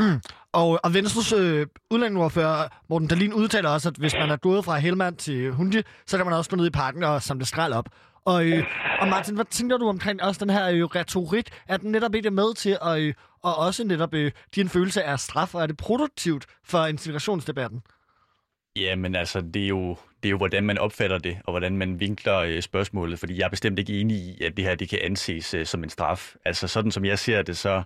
Mm. 0.01 0.21
Og, 0.51 0.79
og 0.83 0.93
Venstres 0.93 1.33
øh, 1.33 1.67
udlændingeordfører 1.91 2.67
Morten 2.89 3.07
Dalin 3.07 3.33
udtaler 3.33 3.69
også, 3.69 3.89
at 3.89 3.95
hvis 3.95 4.13
man 4.13 4.29
er 4.29 4.37
gået 4.37 4.65
fra 4.65 4.77
Helmand 4.77 5.15
til 5.15 5.51
Hundi, 5.51 5.81
så 6.05 6.17
kan 6.17 6.25
man 6.25 6.35
også 6.35 6.49
gå 6.49 6.55
ned 6.55 6.67
i 6.67 6.69
parken 6.69 7.03
og 7.03 7.23
samle 7.23 7.45
skrald 7.45 7.73
op. 7.73 7.85
Og, 8.25 8.45
øh, 8.45 8.63
og 9.01 9.07
Martin, 9.07 9.35
hvad 9.35 9.45
tænker 9.45 9.77
du 9.77 9.89
omkring 9.89 10.23
også 10.23 10.39
den 10.45 10.49
her 10.49 10.69
øh, 10.69 10.83
retorik? 10.83 11.49
Er 11.67 11.77
den 11.77 11.91
netop 11.91 12.15
ikke 12.15 12.31
med 12.31 12.55
til 12.55 12.77
at 12.81 12.99
øh, 12.99 13.13
og 13.43 13.57
også 13.57 13.83
netop 13.83 14.13
øh, 14.13 14.31
din 14.55 14.69
følelse 14.69 15.03
af 15.03 15.19
straf, 15.19 15.55
og 15.55 15.61
er 15.61 15.67
det 15.67 15.77
produktivt 15.77 16.45
for 16.63 16.85
integrationsdebatten? 16.85 17.81
Jamen 18.75 19.15
altså, 19.15 19.41
det 19.41 19.63
er, 19.63 19.67
jo, 19.67 19.97
det 20.23 20.29
er 20.29 20.31
jo, 20.31 20.37
hvordan 20.37 20.63
man 20.63 20.77
opfatter 20.77 21.17
det, 21.17 21.37
og 21.43 21.53
hvordan 21.53 21.77
man 21.77 21.99
vinkler 21.99 22.37
øh, 22.37 22.61
spørgsmålet, 22.61 23.19
fordi 23.19 23.37
jeg 23.37 23.45
er 23.45 23.49
bestemt 23.49 23.79
ikke 23.79 23.99
enig 23.99 24.17
i, 24.17 24.43
at 24.43 24.57
det 24.57 24.65
her 24.65 24.75
det 24.75 24.89
kan 24.89 24.99
anses 25.01 25.53
øh, 25.53 25.65
som 25.65 25.83
en 25.83 25.89
straf. 25.89 26.35
Altså 26.45 26.67
sådan 26.67 26.91
som 26.91 27.05
jeg 27.05 27.19
ser 27.19 27.41
det, 27.41 27.57
så 27.57 27.83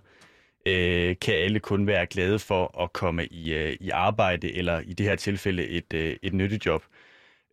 øh, 0.66 1.16
kan 1.20 1.34
alle 1.34 1.60
kun 1.60 1.86
være 1.86 2.06
glade 2.06 2.38
for 2.38 2.82
at 2.82 2.92
komme 2.92 3.26
i, 3.26 3.54
øh, 3.54 3.76
i 3.80 3.90
arbejde, 3.90 4.56
eller 4.56 4.80
i 4.80 4.92
det 4.92 5.06
her 5.06 5.16
tilfælde 5.16 5.68
et, 5.68 5.92
øh, 5.94 6.16
et 6.22 6.34
nyttejob. 6.34 6.82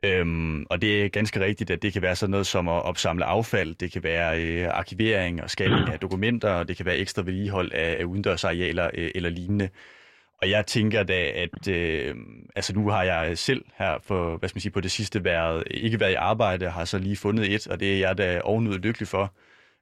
Øhm, 0.04 0.66
og 0.70 0.82
det 0.82 1.06
er 1.06 1.10
ganske 1.10 1.40
rigtigt, 1.40 1.72
at 1.72 1.82
det 1.82 1.94
kan 1.94 2.02
være 2.02 2.16
sådan 2.16 2.32
noget 2.32 2.48
som 2.48 2.68
at 2.68 2.84
opsamle 2.84 3.26
affald, 3.26 3.76
det 3.76 3.92
kan 3.92 4.04
være 4.04 4.44
øh, 4.44 4.68
arkivering 4.74 5.44
og 5.44 5.50
scanning 5.50 5.90
af 5.90 6.00
dokumenter, 6.00 6.50
og 6.50 6.68
det 6.68 6.78
kan 6.78 6.86
være 6.86 6.98
ekstra 6.98 7.22
vedligehold 7.22 7.72
af, 7.72 7.98
af 8.00 8.04
udendørsarealer 8.04 8.90
øh, 8.94 9.12
eller 9.16 9.30
lignende. 9.30 9.70
Og 10.42 10.50
jeg 10.50 10.66
tænker 10.66 11.04
da, 11.04 11.32
at 11.32 11.68
øh, 11.68 12.16
altså 12.56 12.74
nu 12.76 12.90
har 12.90 13.04
jeg 13.04 13.38
selv 13.38 13.66
her 13.78 13.98
for, 14.04 14.38
hvad 14.38 14.50
skal 14.50 14.58
man 14.58 14.62
sige, 14.62 14.72
på 14.72 14.82
det 14.82 14.92
sidste 14.92 15.24
været, 15.24 15.64
ikke 15.72 16.00
været 16.00 16.12
i 16.12 16.16
arbejde, 16.16 16.70
har 16.70 16.86
så 16.86 16.98
lige 16.98 17.16
fundet 17.16 17.54
et, 17.54 17.68
og 17.68 17.80
det 17.80 17.94
er 17.94 18.00
jeg 18.00 18.18
da 18.18 18.42
ovenud 18.44 18.80
lykkelig 18.80 19.08
for. 19.08 19.34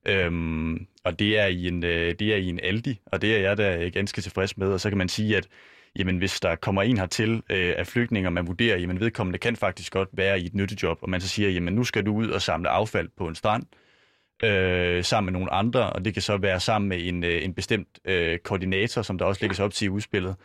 Øhm, 0.05 0.87
og 1.03 1.19
det 1.19 1.39
er, 1.39 1.45
i 1.45 1.67
en, 1.67 1.83
øh, 1.83 2.15
det 2.19 2.33
er 2.33 2.37
i 2.37 2.47
en 2.49 2.59
Aldi, 2.63 2.99
og 3.05 3.21
det 3.21 3.35
er 3.35 3.39
jeg 3.39 3.57
da 3.57 3.89
ganske 3.89 4.21
tilfreds 4.21 4.57
med. 4.57 4.67
Og 4.67 4.79
så 4.79 4.89
kan 4.89 4.97
man 4.97 5.09
sige, 5.09 5.37
at 5.37 5.47
jamen, 5.95 6.17
hvis 6.17 6.39
der 6.39 6.55
kommer 6.55 6.81
en 6.81 6.97
hertil 6.97 7.43
øh, 7.49 7.73
af 7.77 7.87
flygtninge, 7.87 8.29
og 8.29 8.33
man 8.33 8.47
vurderer, 8.47 8.77
jamen 8.77 8.99
vedkommende 8.99 9.39
kan 9.39 9.55
faktisk 9.55 9.93
godt 9.93 10.09
være 10.13 10.39
i 10.39 10.45
et 10.45 10.53
nyttejob, 10.53 10.97
og 11.01 11.09
man 11.09 11.21
så 11.21 11.27
siger, 11.27 11.49
jamen 11.49 11.73
nu 11.73 11.83
skal 11.83 12.05
du 12.05 12.13
ud 12.13 12.29
og 12.29 12.41
samle 12.41 12.69
affald 12.69 13.09
på 13.17 13.27
en 13.27 13.35
strand, 13.35 13.63
øh, 14.43 15.03
sammen 15.03 15.33
med 15.33 15.39
nogle 15.39 15.53
andre, 15.53 15.89
og 15.93 16.05
det 16.05 16.13
kan 16.13 16.21
så 16.21 16.37
være 16.37 16.59
sammen 16.59 16.89
med 16.89 17.07
en, 17.07 17.23
øh, 17.23 17.43
en 17.45 17.53
bestemt 17.53 17.87
øh, 18.05 18.39
koordinator, 18.39 19.01
som 19.01 19.17
der 19.17 19.25
også 19.25 19.41
lægges 19.41 19.59
op 19.59 19.73
til 19.73 19.85
i 19.85 19.89
udspillet, 19.89 20.35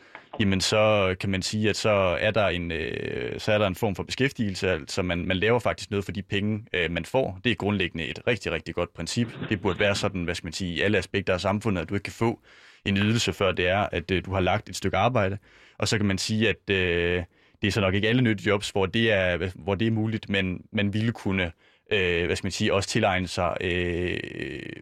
jamen 0.41 0.61
så 0.61 1.15
kan 1.21 1.31
man 1.31 1.43
sige, 1.43 1.71
at 1.71 1.77
så 1.77 1.91
er 2.21 2.31
der 2.31 2.47
en, 2.49 2.73
øh, 2.73 3.41
så 3.41 3.53
er 3.53 3.59
der 3.59 3.67
en 3.67 3.75
form 3.75 3.95
for 3.95 4.03
beskæftigelse, 4.03 4.71
altså 4.71 5.03
man, 5.03 5.27
man 5.27 5.37
laver 5.37 5.59
faktisk 5.59 5.91
noget 5.91 6.05
for 6.05 6.13
de 6.13 6.23
penge, 6.23 6.67
øh, 6.73 6.91
man 6.91 7.05
får. 7.05 7.41
Det 7.45 7.51
er 7.53 7.57
grundlæggende 7.57 8.07
et 8.07 8.21
rigtig, 8.27 8.53
rigtig 8.53 8.75
godt 8.75 8.95
princip. 8.95 9.29
Det 9.49 9.61
burde 9.61 9.79
være 9.79 9.95
sådan, 9.95 10.25
hvad 10.25 10.35
skal 10.35 10.47
man 10.47 10.53
sige, 10.53 10.75
i 10.75 10.81
alle 10.81 10.99
aspekter 10.99 11.35
af 11.35 11.41
samfundet, 11.41 11.83
at 11.83 11.89
du 11.89 11.95
ikke 11.95 12.05
kan 12.05 12.13
få 12.13 12.41
en 12.85 12.97
ydelse, 12.97 13.33
før 13.33 13.53
det 13.53 13.69
er, 13.69 13.89
at 13.93 14.11
øh, 14.11 14.25
du 14.25 14.33
har 14.33 14.41
lagt 14.41 14.69
et 14.69 14.77
stykke 14.77 14.97
arbejde. 14.97 15.39
Og 15.79 15.89
så 15.89 15.97
kan 15.97 16.07
man 16.07 16.19
sige, 16.19 16.49
at 16.49 16.71
øh, 16.71 17.25
det 17.63 17.69
er 17.69 17.73
så 17.73 17.81
nok 17.81 17.95
ikke 17.95 18.09
alle 18.09 18.23
nyttejobs, 18.23 18.71
hvor 18.71 18.87
det 18.87 19.13
er, 19.13 19.51
hvor 19.55 19.75
det 19.75 19.87
er 19.87 19.91
muligt, 19.91 20.29
men 20.29 20.63
man 20.73 20.95
ville 20.95 21.13
kunne 21.13 21.53
øh, 21.91 22.27
hvad 22.27 22.37
skal 22.37 22.47
man 22.47 22.53
sige, 22.53 22.75
også 22.75 22.89
tilegne 22.89 23.29
sig 23.29 23.57
øh, 23.61 24.17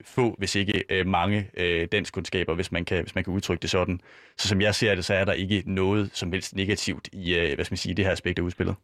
få, 0.05 0.35
hvis 0.39 0.55
ikke 0.55 0.85
øh, 0.89 1.07
mange 1.07 1.51
øh, 1.57 1.89
kundskaber, 2.13 2.55
hvis 2.55 2.73
man, 2.73 2.85
kan, 2.85 3.03
hvis 3.03 3.15
man 3.15 3.25
kan 3.25 3.33
udtrykke 3.33 3.63
det 3.63 3.71
sådan. 3.71 4.01
Så 4.37 4.49
som 4.49 4.61
jeg 4.61 4.75
ser 4.75 4.95
det, 4.95 5.05
så 5.05 5.15
er 5.15 5.25
der 5.25 5.33
ikke 5.33 5.63
noget 5.67 6.11
som 6.13 6.33
helst 6.33 6.57
negativt 6.57 7.09
i, 7.13 7.35
øh, 7.35 7.55
hvad 7.55 7.65
skal 7.65 7.73
man 7.73 7.79
sige, 7.79 7.95
det 7.95 8.05
her 8.05 8.13
aspekt 8.13 8.39
af 8.39 8.43
udspillet. 8.43 8.77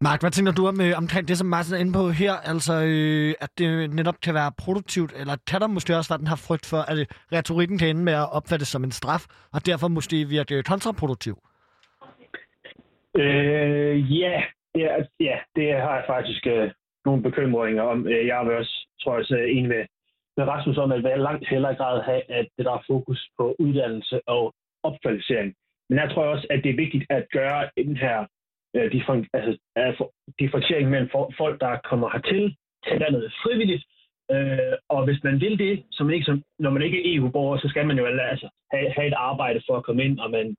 Mark, 0.00 0.20
hvad 0.20 0.30
tænker 0.30 0.52
du 0.52 0.66
om, 0.66 0.80
øh, 0.80 0.92
omkring 0.96 1.28
det, 1.28 1.38
som 1.38 1.46
Martin 1.46 1.74
er 1.74 1.78
inde 1.78 1.92
på 1.92 2.08
her? 2.08 2.32
Altså, 2.32 2.72
øh, 2.72 3.34
at 3.40 3.50
det 3.58 3.94
netop 3.94 4.20
kan 4.20 4.34
være 4.34 4.52
produktivt, 4.58 5.12
eller 5.16 5.36
kan 5.50 5.60
der 5.60 5.66
måske 5.66 5.96
også 5.96 6.10
være 6.10 6.18
den 6.18 6.26
her 6.26 6.36
frygt 6.36 6.66
for, 6.66 6.76
at 6.76 6.96
retorikken 7.32 7.78
kan 7.78 7.88
ende 7.88 8.04
med 8.04 8.12
at 8.12 8.32
opfattes 8.32 8.68
som 8.68 8.84
en 8.84 8.90
straf, 8.90 9.26
og 9.52 9.66
derfor 9.66 9.88
måske 9.88 10.24
virke 10.24 10.62
kontraproduktiv? 10.62 11.36
Øh, 13.18 14.18
ja, 14.20 14.42
ja, 14.74 14.90
ja, 15.20 15.36
det 15.56 15.66
har 15.82 15.94
jeg 15.94 16.04
faktisk 16.08 16.46
øh, 16.46 16.70
nogle 17.06 17.22
bekymringer 17.22 17.82
om. 17.82 17.98
Øh, 18.08 18.26
jeg 18.26 18.40
vil 18.46 18.56
også, 18.56 18.76
tror 19.00 19.12
jeg, 19.12 19.20
også 19.20 19.36
en 19.36 19.68
med, 19.68 19.82
med 20.36 20.44
Rasmus 20.52 20.78
om, 20.78 20.92
at 20.92 21.02
jeg 21.02 21.18
langt 21.18 21.48
hellere 21.48 21.74
grad 21.74 22.02
have, 22.02 22.22
at 22.30 22.46
der 22.58 22.72
er 22.72 22.84
fokus 22.86 23.28
på 23.38 23.56
uddannelse 23.58 24.20
og 24.26 24.54
opkvalificering. 24.82 25.54
Men 25.88 25.98
jeg 25.98 26.10
tror 26.10 26.24
også, 26.24 26.46
at 26.50 26.60
det 26.64 26.70
er 26.70 26.82
vigtigt 26.84 27.04
at 27.10 27.26
gøre 27.32 27.70
den 27.76 27.96
her 27.96 28.18
øh, 28.76 28.86
altså, 29.74 30.04
differentiering 30.40 30.90
mellem 30.90 31.10
folk, 31.40 31.60
der 31.60 31.78
kommer 31.90 32.08
hertil 32.14 32.56
til 32.86 32.98
landet 33.00 33.32
frivilligt, 33.42 33.84
Øh, 34.34 34.74
og 34.88 35.04
hvis 35.04 35.24
man 35.24 35.40
vil 35.40 35.58
det, 35.58 35.84
som 35.92 36.10
ikke, 36.10 36.24
som, 36.24 36.42
når 36.58 36.70
man 36.70 36.82
ikke 36.82 36.98
er 36.98 37.16
EU-borger, 37.16 37.58
så 37.58 37.68
skal 37.68 37.86
man 37.86 37.98
jo 37.98 38.04
altså, 38.06 38.48
have, 38.72 38.90
have 38.90 39.06
et 39.06 39.14
arbejde 39.16 39.60
for 39.66 39.76
at 39.76 39.84
komme 39.84 40.04
ind, 40.04 40.18
og 40.18 40.30
man 40.30 40.56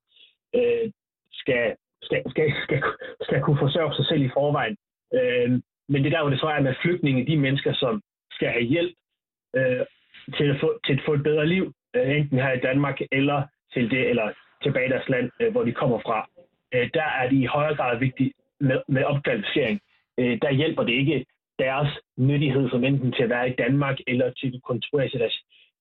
øh, 0.54 0.92
skal, 1.32 1.74
skal, 2.02 2.22
skal, 2.30 2.52
skal, 2.64 2.82
skal 3.20 3.40
kunne 3.42 3.58
forsørge 3.58 3.94
sig 3.94 4.06
selv 4.06 4.22
i 4.22 4.34
forvejen. 4.34 4.76
Øh, 5.14 5.60
men 5.88 6.04
det 6.04 6.12
der, 6.12 6.20
hvor 6.20 6.30
det 6.30 6.40
så 6.40 6.46
er 6.46 6.60
med 6.60 6.74
flygtninge, 6.82 7.26
de 7.26 7.36
mennesker, 7.36 7.72
som 7.72 8.02
skal 8.30 8.48
have 8.48 8.64
hjælp 8.64 8.94
øh, 9.56 9.84
til, 10.36 10.44
at 10.44 10.60
få, 10.60 10.78
til 10.86 10.92
at 10.92 11.02
få 11.06 11.14
et 11.14 11.22
bedre 11.22 11.46
liv, 11.46 11.72
øh, 11.96 12.16
enten 12.16 12.38
her 12.38 12.52
i 12.52 12.60
Danmark 12.60 12.98
eller 13.12 13.42
til 13.72 13.90
det, 13.90 14.10
eller 14.10 14.32
tilbage 14.62 14.86
i 14.86 14.90
deres 14.90 15.08
land, 15.08 15.30
øh, 15.40 15.52
hvor 15.52 15.64
de 15.64 15.72
kommer 15.72 15.98
fra, 15.98 16.28
øh, 16.74 16.90
der 16.94 17.08
er 17.20 17.28
det 17.28 17.36
i 17.36 17.44
højere 17.44 17.76
grad 17.76 17.98
vigtigt 17.98 18.32
med, 18.60 18.82
med 18.88 19.04
opkvalificering. 19.04 19.80
Øh, 20.18 20.38
der 20.42 20.52
hjælper 20.52 20.82
det 20.82 20.92
ikke 20.92 21.26
deres 21.58 21.88
nyttighed 22.16 22.70
som 22.70 22.84
enten 22.84 23.12
til 23.12 23.22
at 23.22 23.30
være 23.30 23.50
i 23.50 23.54
Danmark 23.58 23.98
eller 24.06 24.30
til 24.30 24.52
at 24.54 24.62
konstruere 24.62 25.08
til 25.08 25.20
deres 25.20 25.38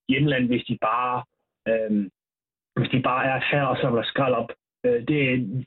hjemland, 0.10 0.48
hvis 0.48 0.66
de 0.70 0.78
bare, 0.82 1.24
øh, 1.68 2.10
hvis 2.76 2.90
de 2.90 3.02
bare 3.02 3.26
er 3.26 3.40
her 3.52 3.64
og 3.64 3.78
samler 3.78 4.04
skrald 4.04 4.34
op. 4.34 4.52
Øh, 4.88 5.00
det, 5.10 5.22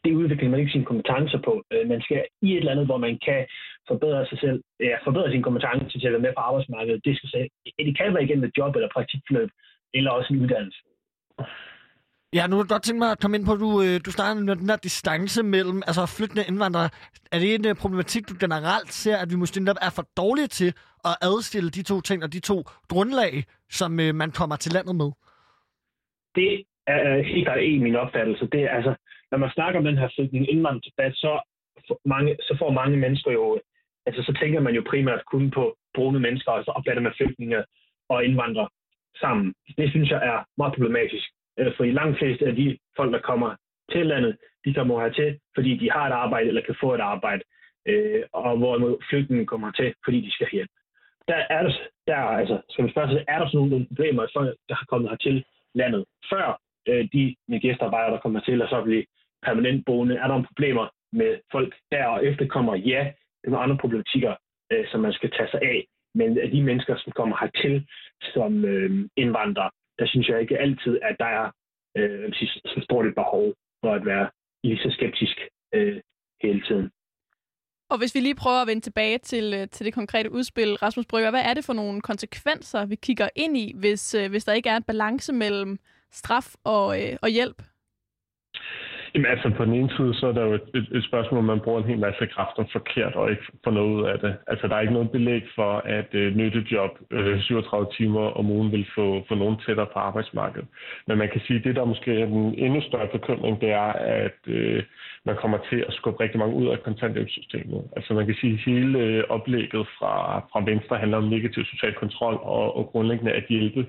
det 0.04 0.12
udvikler 0.20 0.50
man 0.50 0.60
ikke 0.60 0.72
sine 0.72 0.90
kompetencer 0.90 1.40
på. 1.46 1.52
Øh, 1.72 1.88
man 1.92 2.00
skal 2.02 2.24
i 2.42 2.48
et 2.52 2.58
eller 2.58 2.72
andet, 2.72 2.86
hvor 2.86 3.00
man 3.06 3.18
kan 3.26 3.40
forbedre 3.88 4.26
sig 4.26 4.38
selv, 4.44 4.58
ja, 4.80 4.94
forbedre 5.06 5.30
sine 5.30 5.46
kompetencer 5.48 5.98
til 5.98 6.06
at 6.06 6.12
være 6.12 6.26
med 6.26 6.34
på 6.36 6.42
arbejdsmarkedet. 6.48 7.04
Det, 7.04 7.16
skal, 7.16 7.48
det 7.86 7.96
kan 7.98 8.14
være 8.14 8.24
igennem 8.24 8.44
et 8.44 8.58
job 8.58 8.72
eller 8.76 8.88
praktikforløb, 8.96 9.50
eller 9.94 10.10
også 10.10 10.28
en 10.32 10.42
uddannelse. 10.42 10.80
Ja, 12.32 12.46
nu 12.46 12.56
vil 12.56 12.64
jeg 12.64 12.68
godt 12.68 12.82
tænke 12.82 12.98
mig 12.98 13.10
at 13.10 13.20
komme 13.20 13.36
ind 13.36 13.46
på, 13.46 13.52
at 13.52 13.60
du, 13.60 13.82
øh, 13.82 14.00
du 14.04 14.10
snakker 14.10 14.40
om 14.40 14.58
den 14.58 14.70
her 14.70 14.76
distance 14.76 15.42
mellem 15.42 15.82
altså 15.86 16.06
flygtende 16.06 16.44
indvandrere. 16.48 16.90
Er 17.32 17.38
det 17.38 17.54
en 17.54 17.66
uh, 17.66 17.76
problematik, 17.82 18.28
du 18.28 18.34
generelt 18.40 18.92
ser, 18.92 19.16
at 19.16 19.30
vi 19.30 19.36
måske 19.36 19.60
netop 19.60 19.76
er 19.82 19.90
for 19.90 20.06
dårlige 20.16 20.46
til 20.46 20.74
at 21.04 21.16
adstille 21.22 21.70
de 21.70 21.82
to 21.82 22.00
ting 22.00 22.24
og 22.24 22.32
de 22.32 22.40
to 22.40 22.62
grundlag, 22.88 23.44
som 23.70 23.90
man 23.90 24.30
kommer 24.30 24.56
til 24.56 24.72
landet 24.72 24.96
med? 24.96 25.10
Det 26.34 26.64
er 26.86 27.22
helt 27.22 27.46
der 27.46 27.54
en 27.54 27.82
min 27.82 27.96
opfattelse. 27.96 28.48
Det 28.52 28.62
er, 28.62 28.70
altså, 28.70 28.94
når 29.30 29.38
man 29.38 29.50
snakker 29.50 29.78
om 29.78 29.84
den 29.84 29.98
her 29.98 30.08
flygtning 30.14 30.50
indvandringsdebat, 30.50 31.14
så, 31.14 31.40
mange, 32.04 32.36
så 32.40 32.56
får 32.58 32.70
mange 32.70 32.96
mennesker 32.96 33.30
jo, 33.32 33.60
altså 34.06 34.22
så 34.22 34.32
tænker 34.40 34.60
man 34.60 34.74
jo 34.74 34.82
primært 34.90 35.24
kun 35.24 35.50
på 35.50 35.76
brune 35.94 36.20
mennesker, 36.20 36.52
altså 36.52 36.70
opfatter 36.70 37.02
med 37.02 37.10
flygtninge 37.16 37.64
og 38.08 38.24
indvandrere 38.24 38.68
sammen. 39.20 39.54
Det 39.78 39.90
synes 39.90 40.10
jeg 40.10 40.20
er 40.26 40.44
meget 40.56 40.74
problematisk. 40.74 41.26
Øh, 41.58 41.72
For 41.76 41.84
i 41.84 41.92
langt 41.92 42.18
flest 42.18 42.42
af 42.42 42.54
de 42.56 42.78
folk, 42.96 43.12
der 43.12 43.20
kommer 43.20 43.56
til 43.92 44.06
landet, 44.06 44.36
de 44.64 44.74
kommer 44.74 45.00
hertil, 45.02 45.38
fordi 45.54 45.76
de 45.76 45.90
har 45.90 46.06
et 46.06 46.12
arbejde 46.12 46.48
eller 46.48 46.62
kan 46.62 46.76
få 46.80 46.94
et 46.94 47.00
arbejde, 47.00 47.42
øh, 47.86 48.22
og 48.32 48.56
hvorimod 48.58 48.96
flygtningen 49.10 49.46
kommer 49.46 49.70
til, 49.72 49.94
fordi 50.04 50.20
de 50.20 50.30
skal 50.30 50.48
hjælpe. 50.52 50.72
Der 51.28 51.34
er 51.34 51.62
der, 51.62 51.72
der 52.06 52.16
altså, 52.16 52.60
skal 52.68 52.82
man 52.82 52.90
spørge 52.90 53.10
sig, 53.10 53.24
er 53.28 53.38
der 53.38 53.48
sådan 53.48 53.68
nogle 53.68 53.86
problemer, 53.86 54.22
at 54.22 54.30
folk, 54.36 54.56
der 54.68 54.74
har 54.74 54.86
kommet 54.88 55.10
hertil 55.10 55.44
landet 55.74 56.04
før 56.30 56.60
øh, 56.88 57.08
de 57.12 57.36
med 57.48 57.60
gæstearbejdere, 57.60 58.14
der 58.14 58.20
kommer 58.20 58.40
til, 58.40 58.62
og 58.62 58.68
så 58.68 58.82
blive 58.82 59.04
permanent 59.42 59.84
boende, 59.86 60.14
er 60.14 60.20
der 60.20 60.28
nogle 60.28 60.46
problemer 60.50 60.88
med 61.12 61.38
folk 61.52 61.74
der 61.92 62.06
og 62.06 62.26
efterkommer? 62.26 62.74
Ja, 62.76 63.12
det 63.44 63.52
er 63.52 63.58
andre 63.58 63.78
problematikker, 63.80 64.34
øh, 64.72 64.84
som 64.90 65.00
man 65.00 65.12
skal 65.12 65.30
tage 65.30 65.50
sig 65.50 65.62
af. 65.62 65.86
Men 66.14 66.38
af 66.38 66.50
de 66.50 66.62
mennesker, 66.62 66.96
som 66.96 67.12
kommer 67.12 67.36
hertil 67.40 67.86
som 68.22 68.64
øh, 68.64 69.08
indvandrere, 69.16 69.70
der 69.98 70.06
synes 70.06 70.28
jeg 70.28 70.40
ikke 70.40 70.58
altid, 70.58 70.98
at 71.02 71.16
der 71.18 71.30
er 71.40 71.50
øh, 71.96 72.32
så 72.64 72.80
stort 72.84 73.06
et 73.06 73.14
behov 73.14 73.54
for 73.84 73.92
at 73.94 74.06
være 74.06 74.30
lige 74.64 74.78
så 74.78 74.90
skeptisk 74.90 75.36
øh, 75.74 76.00
hele 76.42 76.62
tiden. 76.68 76.90
Og 77.90 77.98
hvis 77.98 78.14
vi 78.14 78.20
lige 78.20 78.34
prøver 78.34 78.62
at 78.62 78.66
vende 78.66 78.80
tilbage 78.80 79.18
til, 79.18 79.54
øh, 79.54 79.68
til 79.68 79.86
det 79.86 79.94
konkrete 79.94 80.32
udspil, 80.32 80.74
Rasmus 80.74 81.06
Brygger, 81.06 81.30
hvad 81.30 81.44
er 81.44 81.54
det 81.54 81.64
for 81.64 81.72
nogle 81.72 82.00
konsekvenser, 82.00 82.86
vi 82.86 82.94
kigger 82.94 83.28
ind 83.36 83.56
i, 83.56 83.74
hvis, 83.76 84.14
øh, 84.14 84.30
hvis 84.30 84.44
der 84.44 84.52
ikke 84.52 84.68
er 84.68 84.76
en 84.76 84.82
balance 84.82 85.32
mellem 85.32 85.78
straf 86.12 86.54
og, 86.64 87.02
øh, 87.02 87.16
og 87.22 87.28
hjælp? 87.28 87.62
Jamen 89.14 89.30
altså 89.30 89.50
på 89.56 89.64
den 89.64 89.74
ene 89.74 89.90
side, 89.96 90.14
så 90.14 90.26
er 90.26 90.32
der 90.32 90.44
jo 90.44 90.54
et, 90.54 90.68
et, 90.74 90.88
et 90.96 91.04
spørgsmål, 91.04 91.38
om 91.38 91.44
man 91.44 91.60
bruger 91.60 91.80
en 91.80 91.88
hel 91.88 91.98
masse 91.98 92.26
kræfter 92.26 92.64
forkert 92.72 93.14
og 93.14 93.30
ikke 93.30 93.42
får 93.64 93.70
noget 93.70 93.94
ud 93.94 94.04
af 94.04 94.18
det. 94.18 94.36
Altså 94.46 94.68
der 94.68 94.76
er 94.76 94.80
ikke 94.80 94.92
noget 94.92 95.10
belæg 95.10 95.42
for, 95.54 95.72
at 95.98 96.08
øh, 96.12 96.36
nyttejob 96.36 96.90
øh, 97.10 97.42
37 97.42 97.86
timer 97.96 98.20
om 98.20 98.50
ugen 98.50 98.72
vil 98.72 98.86
få, 98.94 99.24
få 99.28 99.34
nogen 99.34 99.56
tættere 99.66 99.86
på 99.86 99.98
arbejdsmarkedet. 99.98 100.68
Men 101.06 101.18
man 101.18 101.28
kan 101.32 101.40
sige, 101.46 101.58
at 101.58 101.64
det 101.64 101.76
der 101.76 101.84
måske 101.84 102.20
er 102.20 102.26
den 102.26 102.54
endnu 102.54 102.80
større 102.80 103.08
bekymring, 103.12 103.60
det 103.60 103.70
er, 103.70 103.92
at 104.22 104.40
øh, 104.46 104.82
man 105.24 105.36
kommer 105.36 105.58
til 105.70 105.84
at 105.88 105.94
skubbe 105.94 106.20
rigtig 106.20 106.38
mange 106.38 106.54
ud 106.54 106.66
af 106.68 106.82
kontanthjælpssystemet. 106.82 107.82
Altså 107.96 108.14
man 108.14 108.26
kan 108.26 108.34
sige, 108.40 108.52
at 108.52 108.64
hele 108.66 108.98
øh, 108.98 109.24
oplægget 109.28 109.86
fra, 109.98 110.38
fra 110.52 110.64
Venstre 110.64 110.98
handler 110.98 111.18
om 111.18 111.28
negativ 111.28 111.64
social 111.64 111.94
kontrol 111.94 112.34
og, 112.34 112.76
og 112.76 112.86
grundlæggende 112.86 113.32
at 113.32 113.44
hjælpe 113.48 113.86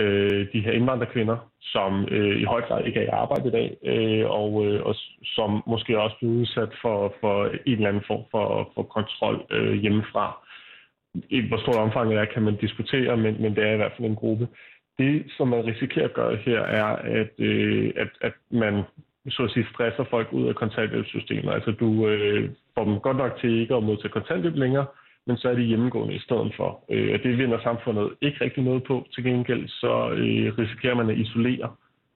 øh, 0.00 0.46
de 0.52 0.60
her 0.60 0.72
indvandrerkvinder, 0.72 1.36
som 1.60 2.08
øh, 2.10 2.40
i 2.40 2.44
høj 2.44 2.60
grad 2.62 2.84
ikke 2.84 3.00
er 3.00 3.04
i 3.04 3.16
arbejde 3.22 3.48
i 3.48 3.50
dag, 3.58 3.76
øh, 3.84 4.30
og, 4.30 4.66
øh, 4.66 4.82
og 4.82 4.94
som 5.24 5.62
måske 5.66 6.00
også 6.00 6.16
bliver 6.16 6.32
udsat 6.32 6.72
for, 6.82 7.14
for 7.20 7.44
en 7.66 7.72
eller 7.72 7.88
anden 7.88 8.04
form 8.06 8.24
for, 8.30 8.70
for 8.74 8.82
kontrol 8.82 9.46
øh, 9.50 9.72
hjemmefra. 9.72 10.46
I 11.14 11.40
hvor 11.40 11.58
stort 11.58 11.76
omfang 11.76 12.10
det 12.10 12.18
er, 12.18 12.24
kan 12.24 12.42
man 12.42 12.56
diskutere, 12.56 13.16
men, 13.16 13.42
men 13.42 13.56
det 13.56 13.64
er 13.64 13.72
i 13.72 13.76
hvert 13.76 13.92
fald 13.96 14.08
en 14.08 14.16
gruppe. 14.16 14.48
Det, 14.98 15.24
som 15.36 15.48
man 15.48 15.66
risikerer 15.66 16.04
at 16.04 16.14
gøre 16.14 16.36
her, 16.36 16.60
er, 16.60 16.84
at, 17.20 17.30
øh, 17.38 17.92
at, 17.96 18.08
at 18.20 18.32
man 18.50 18.82
så 19.28 19.42
at 19.42 19.50
sige, 19.50 19.66
stresser 19.72 20.04
folk 20.04 20.32
ud 20.32 20.48
af 20.48 20.54
kontanthjælpssystemet. 20.54 21.52
Altså 21.52 21.70
du 21.70 22.08
øh, 22.08 22.50
får 22.74 22.84
dem 22.84 23.00
godt 23.00 23.16
nok 23.16 23.40
til 23.40 23.60
ikke 23.60 23.74
at 23.74 23.82
modtage 23.82 24.08
kontanthjælp 24.08 24.56
længere, 24.56 24.86
men 25.26 25.36
så 25.36 25.48
er 25.48 25.54
de 25.54 25.62
hjemmegående 25.62 26.14
i 26.14 26.18
stedet 26.26 26.52
for. 26.56 26.84
Øh, 26.90 27.14
og 27.14 27.18
det 27.22 27.38
vinder 27.38 27.62
samfundet 27.62 28.14
ikke 28.20 28.44
rigtig 28.44 28.62
noget 28.62 28.84
på. 28.84 29.06
Til 29.12 29.24
gengæld 29.24 29.68
så 29.68 30.10
øh, 30.10 30.58
risikerer 30.58 30.94
man 30.94 31.10
at 31.10 31.18
isolere 31.18 31.68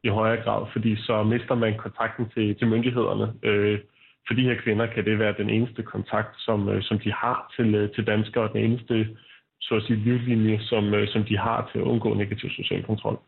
i 0.05 0.09
højere 0.09 0.43
grad, 0.45 0.67
fordi 0.73 0.97
så 0.97 1.23
mister 1.23 1.55
man 1.55 1.79
kontakten 1.79 2.27
til, 2.35 2.57
til 2.59 2.67
myndighederne. 2.69 3.35
Øh, 3.43 3.79
for 4.27 4.35
de 4.35 4.43
her 4.43 4.57
kvinder 4.65 4.87
kan 4.87 5.05
det 5.05 5.19
være 5.19 5.35
den 5.39 5.51
eneste 5.51 5.83
kontakt, 5.83 6.33
som, 6.39 6.69
øh, 6.69 6.83
som 6.83 6.99
de 6.99 7.13
har 7.13 7.53
til, 7.57 7.75
øh, 7.75 7.95
til 7.95 8.07
danskere, 8.07 8.45
og 8.45 8.53
den 8.53 8.65
eneste 8.65 9.17
så 9.61 9.75
at 9.75 9.83
sige, 9.83 10.05
livlinje, 10.05 10.59
som, 10.63 10.95
øh, 10.95 11.09
som 11.09 11.25
de 11.25 11.39
har 11.39 11.69
til 11.73 11.79
at 11.79 11.85
undgå 11.85 12.15
negativ 12.15 12.51
social 12.51 12.85
kontrol. 12.85 13.19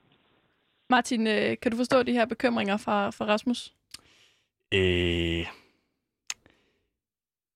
Martin, 0.90 1.26
øh, 1.26 1.56
kan 1.62 1.70
du 1.72 1.76
forstå 1.76 2.02
de 2.02 2.12
her 2.12 2.26
bekymringer 2.26 2.76
fra, 2.76 3.10
fra 3.10 3.24
Rasmus? 3.24 3.72
Øh, 4.74 5.46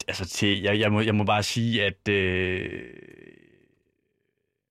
altså 0.08 0.28
til, 0.28 0.62
jeg, 0.62 0.78
jeg, 0.80 0.92
må, 0.92 1.00
jeg 1.00 1.14
må 1.14 1.24
bare 1.24 1.42
sige, 1.42 1.84
at 1.84 2.08
øh, 2.08 2.70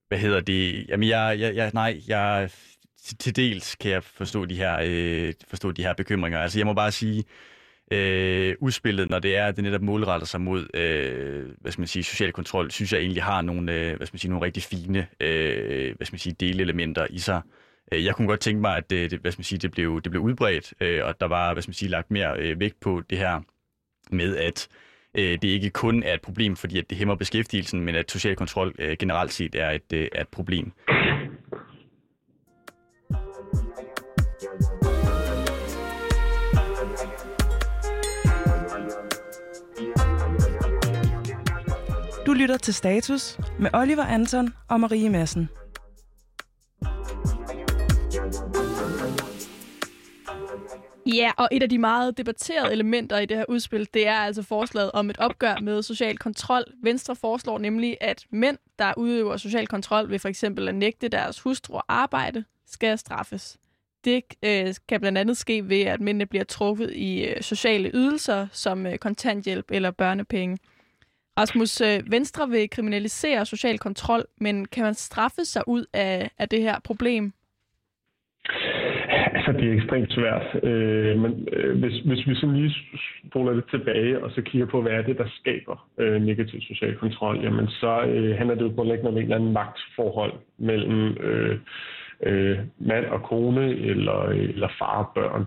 hvad 0.08 0.20
hedder 0.20 0.40
det? 0.42 0.90
Jamen, 0.90 1.10
jeg, 1.10 1.40
jeg, 1.40 1.56
jeg 1.56 1.72
nej, 1.74 2.02
jeg 2.08 2.50
til, 3.04 3.18
til 3.18 3.36
dels 3.36 3.76
kan 3.76 3.92
jeg 3.92 4.04
forstå 4.04 4.46
de 4.46 4.56
her 4.56 4.80
øh, 4.86 5.34
forstå 5.48 5.72
de 5.72 5.84
her 5.84 5.94
bekymringer. 5.94 6.40
Altså, 6.40 6.60
jeg 6.60 6.66
må 6.66 6.74
bare 6.74 6.92
sige, 6.92 7.24
øh, 7.92 8.56
udspillet, 8.60 9.10
når 9.10 9.20
det 9.20 9.38
er, 9.38 9.46
at 9.46 9.56
det 9.56 9.64
netop 9.64 9.82
målretter 9.82 10.28
sig 10.28 10.42
mod, 10.42 10.68
øh, 10.74 11.50
hvad 11.62 11.72
skal 11.72 11.82
man 11.82 11.88
sige, 11.88 12.04
social 12.04 12.32
kontrol, 12.32 12.72
synes 12.72 12.94
jeg 12.94 13.00
egentlig 13.00 13.24
har 13.24 13.42
nogle, 13.42 13.74
øh, 13.74 13.98
hvad 13.98 14.08
skal 14.08 14.16
man 14.16 14.20
sige, 14.20 14.32
nogle 14.32 14.46
rigtig 14.46 14.64
fine, 14.64 15.08
øh, 15.20 15.96
hvad 15.96 16.06
skal 16.06 16.14
man 16.14 16.20
sige, 16.20 16.36
delelementer 16.40 17.08
i 17.10 17.20
sig. 17.20 17.42
Øh, 17.92 18.06
jeg 18.06 18.16
kunne 18.16 18.28
godt 18.28 18.40
tænke 18.40 18.62
mig, 18.62 18.78
at 18.78 18.90
det, 18.90 19.12
det 19.12 19.20
hvad 19.20 19.32
skal 19.32 19.40
man 19.40 19.46
sige, 19.46 19.60
det 19.60 19.72
blev, 19.72 20.02
det 20.02 20.12
blev 20.12 20.22
udbredt, 20.24 20.74
øh, 20.82 21.06
og 21.06 21.20
der 21.20 21.28
var, 21.28 21.54
hvad 21.54 21.64
skal 21.64 21.70
man 21.70 21.74
sige, 21.74 21.90
lagt 21.90 22.12
mere 22.12 22.40
øh, 22.40 22.60
vægt 22.60 22.80
på 22.80 23.02
det 23.10 23.18
her 23.18 23.42
med, 24.12 24.38
at 24.38 24.68
øh, 24.72 24.89
Øh, 25.16 25.38
det 25.41 25.43
ikke 25.43 25.70
kun 25.70 26.03
er 26.03 26.14
et 26.14 26.22
problem, 26.22 26.55
fordi 26.55 26.80
at 26.80 26.89
det 26.89 26.97
hæmmer 26.97 27.16
beskæftigelsen, 27.16 27.82
men 27.82 27.95
at 27.95 28.12
social 28.12 28.36
kontrol 28.36 28.76
øh, 28.80 28.97
generelt 28.99 29.34
set 29.34 29.55
er 29.55 29.70
et, 29.72 29.93
øh, 29.93 30.07
er 30.12 30.22
et 30.22 30.28
problem. 30.28 30.72
Du 42.26 42.34
lytter 42.34 42.57
til 42.57 42.74
Status 42.74 43.39
med 43.60 43.70
Oliver 43.74 44.05
Anton 44.05 44.53
og 44.68 44.80
Marie 44.80 45.10
Madsen. 45.10 45.49
Ja, 51.16 51.32
og 51.38 51.49
et 51.51 51.64
af 51.64 51.70
de 51.70 51.78
meget 51.78 52.18
debatterede 52.18 52.72
elementer 52.72 53.18
i 53.18 53.26
det 53.26 53.38
her 53.38 53.45
udspil, 53.49 53.88
det 53.93 54.07
er 54.07 54.16
altså 54.16 54.43
forslaget 54.43 54.91
om 54.91 55.10
et 55.10 55.18
opgør 55.18 55.55
med 55.62 55.84
social 55.84 56.18
kontrol. 56.18 56.64
Venstre 56.84 57.16
foreslår 57.16 57.57
nemlig, 57.57 57.97
at 58.01 58.26
mænd, 58.30 58.57
der 58.80 58.93
udøver 58.97 59.38
social 59.38 59.68
kontrol 59.68 60.10
ved 60.10 60.20
for 60.20 60.28
eksempel 60.28 60.68
at 60.68 60.76
nægte 60.76 61.07
deres 61.07 61.39
hustru 61.39 61.80
arbejde, 61.88 62.43
skal 62.66 62.97
straffes. 62.97 63.57
Det 64.05 64.24
øh, 64.43 64.76
kan 64.88 64.99
blandt 64.99 65.18
andet 65.18 65.38
ske 65.38 65.70
ved, 65.70 65.82
at 65.82 66.01
mændene 66.01 66.26
bliver 66.26 66.43
trukket 66.43 66.93
i 66.93 67.26
øh, 67.26 67.41
sociale 67.41 67.91
ydelser 67.93 68.47
som 68.51 68.86
øh, 68.86 68.97
kontanthjælp 68.97 69.72
eller 69.72 69.91
børnepenge. 69.91 70.57
Rasmus, 71.39 71.82
øh, 71.82 72.12
Venstre 72.12 72.49
vil 72.49 72.70
kriminalisere 72.70 73.45
social 73.45 73.80
kontrol, 73.80 74.26
men 74.38 74.66
kan 74.66 74.84
man 74.84 74.93
straffe 74.93 75.45
sig 75.45 75.68
ud 75.68 75.86
af, 75.93 76.32
af 76.38 76.49
det 76.49 76.62
her 76.62 76.80
problem? 76.80 77.34
Altså, 79.34 79.52
det 79.52 79.70
er 79.70 79.74
ekstremt 79.74 80.14
svært. 80.14 80.64
Øh, 80.64 81.20
men 81.20 81.48
øh, 81.54 81.80
hvis, 81.80 82.00
hvis 82.00 82.28
vi 82.28 82.36
så 82.36 82.48
lige 82.48 82.76
spoler 83.30 83.54
lidt 83.54 83.70
tilbage, 83.70 84.24
og 84.24 84.32
så 84.32 84.42
kigger 84.42 84.68
på, 84.68 84.82
hvad 84.82 84.92
er 84.92 85.02
det, 85.02 85.18
der 85.18 85.28
skaber 85.40 85.88
øh, 85.98 86.22
negativ 86.22 86.62
social 86.62 86.96
kontrol, 86.96 87.40
jamen 87.44 87.68
så 87.68 88.02
øh, 88.02 88.38
handler 88.38 88.56
det 88.56 88.62
jo 88.62 88.72
grundlæggende 88.76 89.12
om 89.12 89.18
en 89.18 89.24
eller 89.24 89.36
anden 89.36 89.54
magtforhold 89.54 90.34
mellem 90.58 91.18
øh, 91.18 91.60
øh, 92.24 92.58
mand 92.80 93.06
og 93.06 93.24
kone, 93.24 93.66
eller, 93.70 94.24
eller 94.24 94.68
far 94.80 95.04
og 95.04 95.12
børn. 95.16 95.46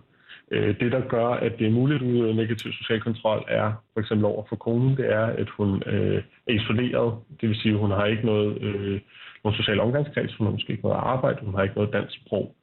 Øh, 0.51 0.81
det, 0.81 0.93
der 0.93 1.01
gør, 1.01 1.29
at 1.29 1.53
det 1.59 1.67
er 1.67 1.71
muligt 1.71 2.03
at 2.03 2.09
udøve 2.09 2.35
negativ 2.35 2.73
social 2.73 3.01
kontrol, 3.01 3.45
er 3.49 3.73
for 3.93 4.01
eksempel 4.01 4.25
over 4.25 4.45
for 4.49 4.57
konen, 4.57 4.97
det 4.97 5.13
er, 5.13 5.27
at 5.27 5.49
hun 5.49 5.83
øh, 5.87 6.23
er 6.47 6.53
isoleret. 6.53 7.15
Det 7.41 7.49
vil 7.49 7.61
sige, 7.61 7.75
at 7.75 7.81
hun 7.81 7.91
har 7.91 8.07
ikke 8.07 8.27
noget, 8.27 8.63
øh, 8.63 9.01
nogen 9.45 9.57
social 9.57 9.81
omgangskreds, 9.81 10.35
hun 10.35 10.47
har 10.47 10.53
måske 10.53 10.71
ikke 10.71 10.83
noget 10.83 10.97
arbejde, 10.97 11.45
hun 11.45 11.55
har 11.55 11.63
ikke 11.63 11.75
noget 11.75 11.93
dansk 11.93 12.15
sprog. 12.21 12.55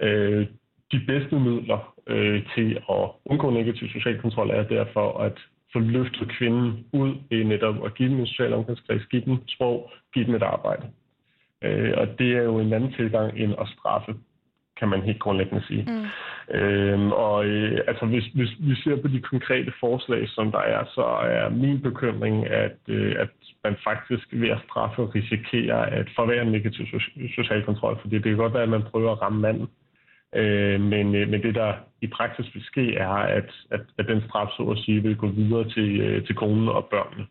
Øh, 0.00 0.46
de 0.92 1.00
bedste 1.06 1.40
midler 1.40 1.94
øh, 2.06 2.42
til 2.54 2.78
at 2.90 3.10
undgå 3.24 3.50
negativ 3.50 3.88
social 3.88 4.20
kontrol 4.20 4.50
er 4.50 4.62
derfor 4.62 5.18
at 5.18 5.38
få 5.72 5.78
løftet 5.78 6.28
kvinden 6.38 6.86
ud 6.92 7.14
i 7.30 7.42
netop 7.42 7.84
at 7.84 7.94
give 7.94 8.08
dem 8.08 8.20
en 8.20 8.26
social 8.26 8.52
omgangskreds, 8.52 9.06
give 9.06 9.22
dem 9.24 9.48
sprog, 9.48 9.90
give 10.14 10.26
dem 10.26 10.34
et 10.34 10.42
arbejde. 10.42 10.86
Øh, 11.62 11.92
og 11.96 12.18
det 12.18 12.36
er 12.36 12.42
jo 12.42 12.58
en 12.58 12.72
anden 12.72 12.92
tilgang 12.92 13.38
end 13.38 13.52
at 13.60 13.68
straffe, 13.78 14.14
kan 14.78 14.88
man 14.88 15.02
helt 15.02 15.20
grundlæggende 15.20 15.66
sige. 15.66 15.86
Mm. 15.88 16.06
Øhm, 16.54 17.12
og 17.12 17.46
øh, 17.46 17.80
altså, 17.86 18.06
hvis, 18.06 18.24
hvis 18.24 18.50
vi 18.58 18.74
ser 18.74 18.96
på 19.02 19.08
de 19.08 19.20
konkrete 19.20 19.72
forslag, 19.80 20.28
som 20.28 20.52
der 20.52 20.58
er, 20.58 20.84
så 20.94 21.04
er 21.04 21.48
min 21.48 21.82
bekymring, 21.82 22.46
at, 22.46 22.78
øh, 22.88 23.16
at 23.18 23.28
man 23.64 23.76
faktisk 23.84 24.26
ved 24.32 24.48
at 24.48 24.60
straffe 24.68 25.02
risikerer 25.14 25.78
at 25.78 26.06
forvære 26.16 26.44
negativ 26.44 26.86
social 27.36 27.64
kontrol, 27.64 27.98
fordi 28.00 28.14
det 28.14 28.24
kan 28.24 28.36
godt 28.36 28.54
være, 28.54 28.62
at 28.62 28.68
man 28.68 28.82
prøver 28.82 29.12
at 29.12 29.22
ramme 29.22 29.40
manden, 29.40 29.68
Øh, 30.34 30.80
men, 30.80 31.14
øh, 31.14 31.28
men 31.28 31.42
det, 31.42 31.54
der 31.54 31.74
i 32.00 32.06
praksis 32.06 32.54
vil 32.54 32.64
ske, 32.64 32.94
er, 32.94 33.08
at, 33.08 33.50
at, 33.70 33.80
at 33.98 34.06
den 34.08 34.22
straf, 34.28 34.48
så 34.56 34.62
at 34.62 34.78
sige, 34.84 35.02
vil 35.02 35.16
gå 35.16 35.28
videre 35.28 35.70
til, 35.70 36.00
øh, 36.00 36.26
til 36.26 36.34
konen 36.34 36.68
og 36.68 36.84
børnene. 36.90 37.26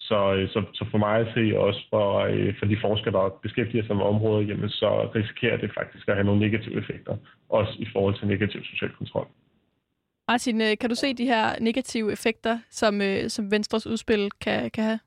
Så, 0.00 0.34
øh, 0.34 0.48
så, 0.48 0.62
så 0.74 0.84
for 0.90 0.98
mig 0.98 1.20
at 1.20 1.34
se 1.34 1.58
også 1.58 1.80
for, 1.90 2.18
øh, 2.18 2.54
for 2.58 2.66
de 2.66 2.76
forskere, 2.80 3.12
der 3.12 3.38
beskæftiger 3.42 3.86
sig 3.86 3.96
med 3.96 4.04
området, 4.04 4.48
jamen, 4.48 4.68
så 4.68 5.10
risikerer 5.14 5.56
det 5.56 5.70
faktisk 5.78 6.08
at 6.08 6.14
have 6.14 6.26
nogle 6.26 6.40
negative 6.40 6.78
effekter, 6.78 7.16
også 7.48 7.72
i 7.78 7.86
forhold 7.92 8.18
til 8.18 8.28
negativ 8.28 8.64
social 8.64 8.90
kontrol. 8.98 9.26
Martin, 10.28 10.58
kan 10.80 10.90
du 10.90 10.94
se 10.94 11.14
de 11.14 11.24
her 11.24 11.60
negative 11.60 12.12
effekter, 12.12 12.58
som, 12.70 13.00
som 13.28 13.50
Venstres 13.50 13.86
udspil 13.86 14.30
kan, 14.40 14.70
kan 14.70 14.84
have? 14.84 14.98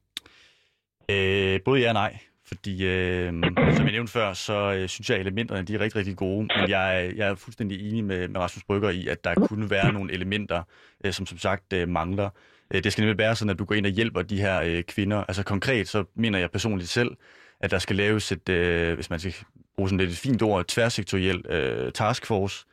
Øh, 1.11 1.59
både 1.65 1.81
ja 1.81 1.87
og 1.87 1.93
nej. 1.93 2.19
Fordi, 2.47 2.85
øh, 2.85 3.33
som 3.75 3.85
jeg 3.85 3.91
nævnte 3.91 4.11
før, 4.11 4.33
så 4.33 4.73
øh, 4.73 4.89
synes 4.89 5.09
jeg, 5.09 5.15
at 5.15 5.21
elementerne 5.21 5.63
de 5.63 5.75
er 5.75 5.79
rigtig, 5.79 5.99
rigtig 5.99 6.15
gode. 6.15 6.47
Men 6.57 6.69
jeg, 6.69 7.13
jeg 7.15 7.27
er 7.27 7.35
fuldstændig 7.35 7.89
enig 7.89 8.03
med, 8.03 8.27
med 8.27 8.41
Rasmus 8.41 8.63
Brygger 8.63 8.89
i, 8.89 9.07
at 9.07 9.23
der 9.23 9.33
kunne 9.33 9.69
være 9.69 9.93
nogle 9.93 10.13
elementer, 10.13 10.63
øh, 11.03 11.13
som 11.13 11.25
som 11.25 11.37
sagt 11.37 11.73
øh, 11.73 11.89
mangler. 11.89 12.29
Øh, 12.73 12.83
det 12.83 12.91
skal 12.91 13.01
nemlig 13.01 13.17
være 13.17 13.35
sådan, 13.35 13.49
at 13.49 13.59
du 13.59 13.65
går 13.65 13.75
ind 13.75 13.85
og 13.85 13.91
hjælper 13.91 14.21
de 14.21 14.41
her 14.41 14.61
øh, 14.61 14.83
kvinder. 14.83 15.17
Altså 15.17 15.43
konkret, 15.43 15.87
så 15.87 16.03
mener 16.15 16.39
jeg 16.39 16.51
personligt 16.51 16.89
selv, 16.89 17.11
at 17.59 17.71
der 17.71 17.79
skal 17.79 17.95
laves 17.95 18.31
et, 18.31 18.49
øh, 18.49 18.95
hvis 18.95 19.09
man 19.09 19.19
skal 19.19 19.33
bruge 19.75 19.89
sådan 19.89 19.99
lidt 19.99 20.11
et 20.11 20.17
fint 20.17 20.41
ord, 20.41 20.65
tværsektoriel 20.65 21.45
øh, 21.49 21.91
taskforce, 21.91 22.65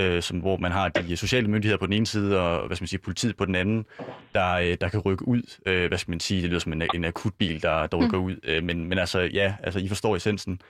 øh, 0.00 0.22
som, 0.22 0.38
hvor 0.38 0.56
man 0.56 0.72
har 0.72 0.88
de 0.88 1.16
sociale 1.16 1.48
myndigheder 1.48 1.78
på 1.78 1.86
den 1.86 1.92
ene 1.92 2.06
side, 2.06 2.40
og 2.40 2.66
hvad 2.66 2.76
skal 2.76 2.82
man 2.82 2.88
sige, 2.88 3.00
politiet 3.00 3.36
på 3.36 3.44
den 3.44 3.54
anden, 3.54 3.84
der, 4.34 4.52
øh, 4.52 4.76
der 4.80 4.88
kan 4.88 5.00
rykke 5.00 5.28
ud. 5.28 5.42
Øh, 5.66 5.88
hvad 5.88 5.98
skal 5.98 6.10
man 6.10 6.20
sige, 6.20 6.42
det 6.42 6.50
lyder 6.50 6.60
som 6.60 6.72
en, 6.72 6.82
en 6.94 7.04
akutbil, 7.04 7.62
der, 7.62 7.86
der 7.86 7.96
rykker 7.96 8.18
mm. 8.18 8.24
ud. 8.24 8.36
Øh, 8.44 8.64
men, 8.64 8.84
men 8.84 8.98
altså, 8.98 9.20
ja, 9.20 9.54
altså, 9.62 9.78
I 9.78 9.88
forstår 9.88 10.16
essensen, 10.16 10.60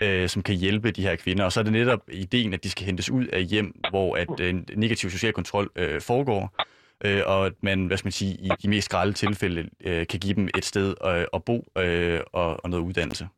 øh, 0.00 0.28
som 0.28 0.42
kan 0.42 0.54
hjælpe 0.54 0.90
de 0.90 1.02
her 1.02 1.16
kvinder. 1.16 1.44
Og 1.44 1.52
så 1.52 1.60
er 1.60 1.64
det 1.64 1.72
netop 1.72 2.00
ideen, 2.12 2.54
at 2.54 2.64
de 2.64 2.70
skal 2.70 2.86
hentes 2.86 3.10
ud 3.10 3.26
af 3.26 3.44
hjem, 3.44 3.80
hvor 3.90 4.16
at 4.16 4.40
øh, 4.40 4.54
negativ 4.76 5.10
social 5.10 5.32
kontrol 5.32 5.70
øh, 5.76 6.00
foregår, 6.00 6.64
øh, 7.04 7.22
og 7.26 7.46
at 7.46 7.52
man, 7.60 7.86
hvad 7.86 7.96
skal 7.96 8.06
man 8.06 8.12
sige, 8.12 8.34
i 8.34 8.50
de 8.62 8.68
mest 8.68 8.90
grælde 8.90 9.12
tilfælde 9.12 9.68
øh, 9.84 10.06
kan 10.06 10.20
give 10.20 10.34
dem 10.34 10.48
et 10.58 10.64
sted 10.64 10.94
øh, 11.06 11.24
at 11.34 11.44
bo 11.44 11.66
øh, 11.78 12.20
og, 12.32 12.64
og 12.64 12.70
noget 12.70 12.84
uddannelse. 12.84 13.28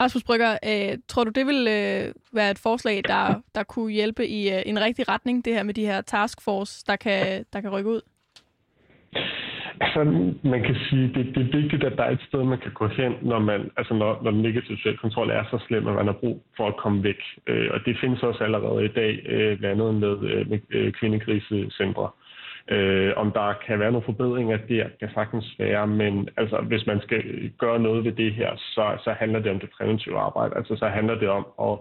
Rasmus 0.00 0.24
Brygger, 0.24 0.52
øh, 0.70 0.98
tror 1.08 1.24
du, 1.24 1.30
det 1.30 1.46
vil 1.46 1.60
øh, 1.68 2.14
være 2.32 2.50
et 2.50 2.58
forslag, 2.58 3.02
der, 3.08 3.42
der 3.54 3.62
kunne 3.62 3.92
hjælpe 3.92 4.26
i 4.26 4.40
øh, 4.54 4.62
en 4.66 4.80
rigtig 4.80 5.08
retning, 5.08 5.44
det 5.44 5.54
her 5.54 5.62
med 5.62 5.74
de 5.74 5.86
her 5.86 6.00
taskforce, 6.00 6.84
der 6.86 6.96
kan, 6.96 7.44
der 7.52 7.60
kan 7.60 7.70
rykke 7.70 7.90
ud? 7.90 8.00
Altså, 9.80 10.04
man 10.42 10.62
kan 10.62 10.76
sige, 10.90 11.06
det, 11.14 11.34
det 11.34 11.42
er 11.42 11.56
vigtigt, 11.60 11.84
at 11.84 11.98
der 11.98 12.04
er 12.04 12.10
et 12.10 12.26
sted, 12.28 12.44
man 12.44 12.58
kan 12.58 12.72
gå 12.72 12.86
hen, 12.86 13.12
når, 13.22 13.38
man, 13.38 13.70
altså 13.76 13.94
når, 13.94 14.20
når 14.22 14.30
den 14.30 14.42
negative 14.42 14.76
social 14.76 14.96
kontrol 14.96 15.30
er 15.30 15.44
så 15.50 15.58
slem, 15.68 15.88
at 15.88 15.94
man 15.94 16.06
har 16.06 16.18
brug 16.22 16.44
for 16.56 16.66
at 16.68 16.76
komme 16.76 17.02
væk. 17.02 17.20
Øh, 17.46 17.68
og 17.74 17.80
det 17.86 17.96
findes 18.00 18.22
også 18.22 18.44
allerede 18.44 18.84
i 18.84 18.88
dag, 18.88 19.12
øh, 19.26 19.58
blandt 19.58 19.82
andet 19.82 19.94
med, 19.94 20.30
øh, 20.30 20.50
med 20.50 20.58
øh, 20.70 20.92
kvindekrisecentre. 20.92 22.04
Øh, 22.04 22.29
Øh, 22.68 23.12
om 23.16 23.32
der 23.32 23.54
kan 23.66 23.78
være 23.78 23.92
nogle 23.92 24.04
forbedringer, 24.04 24.56
det 24.56 24.92
kan 25.00 25.10
sagtens 25.14 25.54
være, 25.58 25.86
men 25.86 26.28
altså, 26.36 26.60
hvis 26.60 26.86
man 26.86 27.00
skal 27.00 27.50
gøre 27.58 27.78
noget 27.78 28.04
ved 28.04 28.12
det 28.12 28.32
her, 28.34 28.56
så, 28.56 28.98
så 29.04 29.12
handler 29.12 29.40
det 29.40 29.50
om 29.50 29.60
det 29.60 29.70
præventive 29.70 30.18
arbejde. 30.18 30.56
Altså, 30.56 30.76
så 30.76 30.88
handler 30.88 31.14
det 31.14 31.28
om 31.28 31.46
at 31.68 31.78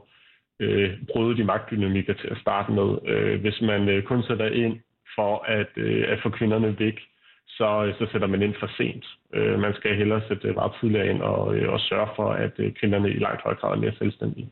øh, 0.60 0.90
bryde 1.14 1.38
de 1.38 1.44
magtdynamikker 1.44 2.14
til 2.14 2.28
at 2.28 2.38
starte 2.38 2.72
med. 2.72 2.98
Øh, 3.06 3.42
hvis 3.42 3.62
man 3.62 3.90
øh, 3.90 4.04
kun 4.04 4.24
sætter 4.24 4.46
ind 4.46 4.80
for 5.16 5.44
at, 5.48 5.72
øh, 5.76 6.06
at 6.12 6.20
få 6.24 6.30
kvinderne 6.30 6.80
væk, 6.80 7.00
så, 7.48 7.86
øh, 7.86 7.94
så 7.98 8.08
sætter 8.12 8.28
man 8.28 8.42
ind 8.42 8.56
for 8.60 8.70
sent. 8.78 9.06
Øh, 9.34 9.60
man 9.60 9.74
skal 9.74 9.96
hellere 9.96 10.22
sætte 10.28 10.48
øh, 10.48 10.56
meget 10.56 10.74
tidligere 10.80 11.08
ind 11.10 11.22
og, 11.22 11.56
øh, 11.56 11.74
og 11.74 11.80
sørge 11.80 12.10
for, 12.16 12.30
at 12.32 12.54
øh, 12.58 12.74
kvinderne 12.74 13.10
i 13.10 13.20
langt 13.20 13.42
højere 13.42 13.60
grad 13.60 13.72
er 13.72 13.82
mere 13.82 13.96
selvstændige. 13.98 14.50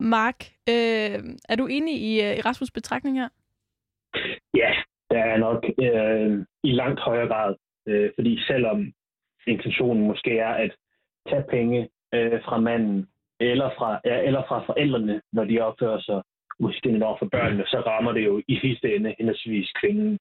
Mark, 0.00 0.44
øh, 0.68 1.18
er 1.48 1.56
du 1.58 1.66
enig 1.66 1.94
i, 1.94 2.20
øh, 2.20 2.36
i 2.36 2.40
Rasmus' 2.40 2.70
betragtning 2.74 3.20
her? 3.20 3.28
Jeg 5.30 5.38
nok 5.38 5.64
øh, 5.82 6.46
i 6.64 6.72
langt 6.72 7.00
højere 7.00 7.28
grad. 7.28 7.54
Øh, 7.88 8.10
fordi 8.14 8.42
selvom 8.46 8.92
intentionen 9.46 10.06
måske 10.06 10.38
er 10.38 10.54
at 10.54 10.72
tage 11.28 11.44
penge 11.50 11.88
øh, 12.14 12.42
fra 12.44 12.60
manden 12.60 13.06
eller 13.40 13.70
fra, 13.78 14.00
ja, 14.04 14.22
eller 14.22 14.42
fra 14.48 14.64
forældrene, 14.66 15.20
når 15.32 15.44
de 15.44 15.60
opfører 15.60 16.00
sig 16.00 16.22
udstillet 16.58 17.02
over 17.02 17.18
for 17.18 17.28
børnene, 17.32 17.64
så 17.66 17.82
rammer 17.86 18.12
det 18.12 18.24
jo 18.24 18.42
i 18.48 18.58
sidste 18.60 18.96
ende 18.96 19.14
henholdsvis 19.18 19.72
kvinden 19.80 20.18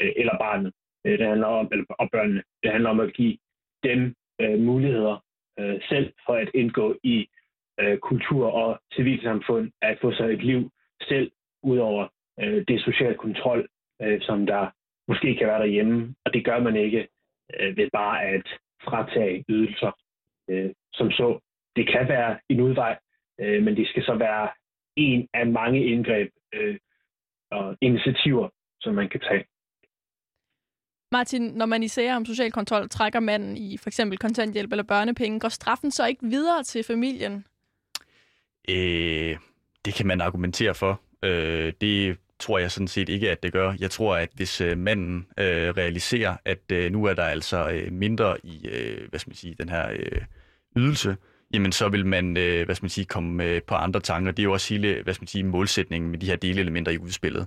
øh, 0.00 0.12
eller 0.16 0.38
barnet. 0.38 0.72
Øh, 1.06 1.18
det 1.18 1.26
handler 1.26 1.46
om, 1.46 1.68
eller 1.72 1.84
og 1.88 2.10
børnene. 2.10 2.42
Det 2.62 2.70
handler 2.70 2.90
om 2.90 3.00
at 3.00 3.12
give 3.14 3.36
dem 3.84 4.14
øh, 4.40 4.58
muligheder 4.58 5.24
øh, 5.58 5.80
selv 5.88 6.12
for 6.26 6.34
at 6.34 6.48
indgå 6.54 6.96
i 7.02 7.26
øh, 7.80 7.98
kultur 7.98 8.46
og 8.46 8.80
civilsamfund, 8.94 9.70
at 9.82 9.98
få 10.00 10.12
sig 10.12 10.32
et 10.32 10.44
liv 10.44 10.70
selv, 11.02 11.30
udover 11.62 12.08
øh, 12.40 12.64
det 12.68 12.80
sociale 12.80 13.14
kontrol, 13.14 13.68
øh, 14.02 14.20
som 14.22 14.46
der 14.46 14.70
måske 15.08 15.36
kan 15.36 15.46
være 15.46 15.60
derhjemme, 15.60 16.14
og 16.24 16.32
det 16.34 16.44
gør 16.44 16.60
man 16.60 16.76
ikke 16.76 17.08
øh, 17.60 17.76
ved 17.76 17.88
bare 17.92 18.22
at 18.22 18.46
fratage 18.84 19.44
ydelser. 19.48 19.92
Øh, 20.50 20.70
som 20.92 21.10
så, 21.10 21.38
det 21.76 21.88
kan 21.92 22.08
være 22.08 22.38
en 22.48 22.60
udvej, 22.60 22.98
øh, 23.40 23.62
men 23.62 23.76
det 23.76 23.88
skal 23.88 24.04
så 24.04 24.14
være 24.14 24.48
en 24.96 25.28
af 25.34 25.46
mange 25.46 25.84
indgreb, 25.84 26.30
øh, 26.54 26.78
og 27.50 27.76
initiativer, 27.80 28.48
som 28.80 28.94
man 28.94 29.08
kan 29.08 29.20
tage. 29.20 29.44
Martin, 31.12 31.42
når 31.42 31.66
man 31.66 31.82
i 31.82 31.88
sager 31.88 32.16
om 32.16 32.24
social 32.24 32.52
kontrol 32.52 32.88
trækker 32.88 33.20
manden 33.20 33.56
i 33.56 33.76
for 33.76 33.88
eksempel 33.88 34.18
kontanthjælp 34.18 34.72
eller 34.72 34.84
børnepenge, 34.84 35.40
går 35.40 35.48
straffen 35.48 35.90
så 35.90 36.06
ikke 36.06 36.26
videre 36.26 36.62
til 36.62 36.84
familien? 36.84 37.44
Øh, 38.68 39.36
det 39.84 39.94
kan 39.94 40.06
man 40.06 40.20
argumentere 40.20 40.74
for. 40.74 41.00
Øh, 41.22 41.72
det 41.80 42.18
tror 42.42 42.58
jeg 42.58 42.70
sådan 42.70 42.88
set 42.88 43.08
ikke, 43.08 43.30
at 43.30 43.42
det 43.42 43.52
gør. 43.52 43.74
Jeg 43.80 43.90
tror, 43.90 44.16
at 44.16 44.28
hvis 44.34 44.60
øh, 44.60 44.78
manden 44.78 45.26
øh, 45.38 45.68
realiserer, 45.68 46.36
at 46.44 46.72
øh, 46.72 46.92
nu 46.92 47.04
er 47.04 47.14
der 47.14 47.24
altså 47.24 47.70
øh, 47.70 47.92
mindre 47.92 48.36
i, 48.46 48.68
øh, 48.68 49.08
hvad 49.10 49.20
skal 49.20 49.30
man 49.30 49.36
sige, 49.36 49.54
den 49.60 49.68
her 49.68 49.90
øh, 49.90 50.22
ydelse, 50.76 51.16
jamen 51.54 51.72
så 51.72 51.88
vil 51.88 52.06
man, 52.06 52.36
øh, 52.36 52.64
hvad 52.64 52.74
skal 52.74 52.84
man 52.84 52.90
sige, 52.90 53.04
komme 53.04 53.44
øh, 53.44 53.62
på 53.62 53.74
andre 53.74 54.00
tanker. 54.00 54.32
Det 54.32 54.42
er 54.42 54.44
jo 54.44 54.52
også 54.52 54.74
hele, 54.74 55.02
hvad 55.02 55.14
skal 55.14 55.22
man 55.22 55.28
sige, 55.28 55.44
målsætningen 55.44 56.10
med 56.10 56.18
de 56.18 56.26
her 56.26 56.36
delelementer 56.36 56.92
i 56.92 56.98
udspillet. 56.98 57.46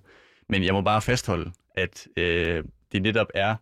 Men 0.49 0.63
jeg 0.63 0.73
må 0.73 0.81
bare 0.81 1.01
fastholde, 1.01 1.51
at 1.75 2.07
øh, 2.17 2.63
det 2.91 3.01
netop 3.01 3.27
er 3.33 3.55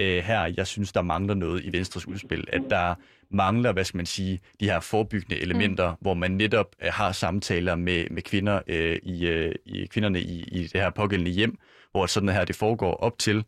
øh, 0.00 0.22
her, 0.24 0.52
jeg 0.56 0.66
synes, 0.66 0.92
der 0.92 1.02
mangler 1.02 1.34
noget 1.34 1.64
i 1.64 1.72
Venstres 1.72 2.08
udspil. 2.08 2.44
At 2.52 2.62
der 2.70 2.94
mangler, 3.30 3.72
hvad 3.72 3.84
skal 3.84 3.96
man 3.96 4.06
sige, 4.06 4.40
de 4.60 4.64
her 4.64 4.80
forebyggende 4.80 5.40
elementer, 5.42 5.90
mm. 5.90 5.96
hvor 6.00 6.14
man 6.14 6.30
netop 6.30 6.74
øh, 6.82 6.92
har 6.92 7.12
samtaler 7.12 7.74
med, 7.74 8.06
med 8.10 8.22
kvinder 8.22 8.60
øh, 8.66 8.98
i, 9.02 9.26
øh, 9.26 9.54
i 9.66 9.86
kvinderne 9.86 10.20
i, 10.20 10.42
i 10.42 10.62
det 10.62 10.80
her 10.80 10.90
pågældende 10.90 11.30
hjem, 11.30 11.58
hvor 11.90 12.06
sådan 12.06 12.28
her 12.28 12.44
det 12.44 12.56
foregår 12.56 12.94
op 12.94 13.18
til. 13.18 13.44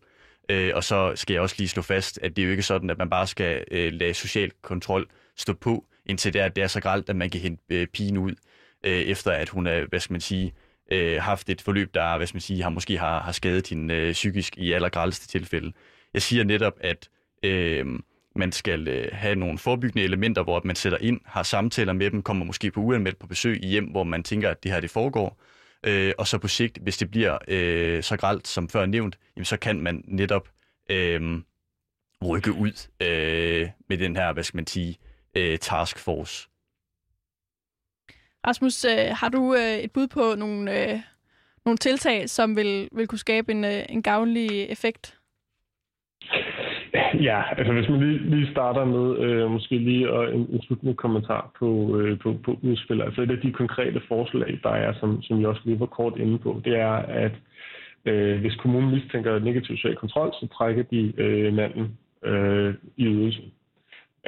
Øh, 0.49 0.73
og 0.75 0.85
så 0.85 1.13
skal 1.15 1.35
jeg 1.35 1.43
også 1.43 1.55
lige 1.59 1.69
slå 1.69 1.83
fast, 1.83 2.19
at 2.23 2.37
det 2.37 2.43
er 2.43 2.47
jo 2.47 2.51
ikke 2.51 2.63
sådan, 2.63 2.91
at 2.91 2.99
man 2.99 3.11
bare 3.11 3.27
skal 3.27 3.65
øh, 3.71 3.93
lade 3.93 4.15
social 4.15 4.51
kontrol 4.63 5.07
stå 5.37 5.53
på, 5.53 5.85
indtil 6.07 6.33
det 6.33 6.41
er, 6.41 6.49
det 6.49 6.63
er 6.63 6.69
så 6.69 6.81
gralt, 6.81 7.11
at 7.11 7.17
man 7.17 7.31
kan 7.31 7.41
hente 7.41 7.63
øh, 7.71 7.87
pigen 7.87 8.19
ud, 8.19 8.35
øh, 8.85 8.93
efter 8.93 9.31
at 9.31 9.49
hun 9.49 9.67
er, 9.67 9.87
hvad 9.89 10.01
skal 10.01 10.13
man 10.13 10.21
sige, 10.21 10.53
øh, 10.93 11.23
haft 11.23 11.49
et 11.49 11.61
forløb, 11.61 11.95
der 11.95 12.17
hvad 12.17 12.27
skal 12.27 12.37
man 12.37 12.41
sige, 12.41 12.63
har 12.63 12.71
måske 12.71 12.99
har, 12.99 13.21
har 13.21 13.33
skadet 13.33 13.69
hende 13.69 13.95
øh, 13.95 14.13
psykisk 14.13 14.59
i 14.59 14.73
allergrælste 14.73 15.29
tilfælde. 15.29 15.73
Jeg 16.15 16.23
siger 16.23 16.45
netop, 16.45 16.79
at 16.81 17.09
øh, 17.43 17.87
man 18.37 18.53
skal 18.53 18.89
øh, 18.89 19.09
have 19.13 19.35
nogle 19.35 19.59
forebyggende 19.59 20.05
elementer, 20.05 20.43
hvor 20.43 20.61
man 20.65 20.77
sætter 20.77 20.99
ind, 20.99 21.21
har 21.25 21.43
samtaler 21.43 21.93
med 21.93 22.11
dem, 22.11 22.23
kommer 22.23 22.45
måske 22.45 22.71
på 22.71 22.81
uanmeldt 22.81 23.19
på 23.19 23.27
besøg 23.27 23.65
i 23.65 23.69
hjem, 23.69 23.85
hvor 23.85 24.05
man 24.05 24.23
tænker, 24.23 24.51
at 24.51 24.63
det 24.63 24.73
her 24.73 24.81
det 24.81 24.91
foregår. 24.91 25.43
Øh, 25.87 26.13
og 26.19 26.27
så 26.27 26.39
på 26.39 26.49
sigt, 26.49 26.79
hvis 26.79 26.99
det 26.99 27.11
bliver 27.11 27.39
øh, 27.49 28.03
så 28.03 28.17
gralt 28.17 28.49
som 28.49 28.69
før 28.69 28.87
nævnt, 28.87 29.19
jamen, 29.37 29.45
så 29.45 29.57
kan 29.57 29.81
man 29.81 30.05
netop 30.09 30.49
øh, 30.91 31.43
rykke 32.29 32.53
ud 32.53 32.89
øh, 33.03 33.69
med 33.89 33.99
den 33.99 34.17
her, 34.17 34.33
hvad 34.33 34.45
skal 34.45 34.59
man 34.59 34.67
sige, 34.67 34.99
øh, 35.37 35.59
taskforce. 35.59 36.49
Rasmus, 38.47 38.85
øh, 38.85 39.17
har 39.17 39.29
du 39.29 39.55
øh, 39.55 39.79
et 39.79 39.93
bud 39.93 40.07
på 40.09 40.35
nogle, 40.39 40.93
øh, 40.93 41.01
nogle 41.65 41.79
tiltag, 41.79 42.31
som 42.31 42.57
vil, 42.57 42.89
vil 42.93 43.07
kunne 43.07 43.19
skabe 43.19 43.53
en, 43.53 43.65
øh, 43.65 43.85
en 43.89 44.03
gavnlig 44.03 44.71
effekt? 44.71 45.21
Ja, 47.29 47.43
altså 47.59 47.73
hvis 47.73 47.89
man 47.89 48.01
lige, 48.01 48.19
lige 48.19 48.51
starter 48.51 48.85
med 48.85 49.19
øh, 49.19 49.51
måske 49.51 49.79
lige 49.79 50.11
og 50.11 50.35
en, 50.35 50.41
en 50.41 50.63
slutende 50.63 50.95
kommentar 50.95 51.51
på, 51.59 51.99
øh, 51.99 52.19
på, 52.19 52.37
på 52.45 52.59
udspil. 52.63 53.03
Altså 53.03 53.23
et 53.23 53.31
af 53.31 53.39
de 53.39 53.53
konkrete 53.53 54.01
forslag, 54.09 54.61
der 54.63 54.71
er, 54.71 54.93
som, 55.01 55.23
som 55.23 55.41
jeg 55.41 55.49
også 55.49 55.63
lige 55.65 55.81
var 55.81 55.87
kort 55.87 56.19
inde 56.19 56.39
på, 56.39 56.61
det 56.65 56.79
er, 56.79 56.93
at 57.25 57.33
øh, 58.05 58.41
hvis 58.41 58.55
kommunen 58.55 58.91
mistænker 58.91 59.39
negativ 59.39 59.77
social 59.77 59.97
kontrol, 59.97 60.33
så 60.33 60.49
trækker 60.59 60.83
de 60.83 61.13
øh, 61.17 61.55
manden 61.55 61.99
øh, 62.25 62.75
i 62.97 63.05
ydelsen. 63.05 63.53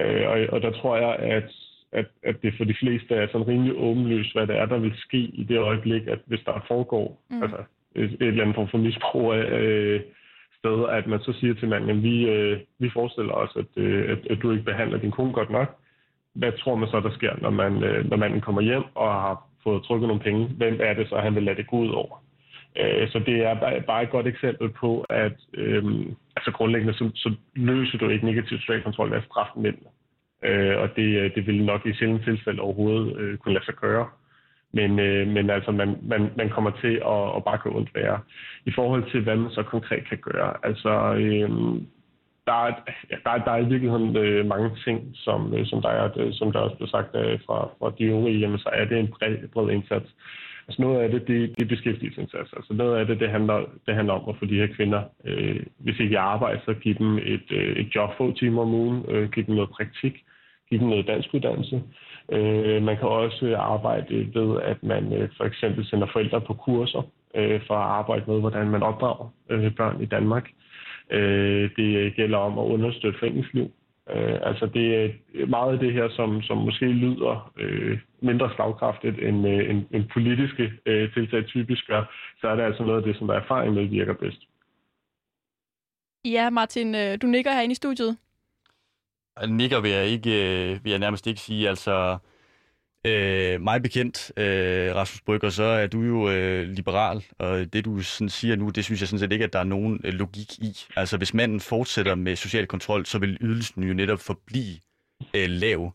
Øh, 0.00 0.28
og, 0.28 0.38
og 0.48 0.62
der 0.62 0.70
tror 0.70 0.96
jeg, 0.96 1.16
at, 1.16 1.50
at, 1.92 2.06
at 2.22 2.42
det 2.42 2.54
for 2.56 2.64
de 2.64 2.74
fleste 2.80 3.14
er 3.14 3.26
sådan 3.26 3.48
rimelig 3.48 3.74
åbenlyst, 3.76 4.32
hvad 4.34 4.46
det 4.46 4.56
er, 4.56 4.66
der 4.66 4.78
vil 4.78 4.92
ske 4.96 5.18
i 5.18 5.44
det 5.48 5.58
øjeblik, 5.58 6.06
at 6.06 6.18
hvis 6.26 6.40
der 6.46 6.64
foregår 6.68 7.22
mm. 7.30 7.42
altså 7.42 7.58
et, 7.94 8.04
et 8.04 8.22
eller 8.22 8.42
andet 8.42 8.54
form 8.54 8.68
for 8.68 8.78
misbrug 8.78 9.32
af... 9.32 9.44
Øh, 9.60 10.00
sted, 10.62 10.78
at 10.98 11.06
man 11.06 11.20
så 11.20 11.32
siger 11.40 11.54
til 11.54 11.68
manden, 11.68 11.90
at 11.90 12.02
vi, 12.02 12.28
øh, 12.28 12.60
vi 12.78 12.90
forestiller 12.90 13.32
os, 13.32 13.52
at, 13.56 13.70
øh, 13.76 14.10
at, 14.12 14.20
at 14.30 14.38
du 14.42 14.50
ikke 14.50 14.64
behandler 14.64 14.98
din 14.98 15.10
kone 15.10 15.32
godt 15.32 15.50
nok. 15.50 15.68
Hvad 16.34 16.52
tror 16.52 16.74
man 16.74 16.88
så, 16.88 17.00
der 17.00 17.10
sker, 17.10 17.32
når, 17.40 17.50
man, 17.50 17.82
øh, 17.82 18.10
når 18.10 18.16
manden 18.16 18.40
kommer 18.40 18.62
hjem 18.62 18.84
og 18.94 19.12
har 19.12 19.36
fået 19.64 19.82
trykket 19.82 20.08
nogle 20.08 20.22
penge? 20.22 20.48
Hvem 20.48 20.76
er 20.80 20.94
det 20.94 21.08
så, 21.08 21.16
han 21.16 21.34
vil 21.34 21.42
lade 21.42 21.56
det 21.56 21.66
gå 21.66 21.76
ud 21.76 21.88
over? 21.88 22.16
Øh, 22.80 23.08
så 23.08 23.18
det 23.18 23.36
er 23.44 23.82
bare 23.86 24.02
et 24.02 24.10
godt 24.10 24.26
eksempel 24.26 24.68
på, 24.68 25.00
at 25.00 25.36
øh, 25.54 25.84
altså 26.36 26.50
grundlæggende 26.52 26.94
så, 26.94 27.10
så 27.14 27.34
løser 27.54 27.98
du 27.98 28.08
ikke 28.08 28.26
negativ 28.26 28.58
social 28.58 28.82
kontrol 28.82 29.10
ved 29.10 29.16
at 29.16 29.24
straffe 29.24 29.52
mændene. 29.56 29.90
Øh, 30.44 30.78
og 30.78 30.88
det, 30.96 31.08
øh, 31.20 31.34
det 31.34 31.46
vil 31.46 31.64
nok 31.64 31.86
i 31.86 31.94
sjældent 31.94 32.24
tilfælde 32.24 32.60
overhovedet 32.60 33.16
øh, 33.16 33.38
kunne 33.38 33.54
lade 33.54 33.64
sig 33.64 33.74
gøre. 33.74 34.08
Men, 34.72 34.98
øh, 34.98 35.28
men 35.28 35.50
altså, 35.50 35.70
man, 35.70 35.98
man, 36.02 36.30
man 36.36 36.50
kommer 36.50 36.70
til 36.70 36.94
at, 37.14 37.36
at 37.36 37.44
bare 37.44 37.58
gå 37.62 37.76
ondt 37.76 37.94
værre. 37.94 38.20
I 38.66 38.72
forhold 38.74 39.10
til, 39.10 39.20
hvad 39.20 39.36
man 39.36 39.50
så 39.50 39.62
konkret 39.62 40.08
kan 40.08 40.18
gøre. 40.18 40.52
Altså, 40.62 41.14
øh, 41.14 41.50
der, 42.46 42.52
er, 42.66 42.72
ja, 43.10 43.16
der, 43.24 43.30
er, 43.30 43.44
der 43.44 43.50
er 43.50 43.62
i 43.62 43.68
virkeligheden 43.72 44.16
øh, 44.16 44.46
mange 44.46 44.70
ting, 44.84 45.10
som, 45.14 45.54
øh, 45.54 45.66
som, 45.66 45.82
der 45.82 45.88
er, 45.88 46.08
det, 46.08 46.34
som 46.34 46.52
der 46.52 46.58
også 46.58 46.76
blev 46.76 46.88
sagt 46.88 47.14
øh, 47.14 47.40
fra, 47.46 47.68
fra 47.78 47.92
de 47.98 48.04
øvrige, 48.04 48.38
jamen, 48.38 48.58
så 48.58 48.70
er 48.72 48.84
det 48.84 48.98
en 48.98 49.08
bred, 49.18 49.48
bred 49.48 49.70
indsats. 49.70 50.10
Altså 50.68 50.82
noget 50.82 51.02
af 51.02 51.10
det, 51.10 51.28
det, 51.28 51.54
det 51.56 51.64
er 51.64 51.74
beskæftigelsesindsats. 51.74 52.52
Altså 52.56 52.72
noget 52.74 52.98
af 52.98 53.06
det, 53.06 53.20
det 53.20 53.30
handler, 53.30 53.58
det 53.86 53.94
handler 53.94 54.14
om 54.14 54.28
at 54.28 54.36
få 54.38 54.44
de 54.44 54.60
her 54.60 54.74
kvinder, 54.76 55.02
øh, 55.24 55.60
hvis 55.78 55.98
ikke 56.00 56.14
jeg 56.14 56.22
arbejder, 56.22 56.60
så 56.64 56.74
give 56.74 56.94
dem 56.98 57.18
et, 57.18 57.48
øh, 57.50 57.76
et 57.76 57.94
job 57.94 58.10
få 58.16 58.32
timer 58.32 58.62
om 58.62 58.74
ugen, 58.74 59.04
øh, 59.08 59.30
give 59.30 59.46
dem 59.46 59.54
noget 59.54 59.70
praktik, 59.70 60.24
give 60.68 60.80
dem 60.80 60.88
noget 60.88 61.06
dansk 61.06 61.34
uddannelse. 61.34 61.76
Øh, 61.76 61.82
Øh, 62.32 62.82
man 62.82 62.96
kan 62.96 63.08
også 63.08 63.56
arbejde 63.56 64.34
ved, 64.34 64.60
at 64.62 64.82
man 64.82 65.12
øh, 65.12 65.28
for 65.36 65.44
eksempel 65.44 65.86
sender 65.86 66.06
forældre 66.12 66.40
på 66.40 66.54
kurser 66.54 67.02
øh, 67.34 67.60
for 67.66 67.74
at 67.74 67.90
arbejde 67.98 68.24
med, 68.26 68.40
hvordan 68.40 68.68
man 68.70 68.82
opdrager 68.82 69.32
øh, 69.50 69.74
børn 69.76 70.02
i 70.02 70.06
Danmark. 70.06 70.50
Øh, 71.10 71.70
det 71.76 72.16
gælder 72.16 72.38
om 72.38 72.58
at 72.58 72.62
understøtte 72.62 73.18
foreningsliv. 73.18 73.70
Øh, 74.10 74.38
altså 74.42 74.66
det 74.66 75.04
er 75.04 75.46
meget 75.46 75.72
af 75.72 75.78
det 75.78 75.92
her, 75.92 76.08
som, 76.08 76.42
som 76.42 76.56
måske 76.56 76.86
lyder 76.86 77.52
øh, 77.58 77.98
mindre 78.20 78.50
slagkraftigt 78.54 79.18
end, 79.18 79.48
øh, 79.48 79.70
end, 79.70 79.84
end 79.90 80.04
politiske 80.12 80.72
øh, 80.86 81.12
tiltag 81.14 81.46
typisk 81.46 81.86
gør, 81.86 82.02
så 82.40 82.48
er 82.48 82.54
det 82.54 82.62
altså 82.62 82.82
noget 82.82 82.98
af 82.98 83.04
det, 83.04 83.16
som 83.18 83.26
der 83.26 83.34
erfaring 83.34 83.74
med 83.74 83.84
virker 83.84 84.14
bedst. 84.14 84.42
Ja, 86.24 86.50
Martin, 86.50 86.94
øh, 86.94 87.18
du 87.22 87.26
nikker 87.26 87.52
herinde 87.52 87.72
i 87.72 87.74
studiet. 87.74 88.16
Nikker 89.48 89.80
vil 89.80 89.90
jeg, 89.90 90.06
ikke, 90.06 90.30
øh, 90.30 90.84
vil 90.84 90.90
jeg 90.90 90.98
nærmest 90.98 91.26
ikke 91.26 91.40
sige. 91.40 91.68
Altså, 91.68 92.18
øh, 93.06 93.60
mig 93.60 93.82
bekendt, 93.82 94.32
øh, 94.36 94.94
Rasmus 94.94 95.20
Brygger, 95.20 95.50
så 95.50 95.62
er 95.62 95.86
du 95.86 96.00
jo 96.00 96.30
øh, 96.30 96.68
liberal, 96.68 97.24
og 97.38 97.72
det 97.72 97.84
du 97.84 98.00
sådan 98.00 98.28
siger 98.28 98.56
nu, 98.56 98.68
det 98.68 98.84
synes 98.84 99.00
jeg 99.00 99.08
sådan 99.08 99.18
set 99.18 99.32
ikke, 99.32 99.44
at 99.44 99.52
der 99.52 99.58
er 99.58 99.64
nogen 99.64 100.00
øh, 100.04 100.12
logik 100.12 100.58
i. 100.58 100.78
Altså, 100.96 101.16
hvis 101.16 101.34
manden 101.34 101.60
fortsætter 101.60 102.14
med 102.14 102.36
social 102.36 102.66
kontrol, 102.66 103.06
så 103.06 103.18
vil 103.18 103.38
ydelsen 103.40 103.82
jo 103.82 103.94
netop 103.94 104.20
forblive 104.20 104.78
øh, 105.34 105.48
lav. 105.48 105.94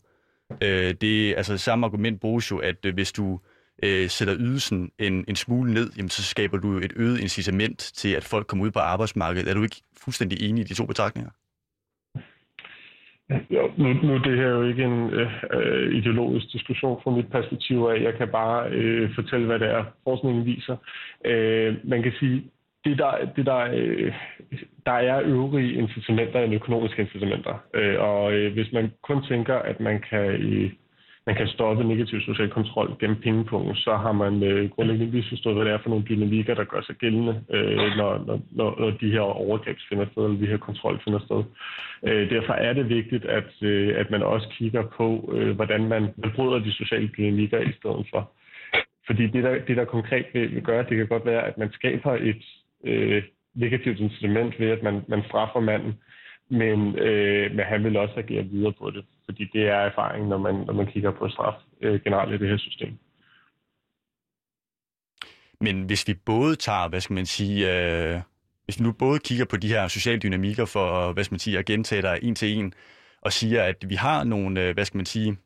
Øh, 0.62 0.94
det 1.00 1.34
altså 1.36 1.58
samme 1.58 1.86
argument 1.86 2.20
bruges 2.20 2.50
jo, 2.50 2.58
at 2.58 2.84
øh, 2.84 2.94
hvis 2.94 3.12
du 3.12 3.40
øh, 3.82 4.10
sætter 4.10 4.36
ydelsen 4.38 4.90
en, 4.98 5.24
en 5.28 5.36
smule 5.36 5.74
ned, 5.74 5.92
jamen, 5.96 6.10
så 6.10 6.22
skaber 6.22 6.58
du 6.58 6.72
jo 6.72 6.78
et 6.78 6.92
øget 6.96 7.20
incitament 7.20 7.78
til, 7.78 8.08
at 8.08 8.24
folk 8.24 8.46
kommer 8.46 8.64
ud 8.64 8.70
på 8.70 8.78
arbejdsmarkedet. 8.78 9.48
Er 9.48 9.54
du 9.54 9.62
ikke 9.62 9.82
fuldstændig 9.96 10.42
enig 10.42 10.64
i 10.64 10.64
de 10.64 10.74
to 10.74 10.86
betragtninger? 10.86 11.30
Jo, 13.50 13.70
nu, 13.76 13.88
nu 13.92 14.18
det 14.18 14.36
her 14.38 14.48
jo 14.48 14.62
ikke 14.62 14.84
en 14.84 15.10
øh, 15.10 15.32
øh, 15.52 15.94
ideologisk 15.94 16.52
diskussion 16.52 17.00
fra 17.02 17.10
mit 17.10 17.30
perspektiv 17.30 17.78
af. 17.82 18.02
Jeg 18.02 18.14
kan 18.14 18.28
bare 18.28 18.70
øh, 18.70 19.14
fortælle, 19.14 19.46
hvad 19.46 19.58
det 19.58 19.70
er, 19.70 19.84
forskningen 20.04 20.46
viser. 20.46 20.76
Øh, 21.24 21.76
man 21.84 22.02
kan 22.02 22.12
sige, 22.20 22.44
det 22.84 22.98
der, 22.98 23.12
det 23.36 23.46
der, 23.46 23.68
øh, 23.74 24.12
der 24.86 24.92
er 24.92 25.22
øvrige 25.24 25.72
incitamenter 25.72 26.40
end 26.40 26.54
økonomiske 26.54 27.02
incitamenter. 27.02 27.64
Øh, 27.74 28.00
og 28.00 28.32
øh, 28.32 28.52
hvis 28.52 28.72
man 28.72 28.92
kun 29.02 29.24
tænker, 29.28 29.54
at 29.54 29.80
man 29.80 30.00
kan... 30.10 30.26
Øh, 30.30 30.70
man 31.28 31.36
kan 31.36 31.48
stoppe 31.48 31.84
negativ 31.84 32.20
social 32.20 32.50
kontrol 32.50 32.96
gennem 33.00 33.20
pengepunkten, 33.24 33.74
så 33.76 33.92
har 34.04 34.12
man 34.12 34.42
øh, 34.42 34.70
grundlæggende 34.70 35.12
misforstået, 35.16 35.56
hvad 35.56 35.64
det 35.64 35.72
er 35.72 35.82
for 35.82 35.90
nogle 35.90 36.04
dynamikker, 36.08 36.54
der 36.54 36.64
gør 36.64 36.80
sig 36.82 36.96
gældende, 36.96 37.34
øh, 37.54 37.76
når, 37.98 38.10
når, 38.26 38.38
når 38.50 38.90
de 39.00 39.10
her 39.10 39.20
overgreb 39.20 39.76
finder 39.88 40.06
sted, 40.12 40.24
eller 40.24 40.40
de 40.40 40.46
her 40.52 40.56
kontrol 40.56 41.00
finder 41.04 41.20
sted. 41.26 41.40
Øh, 42.06 42.30
derfor 42.30 42.52
er 42.52 42.72
det 42.72 42.88
vigtigt, 42.88 43.24
at, 43.24 43.50
øh, 43.62 44.00
at 44.00 44.10
man 44.10 44.22
også 44.22 44.48
kigger 44.58 44.82
på, 44.98 45.34
øh, 45.36 45.50
hvordan 45.56 45.88
man, 45.88 46.02
man 46.16 46.30
bryder 46.36 46.58
de 46.58 46.72
sociale 46.72 47.10
dynamikker 47.16 47.58
i 47.60 47.72
stedet 47.78 48.06
for. 48.12 48.30
Fordi 49.06 49.26
det, 49.26 49.44
der, 49.44 49.54
det, 49.66 49.76
der 49.76 49.84
konkret 49.84 50.26
vil, 50.32 50.54
vil 50.54 50.62
gøre, 50.62 50.86
det 50.88 50.96
kan 50.96 51.06
godt 51.06 51.26
være, 51.26 51.42
at 51.46 51.58
man 51.58 51.72
skaber 51.72 52.12
et 52.30 52.44
øh, 52.84 53.22
negativt 53.54 53.98
incitament 54.00 54.60
ved, 54.60 54.68
at 54.70 54.82
man, 54.82 55.02
man 55.08 55.22
straffer 55.28 55.60
manden, 55.60 55.92
men, 56.50 56.98
øh, 56.98 57.56
men 57.56 57.64
han 57.64 57.84
vil 57.84 57.96
også 57.96 58.14
agere 58.16 58.44
videre 58.44 58.72
på 58.72 58.90
det, 58.90 59.04
fordi 59.28 59.44
det 59.52 59.68
er 59.68 59.74
erfaringen, 59.74 60.28
når 60.28 60.38
man, 60.38 60.54
når 60.54 60.72
man 60.72 60.86
kigger 60.86 61.10
på 61.10 61.28
straf 61.28 61.54
øh, 61.80 62.00
generelt 62.04 62.34
i 62.34 62.38
det 62.38 62.48
her 62.48 62.58
system. 62.58 62.98
Men 65.60 65.82
hvis 65.82 66.08
vi 66.08 66.14
både 66.14 66.56
tager, 66.56 66.88
hvad 66.88 67.00
skal 67.00 67.14
man 67.14 67.26
sige, 67.26 67.56
øh, 67.74 68.20
hvis 68.64 68.78
vi 68.78 68.84
nu 68.84 68.92
både 68.92 69.18
kigger 69.18 69.44
på 69.44 69.56
de 69.56 69.68
her 69.68 69.88
sociale 69.88 70.18
dynamikker 70.18 70.64
for, 70.64 71.08
øh, 71.08 71.14
hvad 71.14 71.24
skal 71.24 71.32
man 71.32 71.38
sige, 71.38 71.58
at 71.58 71.64
gentage 71.64 72.02
dig 72.02 72.18
en 72.22 72.34
til 72.34 72.58
en, 72.58 72.72
og 73.20 73.32
siger, 73.32 73.62
at 73.62 73.84
vi 73.88 73.94
har 73.94 74.24
nogle, 74.24 74.60
øh, 74.60 74.74
hvad 74.74 74.84
skal 74.84 74.98
man 74.98 75.06
sige, 75.06 75.36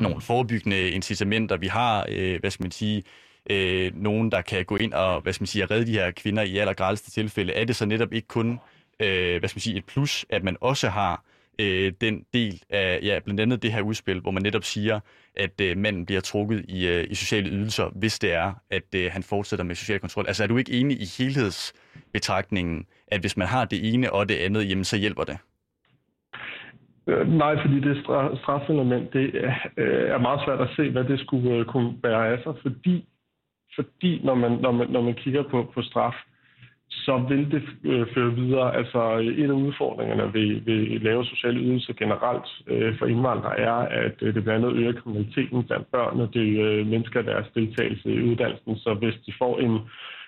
nogle 0.00 0.20
forebyggende 0.20 0.90
incitamenter, 0.90 1.56
vi 1.56 1.66
har, 1.66 2.06
øh, 2.08 2.40
hvad 2.40 2.50
skal 2.50 2.64
man 2.64 2.70
sige, 2.70 3.04
øh, 3.50 3.92
nogen, 3.94 4.32
der 4.32 4.40
kan 4.40 4.64
gå 4.64 4.76
ind 4.76 4.92
og 4.92 5.20
hvad 5.20 5.32
skal 5.32 5.42
man 5.42 5.46
sige, 5.46 5.66
redde 5.66 5.86
de 5.86 5.92
her 5.92 6.10
kvinder 6.10 6.42
i 6.42 6.58
allergrædeste 6.58 7.10
tilfælde, 7.10 7.52
er 7.52 7.64
det 7.64 7.76
så 7.76 7.86
netop 7.86 8.12
ikke 8.12 8.28
kun 8.28 8.60
øh, 9.00 9.38
hvad 9.38 9.48
skal 9.48 9.56
man 9.56 9.60
sige, 9.60 9.76
et 9.76 9.84
plus, 9.84 10.26
at 10.30 10.44
man 10.44 10.56
også 10.60 10.88
har 10.88 11.24
øh, 11.58 11.92
den 12.00 12.24
del 12.34 12.62
af 12.70 13.00
ja, 13.02 13.18
blandt 13.24 13.40
andet 13.40 13.62
det 13.62 13.72
her 13.72 13.82
udspil, 13.82 14.20
hvor 14.20 14.30
man 14.30 14.42
netop 14.42 14.64
siger, 14.64 15.00
at 15.36 15.60
øh, 15.60 15.76
manden 15.76 16.06
bliver 16.06 16.20
trukket 16.20 16.64
i, 16.68 16.88
øh, 16.88 17.04
i 17.10 17.14
sociale 17.14 17.50
ydelser, 17.50 17.90
hvis 17.94 18.18
det 18.18 18.32
er, 18.32 18.52
at 18.70 18.94
øh, 18.96 19.10
han 19.12 19.22
fortsætter 19.22 19.64
med 19.64 19.74
social 19.74 20.00
kontrol. 20.00 20.24
Altså 20.26 20.42
er 20.42 20.46
du 20.46 20.56
ikke 20.56 20.72
enig 20.72 20.96
i 21.00 21.06
helhedsbetragtningen, 21.18 22.86
at 23.06 23.20
hvis 23.20 23.36
man 23.36 23.48
har 23.48 23.64
det 23.64 23.94
ene 23.94 24.12
og 24.12 24.28
det 24.28 24.36
andet, 24.36 24.70
jamen 24.70 24.84
så 24.84 24.96
hjælper 24.96 25.24
det? 25.24 25.38
Øh, 27.06 27.28
nej, 27.28 27.62
fordi 27.62 27.80
det 27.80 28.04
strafelement, 28.42 29.12
det 29.12 29.34
øh, 29.76 30.10
er 30.14 30.18
meget 30.18 30.40
svært 30.44 30.60
at 30.60 30.68
se, 30.76 30.90
hvad 30.90 31.04
det 31.04 31.20
skulle 31.20 31.50
øh, 31.50 31.64
kunne 31.64 31.94
bære 32.02 32.28
af 32.28 32.38
sig, 32.42 32.54
fordi, 32.62 33.08
fordi 33.74 34.20
når, 34.24 34.34
man, 34.34 34.50
når, 34.50 34.72
man, 34.72 34.90
når 34.90 35.02
man 35.02 35.14
kigger 35.14 35.42
på, 35.50 35.70
på 35.74 35.82
straf, 35.82 36.14
så 36.90 37.18
vil 37.28 37.50
det 37.50 37.62
øh, 37.84 38.06
føre 38.14 38.34
videre. 38.34 38.76
Altså 38.76 39.18
en 39.18 39.50
af 39.50 39.54
udfordringerne 39.54 40.34
ved, 40.34 40.60
ved 40.64 41.00
lave 41.00 41.24
sociale 41.24 41.60
ydelser 41.60 41.92
generelt 41.92 42.48
øh, 42.66 42.98
for 42.98 43.06
indvandrere 43.06 43.58
er, 43.58 43.72
at 43.72 44.14
øh, 44.22 44.34
det 44.34 44.44
blandt 44.44 44.64
andet 44.64 44.78
øger 44.78 44.92
kriminaliteten 44.92 45.64
blandt 45.64 45.90
børn, 45.92 46.20
og 46.20 46.34
det 46.34 46.48
øh, 46.66 46.86
mennesker 46.86 47.22
deres 47.22 47.46
deltagelse 47.54 48.14
i 48.14 48.22
uddannelsen. 48.22 48.76
Så 48.76 48.94
hvis 48.94 49.14
de 49.26 49.32
får 49.38 49.58
en 49.58 49.78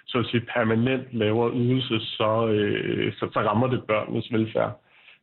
så 0.07 0.19
at 0.19 0.27
sige, 0.27 0.47
permanent 0.55 1.05
lavere 1.13 1.53
ydelse, 1.55 2.01
så, 2.01 2.49
øh, 2.49 3.13
så, 3.13 3.29
så 3.33 3.41
rammer 3.41 3.67
det 3.67 3.85
børnenes 3.85 4.33
velfærd. 4.33 4.81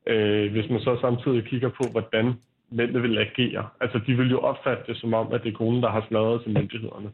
Øh, 0.07 0.51
hvis 0.51 0.69
man 0.69 0.79
så 0.79 0.97
samtidig 1.01 1.45
kigger 1.45 1.69
på, 1.69 1.83
hvordan 1.91 2.33
mændene 2.71 3.01
vil 3.01 3.17
agere. 3.17 3.67
Altså, 3.81 3.99
de 4.07 4.17
vil 4.17 4.29
jo 4.29 4.39
opfatte 4.39 4.83
det 4.87 4.97
som 4.97 5.13
om, 5.13 5.33
at 5.33 5.43
det 5.43 5.49
er 5.49 5.57
konen, 5.57 5.83
der 5.83 5.89
har 5.89 6.05
sladret 6.09 6.43
til 6.43 6.53
myndighederne. 6.53 7.09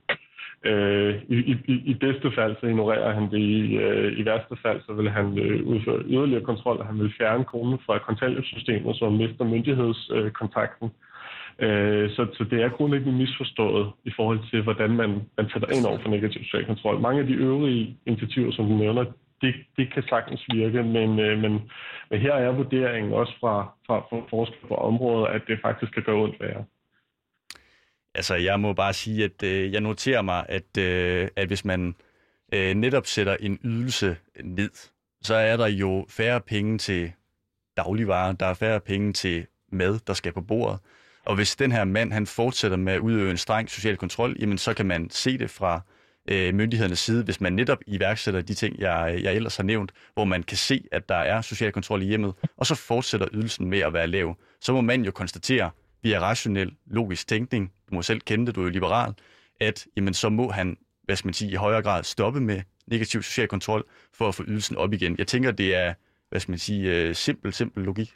Øh, 0.64 1.16
i, 1.30 1.36
i, 1.68 1.74
I 1.86 1.94
bedste 1.94 2.32
fald, 2.36 2.56
så 2.60 2.66
ignorerer 2.66 3.14
han 3.14 3.32
det. 3.32 3.38
I, 3.38 3.78
øh, 3.78 4.20
i 4.20 4.26
værste 4.26 4.56
fald, 4.62 4.82
så 4.82 4.94
vil 4.94 5.10
han 5.10 5.38
øh, 5.40 5.68
udføre 5.68 6.04
yderligere 6.06 6.44
kontrol, 6.44 6.78
og 6.78 6.86
han 6.86 7.00
vil 7.00 7.14
fjerne 7.18 7.46
konen 7.46 7.80
fra 7.86 8.00
kontanthjælpssystemet, 8.00 8.96
så 8.96 9.10
mister 9.10 9.46
myndighedskontakten. 9.46 10.90
Øh, 11.60 12.10
så, 12.10 12.28
så 12.34 12.44
det 12.44 12.62
er 12.62 12.70
grundlæggende 12.70 13.18
misforstået 13.18 13.92
i 14.06 14.12
forhold 14.16 14.40
til, 14.52 14.62
hvordan 14.62 14.90
man, 14.90 15.10
man 15.38 15.50
sætter 15.54 15.70
ind 15.76 15.86
over 15.86 16.00
for 16.02 16.10
negativ 16.10 16.44
social 16.44 16.66
kontrol. 16.66 17.00
Mange 17.00 17.22
af 17.22 17.28
de 17.28 17.34
øvrige 17.34 17.98
initiativer, 18.06 18.52
som 18.52 18.66
du 18.68 18.76
nævner, 18.76 19.06
det, 19.42 19.56
det 19.78 19.94
kan 19.94 20.04
sagtens 20.04 20.46
virke, 20.54 20.84
men, 20.84 21.20
øh, 21.20 21.40
men, 21.42 21.52
men 22.10 22.20
her 22.20 22.34
er 22.34 22.52
vurderingen 22.52 23.14
også 23.14 23.34
fra, 23.40 23.74
fra, 23.88 23.98
fra 24.00 24.22
forskere 24.30 24.68
på 24.68 24.76
området, 24.76 25.28
at 25.28 25.42
det 25.48 25.60
faktisk 25.62 25.94
kan 25.94 26.04
gøre 26.04 26.24
ondt 26.24 26.40
værre. 26.40 26.64
Altså, 28.16 28.36
jeg 28.36 28.60
må 28.60 28.74
bare 28.74 28.94
sige, 28.94 29.24
at 29.24 29.44
øh, 29.44 29.74
jeg 29.74 29.82
noterer 29.82 30.22
mig, 30.22 30.46
at, 30.50 30.78
øh, 30.78 31.28
at 31.36 31.48
hvis 31.48 31.66
man 31.66 31.96
øh, 32.54 32.74
netop 32.76 33.08
sætter 33.08 33.38
en 33.40 33.60
ydelse 33.64 34.18
ned, 34.44 34.72
så 35.22 35.36
er 35.36 35.58
der 35.58 35.68
jo 35.68 36.06
færre 36.10 36.42
penge 36.42 36.78
til 36.78 37.12
dagligvarer, 37.78 38.32
der 38.32 38.46
er 38.46 38.54
færre 38.54 38.80
penge 38.80 39.14
til 39.14 39.46
mad, 39.72 40.00
der 40.08 40.14
skal 40.14 40.34
på 40.34 40.42
bordet. 40.42 40.80
Og 41.26 41.36
hvis 41.36 41.56
den 41.56 41.72
her 41.72 41.84
mand, 41.84 42.14
han 42.14 42.28
fortsætter 42.28 42.78
med 42.78 42.94
at 42.94 43.00
udøve 43.00 43.32
en 43.32 43.38
streng 43.38 43.70
social 43.70 43.98
kontrol, 43.98 44.36
jamen 44.40 44.58
så 44.58 44.74
kan 44.74 44.86
man 44.86 45.10
se 45.10 45.38
det 45.38 45.50
fra 45.50 45.82
øh, 46.30 46.54
myndighedernes 46.54 47.00
side, 47.00 47.24
hvis 47.24 47.42
man 47.42 47.54
netop 47.54 47.78
iværksætter 47.88 48.42
de 48.42 48.54
ting, 48.54 48.80
jeg, 48.80 49.20
jeg 49.24 49.34
ellers 49.34 49.58
har 49.58 49.64
nævnt, 49.64 49.92
hvor 50.14 50.26
man 50.26 50.44
kan 50.44 50.58
se, 50.58 50.86
at 50.92 51.10
der 51.10 51.16
er 51.16 51.42
social 51.42 51.72
kontrol 51.72 52.02
i 52.02 52.06
hjemmet, 52.06 52.34
og 52.58 52.66
så 52.66 52.76
fortsætter 52.76 53.28
ydelsen 53.34 53.70
med 53.70 53.80
at 53.80 53.94
være 53.94 54.08
lav, 54.08 54.36
så 54.62 54.74
må 54.74 54.82
man 54.82 55.06
jo 55.06 55.12
konstatere, 55.12 55.72
via 56.04 56.20
rationel, 56.20 56.72
logisk 56.86 57.28
tænkning, 57.28 57.72
du 57.90 57.96
må 57.96 58.02
selv 58.02 58.22
kende 58.22 58.46
det, 58.46 58.56
du 58.56 58.62
er 58.62 58.66
jo 58.66 58.72
liberal, 58.72 59.14
at 59.60 59.88
jamen, 59.98 60.14
så 60.14 60.30
må 60.30 60.52
han, 60.52 60.78
hvad 61.04 61.16
skal 61.16 61.28
man 61.28 61.34
sige, 61.34 61.52
i 61.52 61.56
højere 61.56 61.82
grad 61.82 62.04
stoppe 62.04 62.42
med 62.42 62.62
negativ 62.88 63.22
social 63.22 63.48
kontrol 63.48 63.84
for 64.18 64.28
at 64.28 64.36
få 64.36 64.44
ydelsen 64.48 64.78
op 64.78 64.94
igen. 64.94 65.16
Jeg 65.18 65.28
tænker, 65.28 65.52
det 65.52 65.76
er, 65.76 65.94
hvad 66.30 66.40
skal 66.40 66.52
man 66.52 66.60
sige, 66.60 66.84
øh, 66.96 67.16
simpel, 67.16 67.54
simpel 67.54 67.84
logik. 67.84 68.10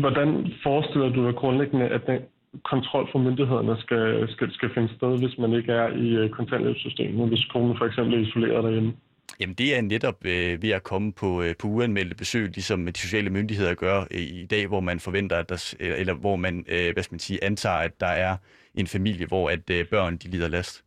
Hvordan 0.00 0.52
forestiller 0.62 1.08
du 1.08 1.26
dig 1.26 1.34
grundlæggende, 1.34 1.88
at 1.88 2.06
den 2.06 2.20
kontrol 2.64 3.08
fra 3.12 3.18
myndighederne 3.18 3.76
skal, 3.80 4.28
skal, 4.28 4.52
skal 4.52 4.70
finde 4.74 4.94
sted, 4.96 5.18
hvis 5.18 5.38
man 5.38 5.52
ikke 5.52 5.72
er 5.72 5.88
i 5.88 6.08
øh, 6.08 6.30
kontanthjælpssystemet, 6.30 7.28
hvis 7.28 7.44
konen 7.44 7.78
for 7.78 7.86
eksempel 7.86 8.14
er 8.14 8.26
isoleret 8.26 8.64
derhjemme? 8.64 8.92
Jamen 9.40 9.54
det 9.54 9.76
er 9.76 9.82
netop 9.82 10.18
øh, 10.24 10.62
ved 10.62 10.70
at 10.70 10.82
komme 10.82 11.12
på, 11.12 11.42
øh, 11.42 11.54
på 11.60 11.66
uanmeldte 11.68 12.16
besøg, 12.16 12.44
ligesom 12.44 12.86
de 12.86 12.98
sociale 12.98 13.30
myndigheder 13.30 13.74
gør 13.74 14.00
øh, 14.00 14.20
i 14.20 14.46
dag, 14.46 14.66
hvor 14.66 14.80
man 14.80 15.00
forventer, 15.00 15.36
at 15.36 15.48
der, 15.48 15.74
eller, 15.80 15.94
øh, 15.94 16.00
eller 16.00 16.14
hvor 16.14 16.36
man, 16.36 16.64
øh, 16.68 16.92
hvad 16.92 17.02
skal 17.02 17.14
man 17.14 17.18
sige, 17.18 17.44
antager, 17.44 17.76
at 17.76 18.00
der 18.00 18.12
er 18.26 18.36
en 18.74 18.86
familie, 18.86 19.26
hvor 19.26 19.50
at 19.50 19.70
øh, 19.70 19.86
børn 19.90 20.16
de 20.16 20.28
lider 20.30 20.48
last. 20.48 20.84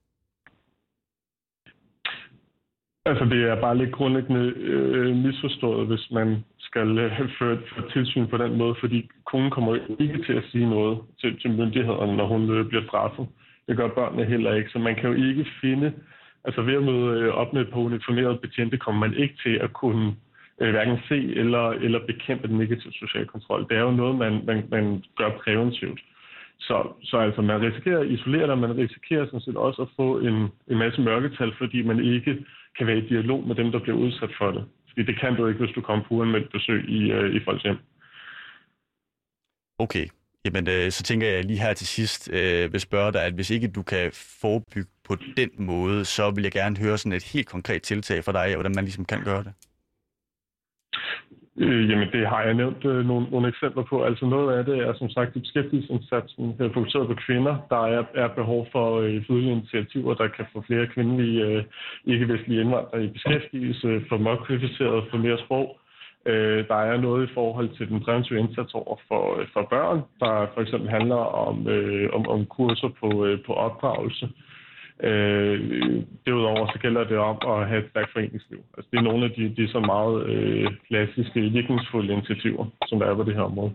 Altså 3.06 3.26
det 3.26 3.42
er 3.50 3.62
bare 3.62 3.78
lidt 3.78 3.92
grundlæggende 3.92 4.46
øh, 4.56 5.16
misforstået, 5.16 5.88
hvis 5.88 6.12
man 6.12 6.44
skal 6.60 6.98
øh, 6.98 7.12
føre, 7.40 7.58
føre 7.76 7.90
tilsyn 7.94 8.28
på 8.28 8.38
den 8.38 8.58
måde, 8.58 8.76
fordi 8.80 9.10
konen 9.26 9.52
kommer 9.52 9.76
ikke 10.00 10.24
til 10.26 10.34
at 10.34 10.44
sige 10.52 10.70
noget 10.70 11.00
til, 11.20 11.40
til 11.40 11.52
myndighederne, 11.52 12.18
når 12.18 12.28
hun 12.28 12.50
øh, 12.50 12.66
bliver 12.70 12.84
straffet. 12.84 13.28
Det 13.68 13.78
gør 13.78 13.88
børnene 13.88 14.26
heller 14.26 14.54
ikke, 14.54 14.70
så 14.70 14.80
man 14.80 14.96
kan 14.96 15.10
jo 15.12 15.16
ikke 15.30 15.46
finde 15.62 15.94
Altså 16.48 16.62
ved 16.62 16.76
at 16.76 16.84
møde 16.84 17.20
øh, 17.22 17.34
op 17.42 17.54
med 17.54 17.66
på 17.66 17.80
uniformerede 17.80 18.38
betjente, 18.38 18.78
kommer 18.78 19.08
man 19.08 19.18
ikke 19.18 19.36
til 19.44 19.56
at 19.66 19.74
kunne 19.74 20.16
øh, 20.62 20.72
hverken 20.72 20.98
se 21.10 21.20
eller, 21.42 21.66
eller 21.70 22.06
bekæmpe 22.08 22.48
den 22.48 22.58
negative 22.58 22.94
sociale 22.94 23.26
kontrol. 23.26 23.66
Det 23.70 23.78
er 23.78 23.82
jo 23.82 23.92
noget, 23.92 24.16
man, 24.16 24.34
man, 24.46 24.68
man 24.70 25.04
gør 25.18 25.30
præventivt. 25.44 26.00
Så, 26.60 26.78
så 27.04 27.18
altså, 27.18 27.42
man 27.42 27.62
risikerer 27.62 28.00
at 28.00 28.08
isolere 28.08 28.48
dig, 28.48 28.58
man 28.58 28.78
risikerer 28.78 29.26
sådan 29.26 29.42
set 29.42 29.58
også 29.58 29.82
at 29.82 29.94
få 29.96 30.20
en, 30.20 30.38
en 30.72 30.78
masse 30.78 31.02
mørketal, 31.02 31.54
fordi 31.58 31.82
man 31.82 32.00
ikke 32.04 32.46
kan 32.78 32.88
være 32.88 32.98
i 32.98 33.10
dialog 33.10 33.48
med 33.48 33.56
dem, 33.56 33.72
der 33.72 33.80
bliver 33.80 33.98
udsat 33.98 34.30
for 34.38 34.52
det. 34.52 34.66
Fordi 34.90 35.04
det 35.04 35.20
kan 35.20 35.36
du 35.36 35.48
ikke, 35.48 35.60
hvis 35.60 35.76
du 35.76 35.82
kommer 35.82 36.06
på 36.06 36.24
med 36.24 36.42
besøg 36.42 36.90
i, 36.90 37.12
øh, 37.12 37.36
i 37.36 37.40
folks 37.46 37.64
hjem. 37.64 37.78
Okay, 39.80 40.06
Jamen, 40.48 40.68
øh, 40.68 40.92
så 40.92 41.04
tænker 41.04 41.28
jeg 41.28 41.46
lige 41.46 41.60
her 41.60 41.74
til 41.74 41.88
sidst 41.88 42.30
øh, 42.34 42.74
vil 42.74 42.80
spørge 42.80 43.14
dig, 43.14 43.24
at 43.24 43.34
hvis 43.34 43.50
ikke 43.50 43.68
du 43.68 43.84
kan 43.84 44.12
forebygge 44.42 44.92
på 45.08 45.16
den 45.38 45.50
måde, 45.58 46.06
så 46.06 46.32
vil 46.36 46.44
jeg 46.44 46.52
gerne 46.52 46.78
høre 46.78 46.98
sådan 46.98 47.18
et 47.18 47.32
helt 47.34 47.48
konkret 47.48 47.82
tiltag 47.82 48.24
fra 48.24 48.32
dig, 48.32 48.56
hvordan 48.56 48.76
man 48.76 48.84
ligesom 48.84 49.06
kan 49.06 49.24
gøre 49.24 49.44
det. 49.44 49.54
Øh, 51.60 51.90
jamen, 51.90 52.08
det 52.12 52.28
har 52.28 52.42
jeg 52.42 52.54
nævnt 52.54 52.86
øh, 52.86 53.06
nogle, 53.06 53.26
nogle 53.32 53.48
eksempler 53.48 53.84
på. 53.84 54.04
Altså 54.04 54.26
noget 54.26 54.58
af 54.58 54.66
det 54.66 54.78
er 54.78 54.94
som 54.94 55.10
sagt 55.10 55.36
i 55.36 55.40
beskæftigelsesindsatsen 55.40 56.56
er 56.60 56.70
fokuseret 56.74 57.08
på 57.08 57.16
kvinder. 57.26 57.56
Der 57.70 57.82
er, 57.96 58.04
er 58.16 58.28
behov 58.28 58.68
for 58.72 59.00
øh, 59.00 59.14
yderligere 59.30 59.58
initiativer, 59.58 60.14
der 60.14 60.28
kan 60.28 60.46
få 60.54 60.64
flere 60.68 60.88
kvindelige 60.88 61.46
øh, 61.46 61.64
ikke-vestlige 62.06 62.62
indvandrere 62.62 63.04
i 63.04 63.08
beskæftigelse, 63.08 64.02
få 64.10 64.18
mere 64.18 64.40
kvalificeret, 64.46 65.08
få 65.12 65.18
mere 65.18 65.40
sprog. 65.46 65.80
Øh, 66.28 66.68
der 66.68 66.76
er 66.76 66.98
noget 66.98 67.30
i 67.30 67.34
forhold 67.34 67.70
til 67.78 67.90
den 67.90 68.00
præventive 68.00 68.40
indsats 68.40 68.74
over 68.74 68.98
for, 69.08 69.42
for 69.54 69.68
børn, 69.70 70.02
der 70.20 70.48
for 70.54 70.62
eksempel 70.62 70.90
handler 70.90 71.22
om, 71.48 71.68
øh, 71.68 72.10
om, 72.14 72.28
om 72.28 72.46
kurser 72.46 72.90
på, 73.02 73.26
øh, 73.26 73.40
på 73.46 73.54
opdragelse. 73.54 74.30
Øh, 75.04 75.60
derudover 76.26 76.68
så 76.68 76.80
gælder 76.80 77.04
det 77.04 77.18
om 77.18 77.38
at 77.48 77.68
have 77.68 77.84
et 77.84 77.90
stærkt 77.90 78.14
foreningsliv. 78.14 78.60
Altså, 78.78 78.90
det 78.92 78.98
er 78.98 79.10
nogle 79.10 79.26
af 79.26 79.32
de, 79.32 79.54
de 79.58 79.68
så 79.68 79.80
meget 79.80 80.26
øh, 80.26 80.68
klassiske, 80.88 81.40
virkningsfulde 81.42 82.14
initiativer, 82.14 82.66
som 82.88 83.00
der 83.00 83.06
er 83.06 83.16
på 83.16 83.24
det 83.24 83.36
her 83.36 83.42
område. 83.42 83.74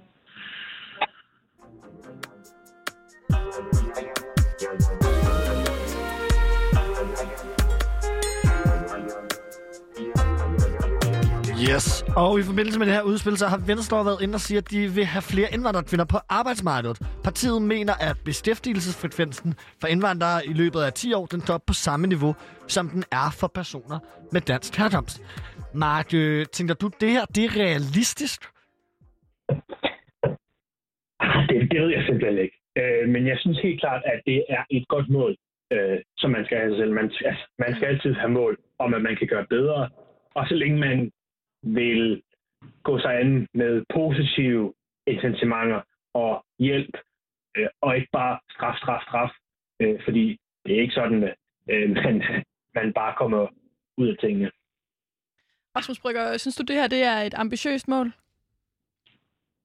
Yes, 11.75 12.05
og 12.17 12.33
i 12.41 12.43
forbindelse 12.51 12.79
med 12.79 12.87
det 12.87 12.95
her 12.95 13.03
udspil, 13.03 13.37
så 13.37 13.47
har 13.53 13.61
Venstre 13.71 14.05
været 14.09 14.21
inde 14.25 14.35
og 14.35 14.45
sige, 14.47 14.59
at 14.63 14.71
de 14.71 14.81
vil 14.97 15.07
have 15.15 15.25
flere 15.33 15.49
indvandrerkvinder 15.55 16.07
på 16.15 16.19
arbejdsmarkedet. 16.41 16.99
Partiet 17.29 17.63
mener, 17.63 17.95
at 18.09 18.17
beskæftigelsesfrekvensen 18.25 19.51
for 19.81 19.87
indvandrere 19.95 20.41
i 20.51 20.53
løbet 20.61 20.81
af 20.87 20.93
10 20.93 21.13
år, 21.19 21.27
den 21.35 21.41
står 21.41 21.59
på 21.69 21.75
samme 21.87 22.07
niveau, 22.07 22.33
som 22.75 22.85
den 22.95 23.03
er 23.21 23.29
for 23.41 23.49
personer 23.61 23.99
med 24.35 24.41
dansk 24.53 24.73
herkomst. 24.81 25.17
Mark, 25.87 26.09
øh, 26.15 26.47
tænker 26.57 26.75
du, 26.75 26.87
det 27.01 27.11
her 27.17 27.25
det 27.35 27.45
er 27.45 27.53
realistisk? 27.65 28.41
Det, 31.49 31.57
det 31.71 31.79
ved 31.83 31.91
jeg 31.97 32.03
simpelthen 32.07 32.39
ikke. 32.45 32.57
Øh, 32.81 33.09
men 33.15 33.23
jeg 33.31 33.37
synes 33.43 33.59
helt 33.67 33.81
klart, 33.81 34.03
at 34.13 34.21
det 34.27 34.39
er 34.57 34.63
et 34.71 34.85
godt 34.89 35.09
mål, 35.19 35.33
øh, 35.73 35.99
som 36.21 36.31
man 36.31 36.45
skal 36.45 36.59
have 36.59 36.77
selv. 36.77 36.93
Man, 36.93 37.05
altså, 37.31 37.45
man 37.59 37.75
skal 37.75 37.87
altid 37.93 38.13
have 38.23 38.33
mål 38.41 38.55
om, 38.79 38.95
at 38.95 39.03
man 39.03 39.17
kan 39.17 39.29
gøre 39.33 39.47
bedre. 39.57 39.91
Og 40.35 40.45
så 40.49 40.55
længe 40.55 40.79
man 40.79 41.11
vil 41.63 42.23
gå 42.83 42.99
sig 42.99 43.21
an 43.21 43.47
med 43.55 43.85
positive 43.95 44.75
incitamenter 45.07 45.81
og 46.15 46.45
hjælp, 46.59 46.97
øh, 47.57 47.69
og 47.81 47.97
ikke 47.97 48.09
bare 48.13 48.39
straf, 48.51 48.77
straf, 48.77 49.03
straf, 49.03 49.31
øh, 49.81 50.01
fordi 50.05 50.39
det 50.65 50.77
er 50.77 50.81
ikke 50.81 50.95
sådan, 50.95 51.23
at 51.23 51.35
øh, 51.71 51.91
man, 52.05 52.23
man 52.75 52.93
bare 52.93 53.15
kommer 53.19 53.47
ud 53.97 54.09
af 54.09 54.17
tingene. 54.21 54.51
Rasmus 55.77 56.01
Brygger, 56.01 56.37
synes 56.37 56.57
du, 56.57 56.63
det 56.63 56.77
her 56.77 56.87
det 56.87 57.03
er 57.03 57.17
et 57.17 57.35
ambitiøst 57.35 57.89
mål? 57.89 58.13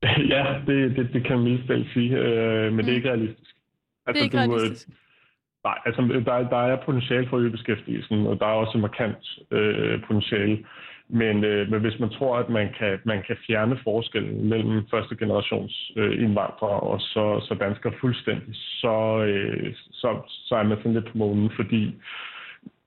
Ja, 0.34 0.62
det, 0.68 0.96
det, 0.98 1.14
det 1.14 1.24
kan 1.26 1.38
man 1.38 1.44
mildt 1.44 1.94
sige, 1.94 2.18
øh, 2.18 2.64
men 2.64 2.72
mm. 2.74 2.78
det 2.78 2.92
er 2.92 2.96
ikke 2.96 3.10
realistisk. 3.10 3.56
Altså, 4.06 4.14
det 4.14 4.20
er 4.20 4.24
ikke 4.24 4.38
du, 4.38 4.54
øh, 4.54 4.60
realistisk. 4.60 4.90
Nej, 5.64 5.80
altså 5.86 6.02
der, 6.02 6.50
der 6.50 6.58
er 6.58 6.86
potentiale 6.86 7.30
for 7.30 7.38
at 7.38 7.42
øge 7.42 7.52
beskæftigelsen, 7.52 8.28
og 8.28 8.40
der 8.40 8.46
er 8.46 8.52
også 8.64 8.78
markant 8.78 9.40
øh, 9.52 10.04
potentiale. 10.04 10.66
Men, 11.10 11.44
øh, 11.44 11.72
men 11.72 11.82
hvis 11.82 12.00
man 12.00 12.10
tror, 12.10 12.38
at 12.38 12.50
man 12.50 12.70
kan, 12.80 13.00
man 13.04 13.24
kan 13.28 13.38
fjerne 13.48 13.80
forskellen 13.84 14.50
mellem 14.50 14.88
første 14.92 15.16
generations 15.16 15.92
øh, 15.96 16.24
indvandrere 16.24 16.80
og 16.80 17.02
så, 17.02 17.40
så 17.48 17.54
danskere 17.60 17.94
fuldstændig, 18.02 18.56
så, 18.56 19.24
øh, 19.28 19.74
så, 19.92 20.10
så 20.28 20.56
er 20.56 20.64
man 20.64 20.78
sådan 20.78 20.94
lidt 20.94 21.12
på 21.12 21.18
månen, 21.18 21.52
fordi 21.56 21.96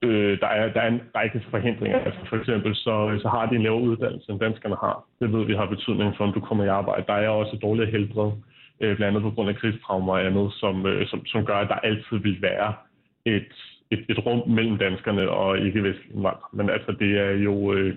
øh, 0.03 0.41
der, 0.41 0.47
er, 0.47 0.73
der 0.73 0.81
er 0.81 0.89
en 0.89 1.01
række 1.15 1.43
forhindringer. 1.51 1.99
Altså 1.99 2.21
for 2.29 2.37
eksempel 2.37 2.75
så, 2.75 3.19
så 3.23 3.29
har 3.29 3.47
de 3.47 3.57
en 3.57 3.63
lavere 3.63 3.83
uddannelse, 3.83 4.33
end 4.33 4.41
danskerne 4.41 4.77
har. 4.77 5.05
Det 5.21 5.33
ved 5.33 5.47
vi 5.47 5.55
har 5.55 5.67
betydning 5.67 6.17
for, 6.17 6.25
om 6.25 6.33
du 6.33 6.41
kommer 6.41 6.65
i 6.65 6.69
arbejde. 6.69 7.05
Der 7.07 7.15
er 7.15 7.29
også 7.29 7.57
dårligere 7.63 7.91
helbred, 7.91 8.33
øh, 8.81 8.97
blandt 8.97 9.17
andet 9.17 9.23
på 9.23 9.31
grund 9.31 9.49
af 9.49 9.57
krigstraumer 9.57 10.13
og 10.13 10.27
andet, 10.27 10.53
som, 10.53 10.87
øh, 10.87 11.07
som, 11.07 11.27
som 11.27 11.45
gør, 11.45 11.57
at 11.57 11.69
der 11.69 11.75
altid 11.75 12.17
vil 12.17 12.43
være 12.43 12.75
et, 13.25 13.53
et, 13.91 14.05
et 14.09 14.27
rum 14.27 14.49
mellem 14.49 14.79
danskerne 14.79 15.31
og 15.31 15.59
ikke-vestlige 15.59 16.15
indvandrere. 16.15 16.51
Men 16.53 16.71
altså, 16.71 16.93
det 16.99 17.19
er 17.19 17.31
jo 17.31 17.73
øh, 17.73 17.95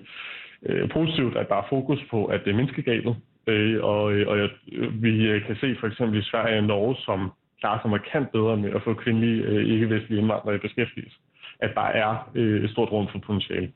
øh, 0.66 0.90
positivt, 0.90 1.36
at 1.36 1.48
der 1.48 1.56
er 1.56 1.66
fokus 1.68 1.98
på, 2.10 2.24
at 2.24 2.40
det 2.44 2.50
er 2.50 2.56
menneskegabet. 2.56 3.16
Øh, 3.46 3.84
og 3.84 4.12
øh, 4.12 4.28
og 4.28 4.38
jeg, 4.38 4.48
vi 4.92 5.26
øh, 5.26 5.46
kan 5.46 5.56
se 5.56 5.76
for 5.80 5.86
eksempel 5.86 6.20
i 6.20 6.22
Sverige 6.22 6.58
og 6.58 6.64
Norge, 6.64 6.96
som 6.96 7.30
klarer 7.60 7.80
sig 7.82 7.90
markant 7.90 8.32
bedre 8.32 8.56
med 8.56 8.70
at 8.74 8.82
få 8.84 8.94
kvindelige 8.94 9.42
øh, 9.42 9.72
ikke-vestlige 9.74 10.20
indvandrere 10.20 10.54
i 10.54 10.58
beskæftigelse, 10.58 11.16
at 11.60 11.70
der 11.74 11.88
er 12.02 12.30
øh, 12.34 12.64
et 12.64 12.70
stort 12.70 12.92
rum 12.92 13.08
for 13.12 13.18
potentiale. 13.18 13.72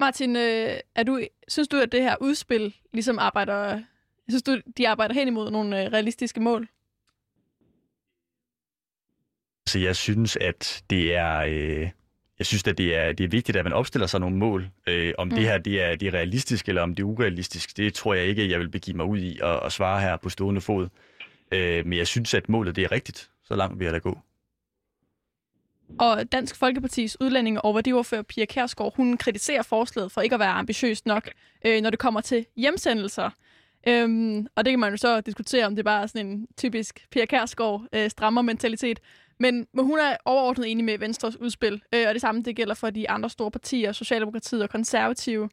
Martin, 0.00 0.36
øh, 0.36 0.72
er 0.96 1.02
du, 1.02 1.20
synes 1.48 1.68
du, 1.68 1.76
at 1.76 1.92
det 1.92 2.02
her 2.02 2.16
udspil 2.20 2.74
ligesom 2.92 3.18
arbejder, 3.18 3.80
synes 4.28 4.42
du, 4.42 4.52
de 4.78 4.88
arbejder 4.88 5.14
hen 5.14 5.28
imod 5.28 5.50
nogle 5.50 5.84
øh, 5.84 5.92
realistiske 5.92 6.40
mål? 6.40 6.68
Så 9.72 9.78
jeg 9.78 9.96
synes, 9.96 10.36
at 10.40 10.82
det 10.90 11.14
er... 11.14 11.38
Øh, 11.38 11.90
jeg 12.38 12.46
synes, 12.46 12.64
at 12.66 12.78
det 12.78 12.96
er, 12.96 13.12
det 13.12 13.24
er 13.24 13.28
vigtigt, 13.28 13.56
at 13.56 13.64
man 13.64 13.72
opstiller 13.72 14.06
sig 14.06 14.20
nogle 14.20 14.36
mål. 14.36 14.70
Øh, 14.86 15.14
om 15.18 15.26
mm. 15.26 15.34
det 15.34 15.44
her 15.44 15.58
det 15.58 15.82
er, 15.82 15.96
det 15.96 16.08
er 16.08 16.14
realistisk, 16.14 16.68
eller 16.68 16.82
om 16.82 16.94
det 16.94 17.02
er 17.02 17.06
urealistisk, 17.06 17.76
det 17.76 17.94
tror 17.94 18.14
jeg 18.14 18.26
ikke, 18.26 18.50
jeg 18.50 18.60
vil 18.60 18.68
begive 18.68 18.96
mig 18.96 19.06
ud 19.06 19.18
i 19.18 19.38
at, 19.42 19.60
at 19.64 19.72
svare 19.72 20.00
her 20.00 20.16
på 20.16 20.28
stående 20.28 20.60
fod. 20.60 20.88
Øh, 21.52 21.86
men 21.86 21.98
jeg 21.98 22.06
synes, 22.06 22.34
at 22.34 22.48
målet 22.48 22.76
det 22.76 22.84
er 22.84 22.92
rigtigt. 22.92 23.30
Så 23.44 23.54
langt 23.56 23.78
vil 23.78 23.84
jeg 23.84 23.94
da 23.94 23.98
gå. 23.98 24.18
Og 25.98 26.32
Dansk 26.32 26.56
Folkepartis 26.56 27.20
udlændinge 27.20 27.60
og 27.60 27.74
værdiordfører 27.74 28.22
Pia 28.22 28.44
Kærsgaard, 28.44 28.96
hun 28.96 29.16
kritiserer 29.16 29.62
forslaget 29.62 30.12
for 30.12 30.20
ikke 30.20 30.34
at 30.34 30.40
være 30.40 30.52
ambitiøst 30.52 31.06
nok, 31.06 31.30
øh, 31.66 31.82
når 31.82 31.90
det 31.90 31.98
kommer 31.98 32.20
til 32.20 32.46
hjemsendelser. 32.56 33.30
Øhm, 33.88 34.46
og 34.56 34.64
det 34.64 34.72
kan 34.72 34.80
man 34.80 34.90
jo 34.90 34.96
så 34.96 35.20
diskutere, 35.20 35.66
om 35.66 35.76
det 35.76 35.84
bare 35.84 36.02
er 36.02 36.06
sådan 36.06 36.26
en 36.26 36.46
typisk 36.56 37.06
Pia 37.10 37.24
Kærsgaard 37.24 37.86
øh, 37.92 38.10
strammer 38.10 38.42
mentalitet. 38.42 39.00
Men, 39.40 39.66
men 39.74 39.84
hun 39.84 39.98
er 39.98 40.16
overordnet 40.24 40.70
enig 40.70 40.84
med 40.84 40.98
Venstres 40.98 41.36
udspil, 41.36 41.82
øh, 41.94 42.04
og 42.08 42.14
det 42.14 42.20
samme 42.20 42.42
det 42.42 42.56
gælder 42.56 42.74
for 42.74 42.90
de 42.90 43.10
andre 43.10 43.30
store 43.30 43.50
partier, 43.50 43.92
Socialdemokratiet 43.92 44.62
og 44.62 44.70
Konservative. 44.70 45.48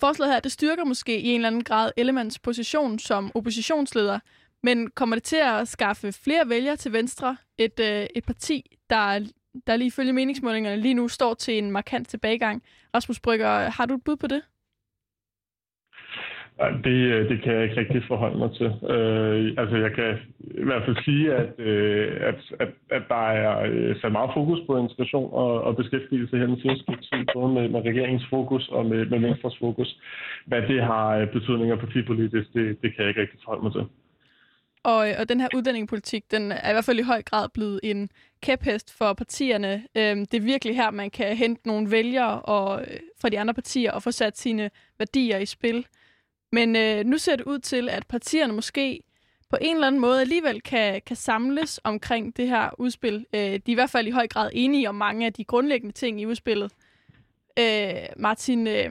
Forslaget 0.00 0.32
her, 0.32 0.40
det 0.40 0.52
styrker 0.52 0.84
måske 0.84 1.20
i 1.20 1.28
en 1.28 1.34
eller 1.34 1.48
anden 1.48 1.64
grad 1.64 1.90
Ellemanns 1.96 2.38
position 2.38 2.98
som 2.98 3.30
oppositionsleder, 3.34 4.18
men 4.62 4.90
kommer 4.90 5.16
det 5.16 5.22
til 5.22 5.36
at 5.36 5.68
skaffe 5.68 6.12
flere 6.12 6.48
vælgere 6.48 6.76
til 6.76 6.92
Venstre, 6.92 7.36
et, 7.58 7.80
øh, 7.80 8.06
et 8.16 8.24
parti, 8.24 8.76
der, 8.90 9.26
der 9.66 9.76
lige 9.76 9.90
følge 9.90 10.12
meningsmålingerne 10.12 10.82
lige 10.82 10.94
nu 10.94 11.08
står 11.08 11.34
til 11.34 11.58
en 11.58 11.70
markant 11.70 12.08
tilbagegang. 12.08 12.62
Rasmus 12.94 13.20
Brygger, 13.20 13.70
har 13.70 13.86
du 13.86 13.94
et 13.94 14.04
bud 14.04 14.16
på 14.16 14.26
det? 14.26 14.42
Det, 16.84 16.98
øh, 17.14 17.28
det 17.28 17.42
kan 17.42 17.54
jeg 17.54 17.62
ikke 17.62 17.80
rigtig 17.80 18.02
forholde 18.08 18.38
mig 18.38 18.50
til. 18.58 18.66
Øh, 18.94 19.54
altså 19.58 19.76
jeg 19.76 19.92
kan 19.92 20.18
i 20.40 20.64
hvert 20.64 20.82
fald 20.84 20.96
sige, 21.04 21.34
at, 21.34 21.48
øh, 21.58 22.16
at, 22.20 22.40
at, 22.60 22.68
at 22.90 23.02
der 23.08 23.28
er 23.28 23.70
øh, 23.70 24.00
sat 24.00 24.12
meget 24.12 24.30
fokus 24.34 24.60
på 24.66 24.76
integration 24.76 25.30
og, 25.32 25.62
og 25.62 25.76
beskæftigelse 25.76 26.38
her 26.38 26.46
den 26.46 26.60
sidste 26.60 26.92
tid, 27.06 27.24
både 27.34 27.52
med, 27.52 27.68
med 27.68 27.80
regeringens 27.80 28.26
fokus 28.30 28.68
og 28.68 28.86
med, 28.86 29.06
med 29.06 29.18
Venstres 29.18 29.58
fokus. 29.58 30.00
Hvad 30.46 30.62
det 30.62 30.82
har 30.82 31.16
øh, 31.16 31.32
betydninger 31.32 31.76
partipolitisk, 31.76 32.52
det, 32.54 32.82
det 32.82 32.88
kan 32.94 33.00
jeg 33.02 33.08
ikke 33.08 33.20
rigtig 33.20 33.40
forholde 33.44 33.62
mig 33.62 33.72
til. 33.72 33.84
Og, 34.82 35.06
og 35.18 35.28
den 35.28 35.40
her 35.40 35.48
uddanningpolitik, 35.56 36.30
den 36.30 36.52
er 36.52 36.70
i 36.70 36.72
hvert 36.72 36.84
fald 36.84 36.98
i 36.98 37.02
høj 37.12 37.22
grad 37.22 37.48
blevet 37.54 37.80
en 37.82 38.10
kæphest 38.42 38.98
for 38.98 39.12
partierne. 39.12 39.72
Øhm, 39.96 40.26
det 40.26 40.34
er 40.38 40.44
virkelig 40.44 40.76
her, 40.76 40.90
man 40.90 41.10
kan 41.10 41.36
hente 41.36 41.68
nogle 41.68 41.90
vælgere 41.90 42.40
og, 42.40 42.84
fra 43.20 43.28
de 43.28 43.40
andre 43.40 43.54
partier 43.54 43.92
og 43.92 44.02
få 44.02 44.10
sat 44.10 44.38
sine 44.38 44.70
værdier 44.98 45.38
i 45.38 45.46
spil. 45.46 45.86
Men 46.52 46.76
øh, 46.76 47.04
nu 47.04 47.18
ser 47.18 47.36
det 47.36 47.44
ud 47.44 47.58
til, 47.58 47.88
at 47.88 48.06
partierne 48.06 48.52
måske 48.52 49.02
på 49.50 49.56
en 49.60 49.74
eller 49.74 49.86
anden 49.86 50.00
måde 50.00 50.20
alligevel 50.20 50.62
kan, 50.62 51.02
kan 51.06 51.16
samles 51.16 51.80
omkring 51.84 52.36
det 52.36 52.48
her 52.48 52.70
udspil. 52.78 53.26
Øh, 53.34 53.40
de 53.40 53.54
er 53.54 53.60
i 53.66 53.74
hvert 53.74 53.90
fald 53.90 54.06
i 54.06 54.10
høj 54.10 54.28
grad 54.28 54.50
enige 54.54 54.88
om 54.88 54.94
mange 54.94 55.26
af 55.26 55.32
de 55.32 55.44
grundlæggende 55.44 55.94
ting 55.94 56.20
i 56.20 56.26
udspillet. 56.26 56.72
Øh, 57.58 58.06
Martin, 58.16 58.66
øh, 58.66 58.90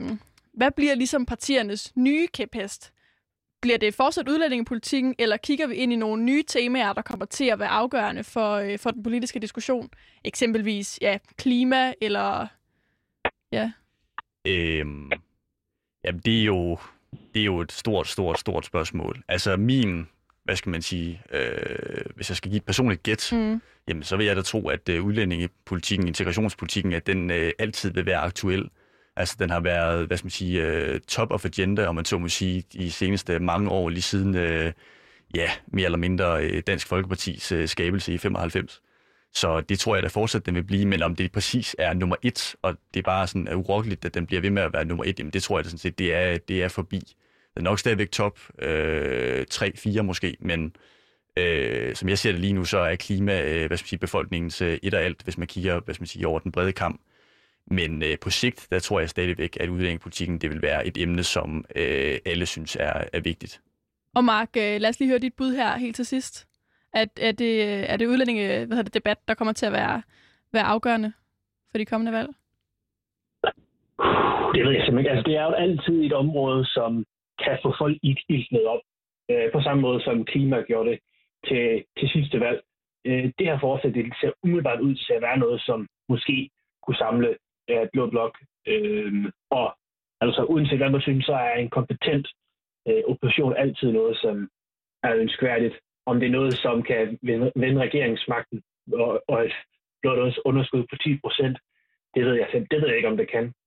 hvad 0.52 0.70
bliver 0.70 0.94
ligesom 0.94 1.26
partiernes 1.26 1.96
nye 1.96 2.26
kæphest? 2.26 2.92
Bliver 3.62 3.78
det 3.78 3.94
fortsat 3.94 4.28
udlændingepolitikken, 4.28 5.14
eller 5.18 5.36
kigger 5.36 5.66
vi 5.66 5.74
ind 5.74 5.92
i 5.92 5.96
nogle 5.96 6.22
nye 6.22 6.42
temaer, 6.42 6.92
der 6.92 7.02
kommer 7.02 7.24
til 7.24 7.44
at 7.44 7.58
være 7.58 7.68
afgørende 7.68 8.24
for, 8.24 8.52
øh, 8.54 8.78
for 8.78 8.90
den 8.90 9.02
politiske 9.02 9.38
diskussion? 9.38 9.90
Eksempelvis 10.24 10.98
ja, 11.02 11.18
klima, 11.36 11.92
eller... 12.00 12.46
Ja. 13.52 13.72
Øhm, 14.46 15.10
jamen, 16.04 16.20
det 16.24 16.40
er 16.40 16.44
jo 16.44 16.78
det 17.34 17.40
er 17.40 17.44
jo 17.44 17.60
et 17.60 17.72
stort, 17.72 18.08
stort, 18.08 18.38
stort 18.38 18.66
spørgsmål. 18.66 19.22
Altså 19.28 19.56
min, 19.56 20.08
hvad 20.44 20.56
skal 20.56 20.70
man 20.70 20.82
sige, 20.82 21.22
øh, 21.32 22.04
hvis 22.16 22.28
jeg 22.30 22.36
skal 22.36 22.50
give 22.50 22.56
et 22.56 22.64
personligt 22.64 23.02
gæt, 23.02 23.28
mm. 23.32 23.62
jamen 23.88 24.02
så 24.02 24.16
vil 24.16 24.26
jeg 24.26 24.36
da 24.36 24.42
tro, 24.42 24.68
at 24.68 24.88
øh, 24.88 25.04
udlændingepolitikken, 25.04 26.08
integrationspolitikken, 26.08 26.92
at 26.92 27.06
den 27.06 27.30
øh, 27.30 27.52
altid 27.58 27.90
vil 27.90 28.06
være 28.06 28.18
aktuel. 28.18 28.68
Altså 29.16 29.36
den 29.38 29.50
har 29.50 29.60
været, 29.60 30.06
hvad 30.06 30.16
skal 30.16 30.26
man 30.26 30.30
sige, 30.30 30.62
øh, 30.62 31.00
top 31.00 31.30
of 31.30 31.44
agenda, 31.44 31.86
om 31.86 31.94
man 31.94 32.04
så 32.04 32.18
må 32.18 32.28
sige, 32.28 32.64
de 32.72 32.90
seneste 32.90 33.38
mange 33.38 33.70
år, 33.70 33.88
lige 33.88 34.02
siden, 34.02 34.34
øh, 34.34 34.72
ja, 35.34 35.50
mere 35.66 35.84
eller 35.84 35.98
mindre 35.98 36.44
øh, 36.44 36.62
Dansk 36.66 36.86
Folkepartis 36.86 37.52
øh, 37.52 37.68
skabelse 37.68 38.14
i 38.14 38.18
95. 38.18 38.82
Så 39.36 39.60
det 39.60 39.78
tror 39.78 39.96
jeg 39.96 40.02
da 40.02 40.08
fortsat, 40.08 40.46
den 40.46 40.54
vil 40.54 40.62
blive, 40.62 40.86
men 40.86 41.02
om 41.02 41.16
det 41.16 41.32
præcis 41.32 41.76
er 41.78 41.94
nummer 41.94 42.16
et, 42.22 42.56
og 42.62 42.76
det 42.94 43.00
er 43.00 43.04
bare 43.04 43.26
sådan 43.26 43.48
er 43.48 43.54
urokkeligt, 43.54 44.04
at 44.04 44.14
den 44.14 44.26
bliver 44.26 44.40
ved 44.40 44.50
med 44.50 44.62
at 44.62 44.72
være 44.72 44.84
nummer 44.84 45.04
et, 45.04 45.18
jamen 45.18 45.32
det 45.32 45.42
tror 45.42 45.58
jeg 45.58 45.64
da 45.64 45.68
sådan 45.68 45.78
set, 45.78 45.98
det 45.98 46.14
er, 46.14 46.38
det 46.38 46.62
er 46.62 46.68
forbi. 46.68 46.98
Den 47.54 47.66
er 47.66 47.70
nok 47.70 47.78
stadigvæk 47.78 48.10
top 48.10 48.38
øh, 48.58 49.46
3-4 49.54 50.02
måske, 50.02 50.36
men 50.40 50.76
øh, 51.36 51.96
som 51.96 52.08
jeg 52.08 52.18
ser 52.18 52.32
det 52.32 52.40
lige 52.40 52.52
nu, 52.52 52.64
så 52.64 52.78
er 52.78 52.96
klima, 52.96 53.42
øh, 53.42 53.66
hvad 53.66 53.76
skal 53.76 53.84
man 53.84 53.88
sige, 53.88 53.98
befolkningens 53.98 54.62
øh, 54.62 54.78
et 54.82 54.94
og 54.94 55.02
alt, 55.02 55.22
hvis 55.22 55.38
man 55.38 55.48
kigger, 55.48 55.80
hvad 55.80 55.94
skal 55.94 56.02
man 56.02 56.06
sige, 56.06 56.26
over 56.26 56.38
den 56.38 56.52
brede 56.52 56.72
kamp. 56.72 57.00
Men 57.66 58.02
øh, 58.02 58.18
på 58.18 58.30
sigt, 58.30 58.66
der 58.70 58.78
tror 58.78 59.00
jeg 59.00 59.10
stadigvæk, 59.10 59.56
at 59.60 59.68
udviklingspolitikken, 59.68 60.38
det 60.38 60.50
vil 60.50 60.62
være 60.62 60.86
et 60.86 60.98
emne, 60.98 61.24
som 61.24 61.64
øh, 61.76 62.18
alle 62.26 62.46
synes 62.46 62.76
er, 62.80 63.04
er 63.12 63.20
vigtigt. 63.20 63.60
Og 64.14 64.24
Mark, 64.24 64.48
øh, 64.56 64.80
lad 64.80 64.88
os 64.88 64.98
lige 65.00 65.08
høre 65.08 65.18
dit 65.18 65.34
bud 65.34 65.52
her 65.52 65.76
helt 65.76 65.96
til 65.96 66.06
sidst 66.06 66.46
at, 67.02 67.10
er, 67.20 67.28
øh, 67.28 67.34
det, 67.38 67.52
er 67.92 67.96
det 67.96 68.06
udlændinge 68.06 68.46
hvad 68.66 68.76
hedder 68.76 68.90
det, 68.90 68.94
debat, 68.94 69.18
der 69.28 69.34
kommer 69.34 69.52
til 69.52 69.66
at 69.66 69.72
være, 69.72 70.02
være 70.52 70.70
afgørende 70.74 71.12
for 71.70 71.78
de 71.78 71.86
kommende 71.86 72.12
valg? 72.12 72.28
Det 74.54 74.64
ved 74.64 74.72
jeg 74.72 74.82
simpelthen 74.84 74.98
ikke. 74.98 75.10
Altså, 75.10 75.26
det 75.28 75.36
er 75.36 75.44
jo 75.44 75.52
altid 75.64 75.96
et 76.04 76.12
område, 76.12 76.66
som 76.66 77.04
kan 77.44 77.58
få 77.62 77.74
folk 77.78 77.96
iltnet 78.02 78.64
op. 78.66 78.80
Øh, 79.30 79.52
på 79.52 79.60
samme 79.60 79.80
måde 79.82 80.00
som 80.04 80.24
klima 80.24 80.62
gjorde 80.62 80.90
det 80.90 80.98
til, 81.48 81.84
til 81.98 82.08
sidste 82.08 82.40
valg. 82.40 82.60
Øh, 83.06 83.24
det 83.38 83.46
her 83.46 83.58
forslag 83.58 83.94
det 83.94 84.14
ser 84.20 84.32
umiddelbart 84.42 84.80
ud 84.80 84.94
til 84.94 85.12
at 85.12 85.22
være 85.22 85.38
noget, 85.38 85.60
som 85.60 85.88
måske 86.08 86.50
kunne 86.82 86.96
samle 86.96 87.36
øh, 87.70 87.86
Blå 87.92 88.10
Blok. 88.10 88.38
Øh, 88.66 89.32
og 89.50 89.76
altså 90.20 90.44
uanset 90.44 90.78
hvad 90.78 90.90
man 90.90 91.00
synes, 91.00 91.24
så 91.24 91.34
er 91.34 91.54
en 91.54 91.70
kompetent 91.70 92.26
øh, 92.88 93.02
opposition 93.08 93.56
altid 93.56 93.92
noget, 93.92 94.16
som 94.16 94.48
er 95.02 95.14
ønskværdigt 95.16 95.76
om 96.06 96.20
det 96.20 96.26
er 96.26 96.36
noget, 96.38 96.54
som 96.54 96.82
kan 96.82 97.18
vende 97.56 97.80
regeringsmagten 97.80 98.62
og, 98.92 99.22
og 99.28 99.44
et 99.44 99.52
blot 100.02 100.38
underskud 100.44 100.84
på 100.90 100.96
10 100.96 101.18
procent, 101.18 101.58
det 102.14 102.24
ved 102.24 102.34
jeg 102.34 102.48
det 102.70 102.80
ved 102.80 102.88
jeg 102.88 102.96
ikke, 102.96 103.08
om 103.08 103.16
det 103.16 103.30
kan. 103.30 103.52